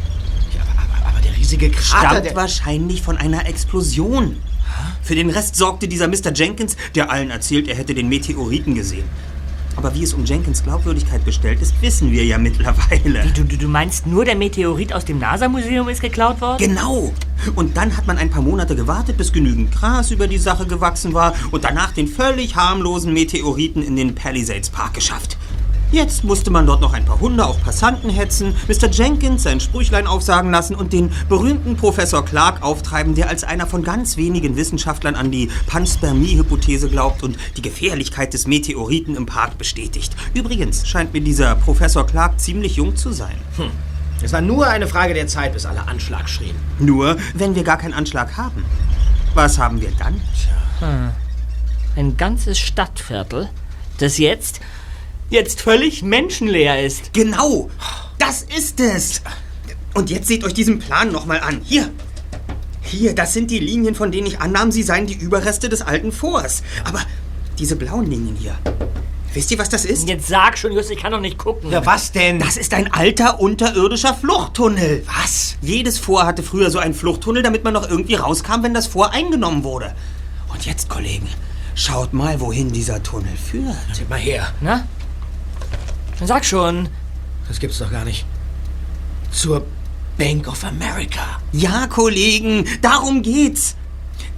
Riesige 1.46 1.70
Krater... 1.70 2.18
Stammt 2.18 2.34
wahrscheinlich 2.34 3.02
von 3.02 3.16
einer 3.18 3.46
Explosion. 3.46 4.36
Für 5.00 5.14
den 5.14 5.30
Rest 5.30 5.54
sorgte 5.54 5.86
dieser 5.86 6.08
Mr. 6.08 6.32
Jenkins, 6.34 6.76
der 6.96 7.08
allen 7.08 7.30
erzählt, 7.30 7.68
er 7.68 7.76
hätte 7.76 7.94
den 7.94 8.08
Meteoriten 8.08 8.74
gesehen. 8.74 9.04
Aber 9.76 9.94
wie 9.94 10.02
es 10.02 10.12
um 10.12 10.24
Jenkins 10.24 10.64
Glaubwürdigkeit 10.64 11.24
bestellt 11.24 11.62
ist, 11.62 11.80
wissen 11.82 12.10
wir 12.10 12.24
ja 12.24 12.36
mittlerweile. 12.48 13.30
Du, 13.32 13.44
du, 13.44 13.56
du 13.56 13.68
meinst 13.68 14.08
nur, 14.08 14.24
der 14.24 14.34
Meteorit 14.34 14.92
aus 14.92 15.04
dem 15.04 15.20
NASA-Museum 15.20 15.88
ist 15.88 16.00
geklaut 16.00 16.40
worden? 16.40 16.58
Genau. 16.58 17.12
Und 17.54 17.76
dann 17.76 17.96
hat 17.96 18.08
man 18.08 18.18
ein 18.18 18.28
paar 18.28 18.42
Monate 18.42 18.74
gewartet, 18.74 19.16
bis 19.16 19.32
genügend 19.32 19.70
Gras 19.70 20.10
über 20.10 20.26
die 20.26 20.38
Sache 20.38 20.66
gewachsen 20.66 21.14
war 21.14 21.32
und 21.52 21.62
danach 21.62 21.92
den 21.92 22.08
völlig 22.08 22.56
harmlosen 22.56 23.12
Meteoriten 23.12 23.84
in 23.84 23.94
den 23.94 24.16
Palisades 24.16 24.70
Park 24.70 24.94
geschafft. 24.94 25.36
Jetzt 25.92 26.24
musste 26.24 26.50
man 26.50 26.66
dort 26.66 26.80
noch 26.80 26.92
ein 26.92 27.04
paar 27.04 27.20
Hunde 27.20 27.46
auf 27.46 27.62
Passanten 27.62 28.10
hetzen, 28.10 28.56
Mr. 28.66 28.90
Jenkins 28.90 29.44
sein 29.44 29.60
Sprüchlein 29.60 30.08
aufsagen 30.08 30.50
lassen 30.50 30.74
und 30.74 30.92
den 30.92 31.12
berühmten 31.28 31.76
Professor 31.76 32.24
Clark 32.24 32.62
auftreiben, 32.62 33.14
der 33.14 33.28
als 33.28 33.44
einer 33.44 33.68
von 33.68 33.84
ganz 33.84 34.16
wenigen 34.16 34.56
Wissenschaftlern 34.56 35.14
an 35.14 35.30
die 35.30 35.48
Panspermie-Hypothese 35.68 36.88
glaubt 36.88 37.22
und 37.22 37.38
die 37.56 37.62
Gefährlichkeit 37.62 38.34
des 38.34 38.48
Meteoriten 38.48 39.14
im 39.14 39.26
Park 39.26 39.58
bestätigt. 39.58 40.16
Übrigens 40.34 40.88
scheint 40.88 41.12
mir 41.12 41.20
dieser 41.20 41.54
Professor 41.54 42.04
Clark 42.04 42.40
ziemlich 42.40 42.76
jung 42.76 42.96
zu 42.96 43.12
sein. 43.12 43.36
Hm. 43.56 43.70
Es 44.22 44.32
war 44.32 44.40
nur 44.40 44.66
eine 44.66 44.88
Frage 44.88 45.14
der 45.14 45.28
Zeit, 45.28 45.52
bis 45.52 45.66
alle 45.66 45.86
Anschlag 45.86 46.28
schrien. 46.28 46.56
Nur, 46.80 47.16
wenn 47.34 47.54
wir 47.54 47.62
gar 47.62 47.78
keinen 47.78 47.94
Anschlag 47.94 48.36
haben. 48.36 48.64
Was 49.34 49.58
haben 49.58 49.80
wir 49.80 49.92
dann? 49.98 50.20
Hm. 50.80 51.10
Ein 51.94 52.16
ganzes 52.16 52.58
Stadtviertel, 52.58 53.48
das 53.98 54.18
jetzt, 54.18 54.60
jetzt 55.30 55.60
völlig 55.60 56.02
menschenleer 56.02 56.84
ist. 56.84 57.12
Genau, 57.12 57.70
das 58.18 58.42
ist 58.42 58.80
es. 58.80 59.22
Und 59.94 60.10
jetzt 60.10 60.28
seht 60.28 60.44
euch 60.44 60.54
diesen 60.54 60.78
Plan 60.78 61.10
nochmal 61.10 61.40
an. 61.40 61.60
Hier. 61.64 61.90
Hier, 62.82 63.14
das 63.14 63.32
sind 63.32 63.50
die 63.50 63.58
Linien, 63.58 63.94
von 63.94 64.12
denen 64.12 64.26
ich 64.26 64.40
annahm, 64.40 64.70
sie 64.70 64.82
seien 64.82 65.06
die 65.06 65.14
Überreste 65.14 65.68
des 65.68 65.82
alten 65.82 66.12
Forts. 66.12 66.62
Aber 66.84 67.00
diese 67.58 67.76
blauen 67.76 68.08
Linien 68.08 68.36
hier. 68.36 68.56
Wisst 69.32 69.50
ihr, 69.50 69.58
was 69.58 69.68
das 69.68 69.84
ist? 69.84 70.08
Jetzt 70.08 70.28
sag 70.28 70.56
schon, 70.56 70.72
Just, 70.72 70.90
ich 70.90 70.98
kann 70.98 71.12
doch 71.12 71.20
nicht 71.20 71.36
gucken. 71.36 71.70
Ja, 71.70 71.84
was 71.84 72.12
denn? 72.12 72.38
Das 72.38 72.56
ist 72.56 72.72
ein 72.72 72.92
alter 72.92 73.40
unterirdischer 73.40 74.14
Fluchttunnel. 74.14 75.04
Was? 75.06 75.56
Jedes 75.60 75.98
Fort 75.98 76.24
hatte 76.24 76.42
früher 76.42 76.70
so 76.70 76.78
einen 76.78 76.94
Fluchttunnel, 76.94 77.42
damit 77.42 77.64
man 77.64 77.74
noch 77.74 77.88
irgendwie 77.88 78.14
rauskam, 78.14 78.62
wenn 78.62 78.72
das 78.72 78.86
Fort 78.86 79.12
eingenommen 79.12 79.62
wurde. 79.62 79.94
Und 80.48 80.64
jetzt, 80.64 80.88
Kollegen, 80.88 81.28
schaut 81.74 82.14
mal, 82.14 82.40
wohin 82.40 82.72
dieser 82.72 83.02
Tunnel 83.02 83.36
führt. 83.36 83.76
Seht 83.92 84.08
mal 84.08 84.18
her. 84.18 84.54
Na? 84.60 84.86
Sag 86.24 86.44
schon. 86.44 86.88
Das 87.48 87.60
gibt's 87.60 87.78
doch 87.78 87.90
gar 87.90 88.04
nicht. 88.04 88.24
Zur 89.30 89.66
Bank 90.16 90.48
of 90.48 90.64
America. 90.64 91.40
Ja, 91.52 91.86
Kollegen, 91.86 92.64
darum 92.80 93.22
geht's. 93.22 93.76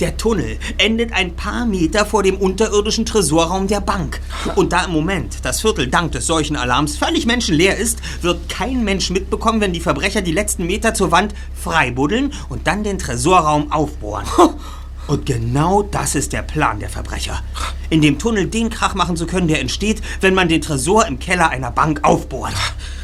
Der 0.00 0.16
Tunnel 0.16 0.58
endet 0.76 1.12
ein 1.12 1.34
paar 1.34 1.66
Meter 1.66 2.04
vor 2.04 2.22
dem 2.22 2.36
unterirdischen 2.36 3.04
Tresorraum 3.04 3.68
der 3.68 3.80
Bank. 3.80 4.20
Und 4.56 4.72
da 4.72 4.84
im 4.84 4.92
Moment 4.92 5.38
das 5.42 5.60
Viertel 5.60 5.88
dank 5.88 6.12
des 6.12 6.26
solchen 6.26 6.56
Alarms 6.56 6.96
völlig 6.96 7.26
menschenleer 7.26 7.76
ist, 7.76 8.00
wird 8.22 8.48
kein 8.48 8.84
Mensch 8.84 9.10
mitbekommen, 9.10 9.60
wenn 9.60 9.72
die 9.72 9.80
Verbrecher 9.80 10.20
die 10.20 10.32
letzten 10.32 10.66
Meter 10.66 10.94
zur 10.94 11.10
Wand 11.10 11.34
freibuddeln 11.54 12.32
und 12.48 12.66
dann 12.66 12.84
den 12.84 12.98
Tresorraum 12.98 13.72
aufbohren. 13.72 14.26
Und 15.08 15.24
genau 15.24 15.82
das 15.82 16.14
ist 16.14 16.34
der 16.34 16.42
Plan 16.42 16.78
der 16.80 16.90
Verbrecher. 16.90 17.42
In 17.88 18.02
dem 18.02 18.18
Tunnel 18.18 18.46
den 18.46 18.68
Krach 18.68 18.94
machen 18.94 19.16
zu 19.16 19.26
können, 19.26 19.48
der 19.48 19.60
entsteht, 19.60 20.02
wenn 20.20 20.34
man 20.34 20.48
den 20.48 20.60
Tresor 20.60 21.06
im 21.06 21.18
Keller 21.18 21.48
einer 21.48 21.70
Bank 21.70 22.04
aufbohrt. 22.04 22.52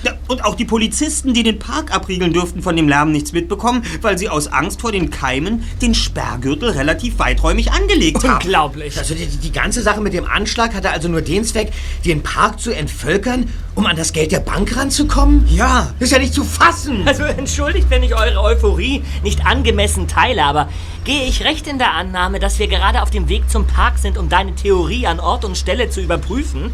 Ja, 0.04 0.12
und 0.28 0.44
auch 0.44 0.54
die 0.54 0.64
Polizisten, 0.64 1.34
die 1.34 1.42
den 1.42 1.58
Park 1.58 1.94
abriegeln 1.94 2.32
dürften, 2.32 2.62
von 2.62 2.76
dem 2.76 2.88
Lärm 2.88 3.12
nichts 3.12 3.32
mitbekommen, 3.32 3.82
weil 4.02 4.18
sie 4.18 4.28
aus 4.28 4.48
Angst 4.48 4.80
vor 4.80 4.92
den 4.92 5.10
Keimen 5.10 5.64
den 5.80 5.94
Sperrgürtel 5.94 6.70
relativ 6.70 7.18
weiträumig 7.18 7.72
angelegt 7.72 8.22
haben. 8.24 8.44
Unglaublich. 8.44 8.98
Also 8.98 9.14
die, 9.14 9.26
die 9.26 9.52
ganze 9.52 9.82
Sache 9.82 10.00
mit 10.00 10.12
dem 10.12 10.26
Anschlag 10.26 10.74
hatte 10.74 10.90
also 10.90 11.08
nur 11.08 11.22
den 11.22 11.44
Zweck, 11.44 11.72
den 12.04 12.22
Park 12.22 12.60
zu 12.60 12.72
entvölkern, 12.72 13.48
um 13.74 13.86
an 13.86 13.96
das 13.96 14.12
Geld 14.12 14.32
der 14.32 14.40
Bank 14.40 14.76
ranzukommen? 14.76 15.46
Ja. 15.48 15.94
Ist 15.98 16.12
ja 16.12 16.18
nicht 16.18 16.34
zu 16.34 16.44
fassen. 16.44 17.06
Also 17.06 17.24
entschuldigt, 17.24 17.88
wenn 17.90 18.02
ich 18.02 18.14
eure 18.14 18.42
Euphorie 18.42 19.02
nicht 19.22 19.46
angemessen 19.46 20.08
teile, 20.08 20.44
aber 20.44 20.68
gehe 21.04 21.24
ich 21.24 21.44
recht 21.44 21.66
in 21.66 21.78
der 21.78 21.92
Annahme, 21.92 22.40
dass 22.40 22.58
wir 22.58 22.68
gerade 22.68 23.02
auf 23.02 23.10
dem 23.10 23.28
Weg 23.28 23.48
zum 23.50 23.66
Park 23.66 23.98
sind, 23.98 24.18
um 24.18 24.28
deine 24.28 24.54
Theorie 24.54 25.06
an 25.06 25.20
Ort 25.20 25.44
und 25.44 25.56
Stelle 25.56 25.90
zu 25.90 26.00
überprüfen? 26.00 26.72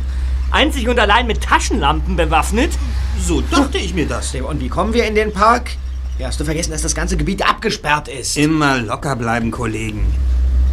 Einzig 0.51 0.88
und 0.88 0.98
allein 0.98 1.26
mit 1.26 1.40
Taschenlampen 1.42 2.16
bewaffnet? 2.16 2.72
So 3.20 3.40
dachte 3.40 3.78
ich 3.78 3.94
mir 3.94 4.07
das. 4.07 4.34
Und 4.34 4.61
wie 4.61 4.68
kommen 4.68 4.92
wir 4.92 5.07
in 5.07 5.14
den 5.14 5.32
Park? 5.32 5.72
Ja, 6.18 6.26
hast 6.26 6.40
du 6.40 6.44
vergessen, 6.44 6.72
dass 6.72 6.82
das 6.82 6.94
ganze 6.94 7.16
Gebiet 7.16 7.48
abgesperrt 7.48 8.09
ist? 8.09 8.36
Immer 8.36 8.78
locker 8.78 9.16
bleiben, 9.16 9.51
Kollegen. 9.51 10.07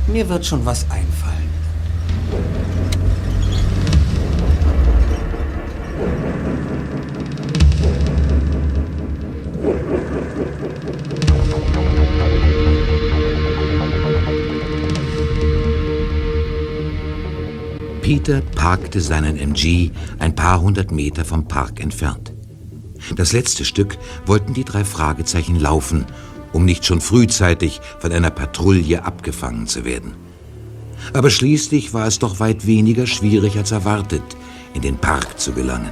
Mir 0.07 0.27
wird 0.27 0.45
schon 0.45 0.65
was 0.65 0.83
einfallen. 0.89 1.47
Peter 18.07 18.39
parkte 18.39 19.01
seinen 19.01 19.35
MG 19.35 19.91
ein 20.17 20.33
paar 20.33 20.61
hundert 20.61 20.93
Meter 20.93 21.25
vom 21.25 21.45
Park 21.49 21.81
entfernt. 21.81 22.31
Das 23.17 23.33
letzte 23.33 23.65
Stück 23.65 23.97
wollten 24.25 24.53
die 24.53 24.63
drei 24.63 24.85
Fragezeichen 24.85 25.59
laufen, 25.59 26.05
um 26.53 26.63
nicht 26.63 26.85
schon 26.85 27.01
frühzeitig 27.01 27.81
von 27.99 28.13
einer 28.13 28.29
Patrouille 28.29 29.03
abgefangen 29.03 29.67
zu 29.67 29.83
werden. 29.83 30.13
Aber 31.11 31.29
schließlich 31.29 31.93
war 31.93 32.07
es 32.07 32.17
doch 32.17 32.39
weit 32.39 32.65
weniger 32.65 33.07
schwierig 33.07 33.57
als 33.57 33.71
erwartet, 33.71 34.23
in 34.73 34.83
den 34.83 34.95
Park 34.95 35.37
zu 35.37 35.51
gelangen. 35.51 35.91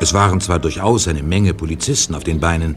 Es 0.00 0.12
waren 0.12 0.40
zwar 0.40 0.58
durchaus 0.58 1.06
eine 1.06 1.22
Menge 1.22 1.54
Polizisten 1.54 2.16
auf 2.16 2.24
den 2.24 2.40
Beinen, 2.40 2.74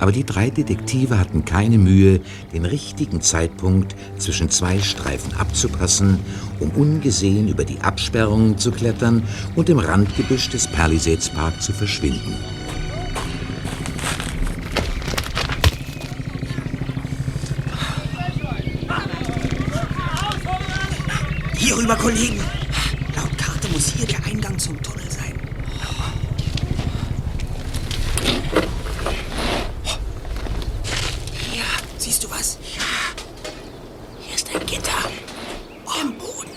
aber 0.00 0.12
die 0.12 0.24
drei 0.24 0.50
Detektive 0.50 1.18
hatten 1.18 1.44
keine 1.44 1.78
Mühe, 1.78 2.20
den 2.52 2.64
richtigen 2.64 3.20
Zeitpunkt 3.20 3.94
zwischen 4.18 4.50
zwei 4.50 4.78
Streifen 4.80 5.34
abzupassen, 5.36 6.18
um 6.60 6.70
ungesehen 6.70 7.48
über 7.48 7.64
die 7.64 7.80
Absperrungen 7.80 8.58
zu 8.58 8.70
klettern 8.70 9.22
und 9.56 9.68
im 9.68 9.78
Randgebüsch 9.78 10.48
des 10.50 10.66
Palisades 10.68 11.28
Park 11.30 11.60
zu 11.62 11.72
verschwinden. 11.72 12.34
Hier 21.56 21.76
rüber, 21.76 21.96
Kollegen. 21.96 22.40
Laut 23.16 23.36
Karte 23.36 23.68
muss 23.68 23.88
hier 23.88 24.06
der 24.06 24.24
Eingang 24.24 24.58
zum 24.58 24.80
Tunnel 24.82 25.10
sein. 25.10 25.34
Hier, 31.50 31.64
siehst 31.98 32.24
du 32.24 32.30
was? 32.30 32.58
Ja. 32.76 32.82
Hier 34.20 34.34
ist 34.36 34.48
ein 34.54 34.64
Gitter. 34.66 34.92
Im 36.00 36.14
Boden. 36.16 36.50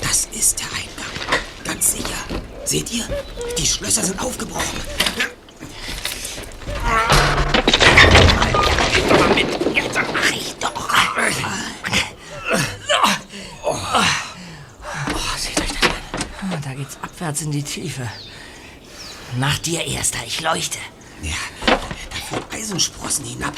Das 0.00 0.28
ist 0.32 0.58
der 0.60 0.66
Eingang. 0.68 1.40
Ganz 1.64 1.92
sicher. 1.92 2.16
Seht 2.64 2.92
ihr? 2.92 3.04
Die 3.58 3.66
Schlösser 3.66 4.02
sind 4.04 4.20
aufgebrochen. 4.22 4.78
Mach 10.12 10.30
ich 10.32 10.54
doch. 10.60 10.72
Oh, 13.66 13.76
seht 15.36 15.60
euch 15.60 15.68
das 15.68 15.82
an. 15.82 16.52
Ah, 16.52 16.58
Da 16.62 16.74
geht's 16.74 16.96
abwärts 17.02 17.33
in 17.44 17.52
die 17.52 17.62
Tiefe. 17.62 18.10
Nach 19.38 19.58
dir, 19.58 19.84
Erster, 19.84 20.18
ich 20.26 20.40
leuchte. 20.40 20.78
Ja, 21.22 21.34
da 21.66 22.16
führen 22.28 22.44
Eisensprossen 22.50 23.24
hinab. 23.24 23.54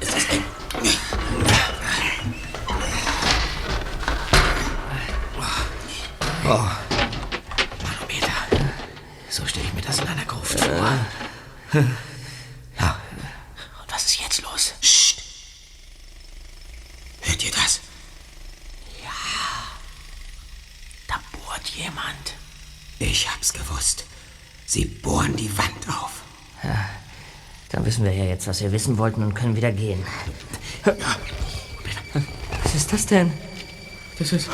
Ist 0.00 0.14
das 0.14 0.24
eng? 0.26 0.44
Oh. 6.44 6.68
Manometer. 7.82 8.32
So 9.28 9.46
stelle 9.46 9.66
ich 9.66 9.72
mir 9.72 9.82
das 9.82 9.98
in 9.98 10.08
einer 10.08 10.24
Gruft 10.24 10.58
vor. 10.58 10.98
Ja. 12.78 13.00
Und 13.82 13.92
was 13.92 14.06
ist 14.06 14.20
jetzt 14.20 14.42
los? 14.42 14.74
Psst. 14.80 15.22
Hört 17.22 17.44
ihr 17.44 17.52
das? 17.52 17.80
Bohrt 21.60 21.76
jemand. 21.76 22.34
Ich 22.98 23.28
hab's 23.28 23.52
gewusst. 23.52 24.04
Sie 24.64 24.86
bohren 24.86 25.36
die 25.36 25.50
Wand 25.58 25.88
auf. 25.88 26.22
Ja, 26.62 26.88
dann 27.70 27.84
wissen 27.84 28.04
wir 28.04 28.12
ja 28.12 28.24
jetzt, 28.24 28.46
was 28.46 28.62
wir 28.62 28.72
wissen 28.72 28.96
wollten 28.96 29.22
und 29.22 29.34
können 29.34 29.56
wieder 29.56 29.70
gehen. 29.70 30.02
Was 32.62 32.74
ist 32.74 32.90
das 32.92 33.04
denn? 33.04 33.32
Das 34.18 34.32
ist. 34.32 34.48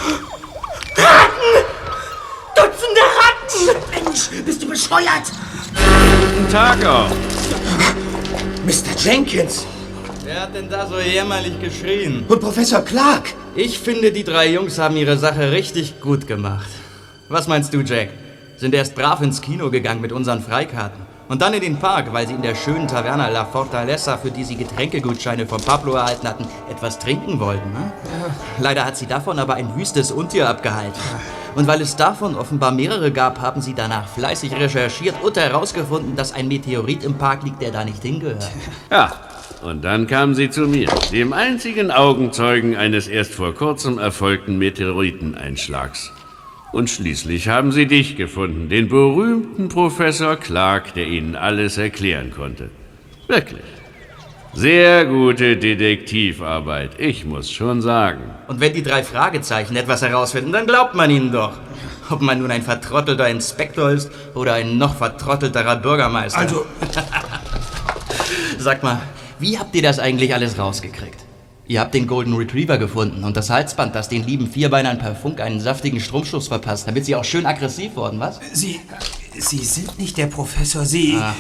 Dutzende 2.57 3.01
Ratten! 3.21 4.05
Mensch, 4.05 4.31
bist 4.45 4.63
du 4.63 4.69
bescheuert? 4.69 5.31
Guten 5.75 6.51
Tag 6.51 6.85
auch. 6.85 7.11
Mr. 8.65 8.99
Jenkins! 8.99 9.65
Wer 10.25 10.41
hat 10.41 10.55
denn 10.57 10.69
da 10.69 10.89
so 10.89 10.99
jämmerlich 10.99 11.61
geschrien? 11.61 12.25
Und 12.27 12.41
Professor 12.41 12.85
Clark! 12.85 13.33
Ich 13.55 13.79
finde, 13.79 14.11
die 14.11 14.25
drei 14.25 14.51
Jungs 14.51 14.79
haben 14.79 14.97
ihre 14.97 15.19
Sache 15.19 15.53
richtig 15.53 16.01
gut 16.01 16.27
gemacht. 16.27 16.67
Was 17.29 17.49
meinst 17.49 17.75
du, 17.75 17.81
Jack? 17.81 18.11
Sind 18.57 18.73
erst 18.73 18.95
brav 18.95 19.21
ins 19.21 19.41
Kino 19.41 19.71
gegangen 19.71 20.01
mit 20.01 20.13
unseren 20.13 20.41
Freikarten. 20.41 21.05
Und 21.29 21.43
dann 21.43 21.55
in 21.55 21.61
den 21.61 21.77
Park, 21.77 22.13
weil 22.13 22.29
sie 22.29 22.35
in 22.35 22.43
der 22.43 22.55
schönen 22.55 22.87
Taverna 22.87 23.29
La 23.29 23.45
Fortaleza, 23.45 24.17
für 24.17 24.31
die 24.31 24.45
sie 24.45 24.55
Getränkegutscheine 24.55 25.45
von 25.47 25.61
Pablo 25.61 25.95
erhalten 25.95 26.29
hatten, 26.29 26.47
etwas 26.71 27.01
trinken 27.01 27.41
wollten. 27.41 27.73
Ne? 27.73 27.93
Leider 28.61 28.85
hat 28.85 28.97
sie 28.97 29.07
davon 29.07 29.41
aber 29.41 29.55
ein 29.55 29.77
wüstes 29.77 30.13
Untier 30.13 30.49
abgehalten. 30.49 31.01
Und 31.57 31.67
weil 31.67 31.81
es 31.81 31.97
davon 31.97 32.37
offenbar 32.37 32.71
mehrere 32.71 33.11
gab, 33.11 33.41
haben 33.41 33.61
sie 33.61 33.75
danach 33.75 34.07
fleißig 34.07 34.53
recherchiert 34.55 35.17
und 35.21 35.37
herausgefunden, 35.37 36.15
dass 36.15 36.33
ein 36.33 36.47
Meteorit 36.47 37.03
im 37.03 37.15
Park 37.15 37.43
liegt, 37.43 37.61
der 37.61 37.73
da 37.73 37.85
nicht 37.85 38.03
hingehört. 38.03 38.49
Ja, 38.91 39.13
und 39.63 39.83
dann 39.83 40.07
kamen 40.07 40.37
sie 40.37 40.49
zu 40.49 40.63
mir, 40.63 40.89
dem 41.11 41.33
einzigen 41.33 41.91
Augenzeugen 41.91 42.77
eines 42.77 43.09
erst 43.09 43.35
vor 43.35 43.53
kurzem 43.53 43.99
erfolgten 43.99 44.59
Meteoriteneinschlags. 44.59 46.13
Und 46.77 46.91
schließlich 46.91 47.49
haben 47.49 47.73
sie 47.73 47.87
dich 47.87 48.17
gefunden, 48.17 48.69
den 48.69 48.91
berühmten 48.91 49.71
Professor 49.71 50.37
Clark, 50.37 50.93
der 50.93 51.07
ihnen 51.07 51.35
alles 51.35 51.79
erklären 51.79 52.31
konnte. 52.31 52.69
Wirklich. 53.29 53.63
Sehr 54.53 55.07
gute 55.07 55.57
Detektivarbeit, 55.57 56.91
ich 56.99 57.25
muss 57.25 57.51
schon 57.51 57.81
sagen. 57.81 58.25
Und 58.47 58.61
wenn 58.61 58.75
die 58.75 58.83
drei 58.83 59.03
Fragezeichen 59.03 59.75
etwas 59.75 60.03
herausfinden, 60.03 60.53
dann 60.53 60.67
glaubt 60.67 60.95
man 60.95 61.09
ihnen 61.09 61.33
doch. 61.33 61.55
Ob 62.11 62.21
man 62.21 62.41
nun 62.41 62.51
ein 62.51 62.61
vertrottelter 62.61 63.27
Inspektor 63.27 63.89
ist 63.89 64.11
oder 64.35 64.53
ein 64.53 64.77
noch 64.77 64.97
vertrottelterer 64.97 65.77
Bürgermeister. 65.77 66.41
Also- 66.41 66.67
Sag 68.59 68.83
mal, 68.83 69.01
wie 69.39 69.59
habt 69.59 69.75
ihr 69.75 69.83
das 69.83 69.99
eigentlich 69.99 70.35
alles 70.35 70.59
rausgekriegt? 70.59 71.26
Ihr 71.69 71.81
habt 71.81 71.95
den 71.95 72.07
Golden 72.07 72.35
Retriever 72.35 72.79
gefunden 72.79 73.25
und 73.25 73.37
das 73.37 73.51
Halsband, 73.51 73.95
das 73.97 74.09
den 74.09 74.25
lieben 74.25 74.47
Vierbeinern 74.47 74.99
per 74.99 75.17
Funk 75.17 75.41
einen 75.41 75.61
saftigen 75.61 75.99
Stromschuss 75.99 76.47
verpasst, 76.47 76.87
damit 76.87 77.05
sie 77.05 77.17
auch 77.17 77.25
schön 77.25 77.45
aggressiv 77.45 77.97
wurden, 77.97 78.21
was? 78.21 78.39
Sie. 78.53 78.81
Sie 79.37 79.65
sind 79.65 79.99
nicht 79.99 80.17
der 80.17 80.29
Professor, 80.29 80.85
Sie. 80.85 81.19
Ah. 81.21 81.35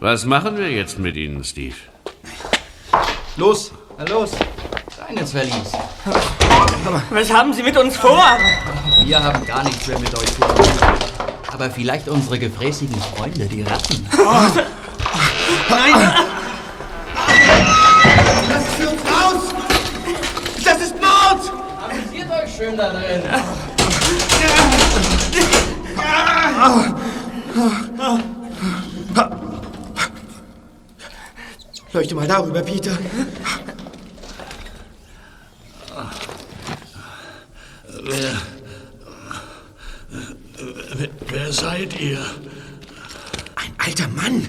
Was 0.00 0.24
machen 0.24 0.56
wir 0.58 0.70
jetzt 0.70 0.98
mit 0.98 1.16
Ihnen, 1.16 1.44
Steve? 1.44 1.76
Los, 3.36 3.72
na 3.96 4.04
los. 4.04 4.32
Rein 5.00 5.16
ins 5.16 5.30
Verlies. 5.30 5.72
Was 7.10 7.32
haben 7.32 7.52
Sie 7.52 7.62
mit 7.62 7.76
uns 7.76 7.96
vor? 7.96 8.22
Wir 9.04 9.22
haben 9.22 9.46
gar 9.46 9.62
nichts 9.62 9.86
mehr 9.86 9.98
mit 10.00 10.12
euch 10.18 10.30
vor. 10.30 10.54
Aber 11.52 11.70
vielleicht 11.70 12.08
unsere 12.08 12.38
gefräßigen 12.38 13.00
Freunde, 13.16 13.46
die 13.46 13.62
Ratten. 13.62 14.06
Nein! 15.70 16.12
Schön 22.58 22.76
da 22.76 22.90
drin. 22.90 23.22
Leuchte 31.92 32.14
mal 32.14 32.26
darüber, 32.26 32.62
Peter. 32.62 32.98
Wer, 38.02 38.36
wer, 40.94 41.08
wer 41.28 41.52
seid 41.52 42.00
ihr? 42.00 42.18
Ein 43.54 43.72
alter 43.78 44.08
Mann. 44.08 44.48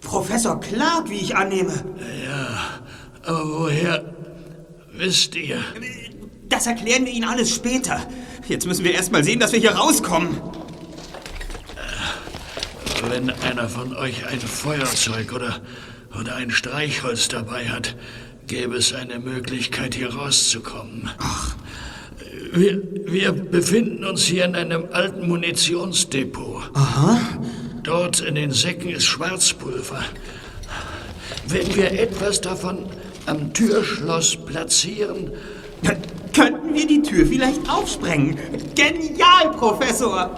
Professor 0.00 0.58
Clark, 0.60 1.10
wie 1.10 1.18
ich 1.18 1.36
annehme. 1.36 1.72
Ja, 2.24 2.80
aber 3.22 3.60
woher 3.60 4.04
wisst 4.92 5.34
ihr? 5.34 5.62
Das 6.66 6.74
erklären 6.74 7.06
wir 7.06 7.12
Ihnen 7.12 7.28
alles 7.28 7.54
später. 7.54 8.04
Jetzt 8.48 8.66
müssen 8.66 8.84
wir 8.84 8.92
erst 8.92 9.12
mal 9.12 9.22
sehen, 9.22 9.38
dass 9.38 9.52
wir 9.52 9.60
hier 9.60 9.70
rauskommen. 9.70 10.40
Wenn 13.08 13.30
einer 13.30 13.68
von 13.68 13.94
euch 13.94 14.26
ein 14.26 14.40
Feuerzeug 14.40 15.32
oder, 15.32 15.60
oder 16.18 16.34
ein 16.34 16.50
Streichholz 16.50 17.28
dabei 17.28 17.68
hat, 17.68 17.94
gäbe 18.48 18.74
es 18.74 18.92
eine 18.92 19.20
Möglichkeit, 19.20 19.94
hier 19.94 20.12
rauszukommen. 20.12 21.08
Ach. 21.18 21.54
Wir, 22.52 22.82
wir 23.04 23.30
befinden 23.30 24.04
uns 24.04 24.24
hier 24.24 24.44
in 24.44 24.56
einem 24.56 24.88
alten 24.90 25.28
Munitionsdepot. 25.28 26.64
Aha. 26.74 27.20
Dort 27.84 28.18
in 28.22 28.34
den 28.34 28.50
Säcken 28.50 28.90
ist 28.90 29.04
Schwarzpulver. 29.04 30.02
Wenn 31.46 31.76
wir 31.76 31.92
etwas 31.92 32.40
davon 32.40 32.86
am 33.26 33.52
Türschloss 33.52 34.36
platzieren, 34.36 35.30
Dann 35.82 35.98
könnten 36.36 36.74
wir 36.74 36.86
die 36.86 37.00
Tür 37.00 37.26
vielleicht 37.26 37.66
aufsprengen. 37.68 38.38
Genial, 38.74 39.52
Professor! 39.52 40.30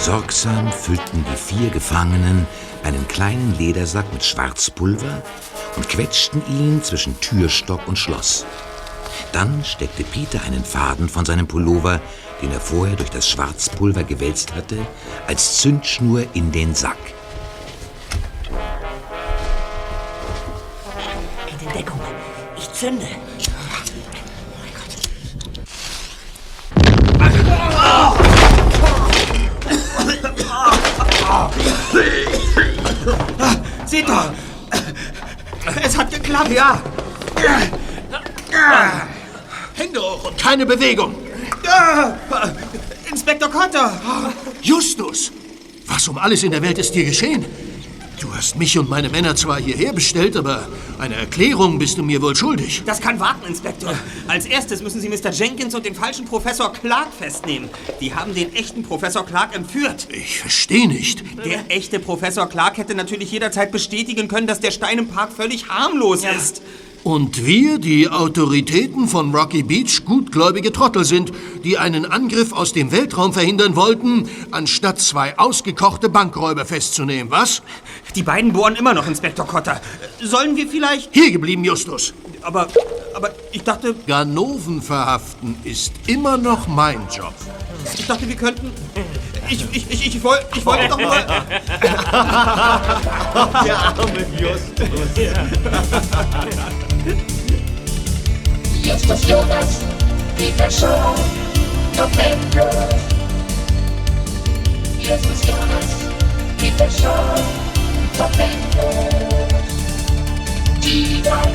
Sorgsam 0.00 0.72
füllten 0.72 1.26
die 1.30 1.36
vier 1.36 1.68
Gefangenen 1.68 2.46
einen 2.82 3.06
kleinen 3.08 3.54
Ledersack 3.58 4.10
mit 4.14 4.24
Schwarzpulver 4.24 5.22
und 5.76 5.88
quetschten 5.90 6.42
ihn 6.48 6.82
zwischen 6.82 7.20
Türstock 7.20 7.86
und 7.86 7.98
Schloss. 7.98 8.46
Dann 9.32 9.62
steckte 9.62 10.04
Peter 10.04 10.42
einen 10.42 10.64
Faden 10.64 11.10
von 11.10 11.26
seinem 11.26 11.46
Pullover, 11.46 12.00
den 12.40 12.50
er 12.50 12.60
vorher 12.60 12.96
durch 12.96 13.10
das 13.10 13.28
Schwarzpulver 13.28 14.04
gewälzt 14.04 14.54
hatte, 14.54 14.78
als 15.26 15.58
Zündschnur 15.58 16.24
in 16.32 16.50
den 16.50 16.74
Sack. 16.74 17.19
In 21.60 21.68
Deckung. 21.74 22.00
Ich 22.56 22.72
zünde. 22.72 23.06
Seht 33.84 34.08
doch! 34.08 34.32
Es 35.84 35.98
hat 35.98 36.10
geklappt! 36.10 36.50
Ja! 36.50 36.80
Hände 39.74 40.00
hoch 40.00 40.24
und 40.24 40.38
keine 40.38 40.64
Bewegung! 40.64 41.14
Inspektor 43.10 43.50
Cotter! 43.50 44.00
Justus! 44.62 45.30
Was 45.86 46.08
um 46.08 46.16
alles 46.16 46.42
in 46.42 46.52
der 46.52 46.62
Welt 46.62 46.78
ist 46.78 46.94
dir 46.94 47.04
geschehen? 47.04 47.44
Du 48.20 48.34
hast 48.34 48.56
mich 48.56 48.78
und 48.78 48.90
meine 48.90 49.08
Männer 49.08 49.34
zwar 49.34 49.58
hierher 49.58 49.94
bestellt, 49.94 50.36
aber 50.36 50.68
eine 50.98 51.14
Erklärung 51.14 51.78
bist 51.78 51.96
du 51.96 52.02
mir 52.02 52.20
wohl 52.20 52.36
schuldig. 52.36 52.82
Das 52.84 53.00
kann 53.00 53.18
warten, 53.18 53.46
Inspektor. 53.46 53.94
Als 54.28 54.44
erstes 54.44 54.82
müssen 54.82 55.00
Sie 55.00 55.08
Mr. 55.08 55.30
Jenkins 55.30 55.74
und 55.74 55.86
den 55.86 55.94
falschen 55.94 56.26
Professor 56.26 56.70
Clark 56.70 57.08
festnehmen. 57.18 57.70
Die 57.98 58.14
haben 58.14 58.34
den 58.34 58.54
echten 58.54 58.82
Professor 58.82 59.24
Clark 59.24 59.56
entführt. 59.56 60.06
Ich 60.12 60.38
verstehe 60.38 60.86
nicht. 60.86 61.24
Der 61.46 61.64
echte 61.74 61.98
Professor 61.98 62.46
Clark 62.46 62.76
hätte 62.76 62.94
natürlich 62.94 63.32
jederzeit 63.32 63.72
bestätigen 63.72 64.28
können, 64.28 64.46
dass 64.46 64.60
der 64.60 64.70
Stein 64.70 64.98
im 64.98 65.08
Park 65.08 65.32
völlig 65.32 65.70
harmlos 65.70 66.22
ist. 66.22 66.60
Und 67.02 67.46
wir, 67.46 67.78
die 67.78 68.10
Autoritäten 68.10 69.08
von 69.08 69.34
Rocky 69.34 69.62
Beach, 69.62 70.04
gutgläubige 70.04 70.70
Trottel 70.70 71.06
sind, 71.06 71.32
die 71.64 71.78
einen 71.78 72.04
Angriff 72.04 72.52
aus 72.52 72.74
dem 72.74 72.92
Weltraum 72.92 73.32
verhindern 73.32 73.74
wollten, 73.74 74.28
anstatt 74.50 75.00
zwei 75.00 75.38
ausgekochte 75.38 76.10
Bankräuber 76.10 76.66
festzunehmen, 76.66 77.30
was? 77.30 77.62
Die 78.14 78.22
beiden 78.22 78.52
bohren 78.52 78.76
immer 78.76 78.94
noch, 78.94 79.06
Inspektor 79.06 79.46
Cotter. 79.46 79.80
Sollen 80.22 80.56
wir 80.56 80.68
vielleicht... 80.68 81.10
Hier 81.12 81.30
geblieben, 81.30 81.64
Justus. 81.64 82.12
Aber, 82.42 82.66
aber 83.14 83.30
ich 83.52 83.62
dachte... 83.62 83.94
Ganoven 84.06 84.82
verhaften 84.82 85.56
ist 85.64 85.92
immer 86.06 86.36
noch 86.36 86.66
mein 86.66 87.06
Job. 87.14 87.34
Ich 87.94 88.06
dachte, 88.06 88.28
wir 88.28 88.36
könnten... 88.36 88.72
Ich, 89.48 89.64
ich, 89.72 89.90
ich, 89.90 90.06
ich, 90.06 90.22
wollte, 90.22 90.46
ich 90.56 90.66
wollte 90.66 90.88
doch 90.88 90.98
nur... 90.98 91.10
Der 93.64 93.78
arme 93.78 94.26
Justus. 94.38 94.88
Justus 98.82 99.28
Jonas, 99.28 99.80
Peter 100.36 100.70
Shaw, 100.70 101.14
November. 101.96 102.88
Justus 105.00 105.46
Jonas. 105.46 106.10
Die 106.60 106.70
drei 106.76 107.69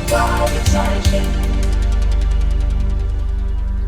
Fragezeichen. 0.07 1.25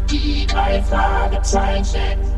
Die 0.09 0.45
drei 0.45 0.81
Fragezeichen. 0.83 2.36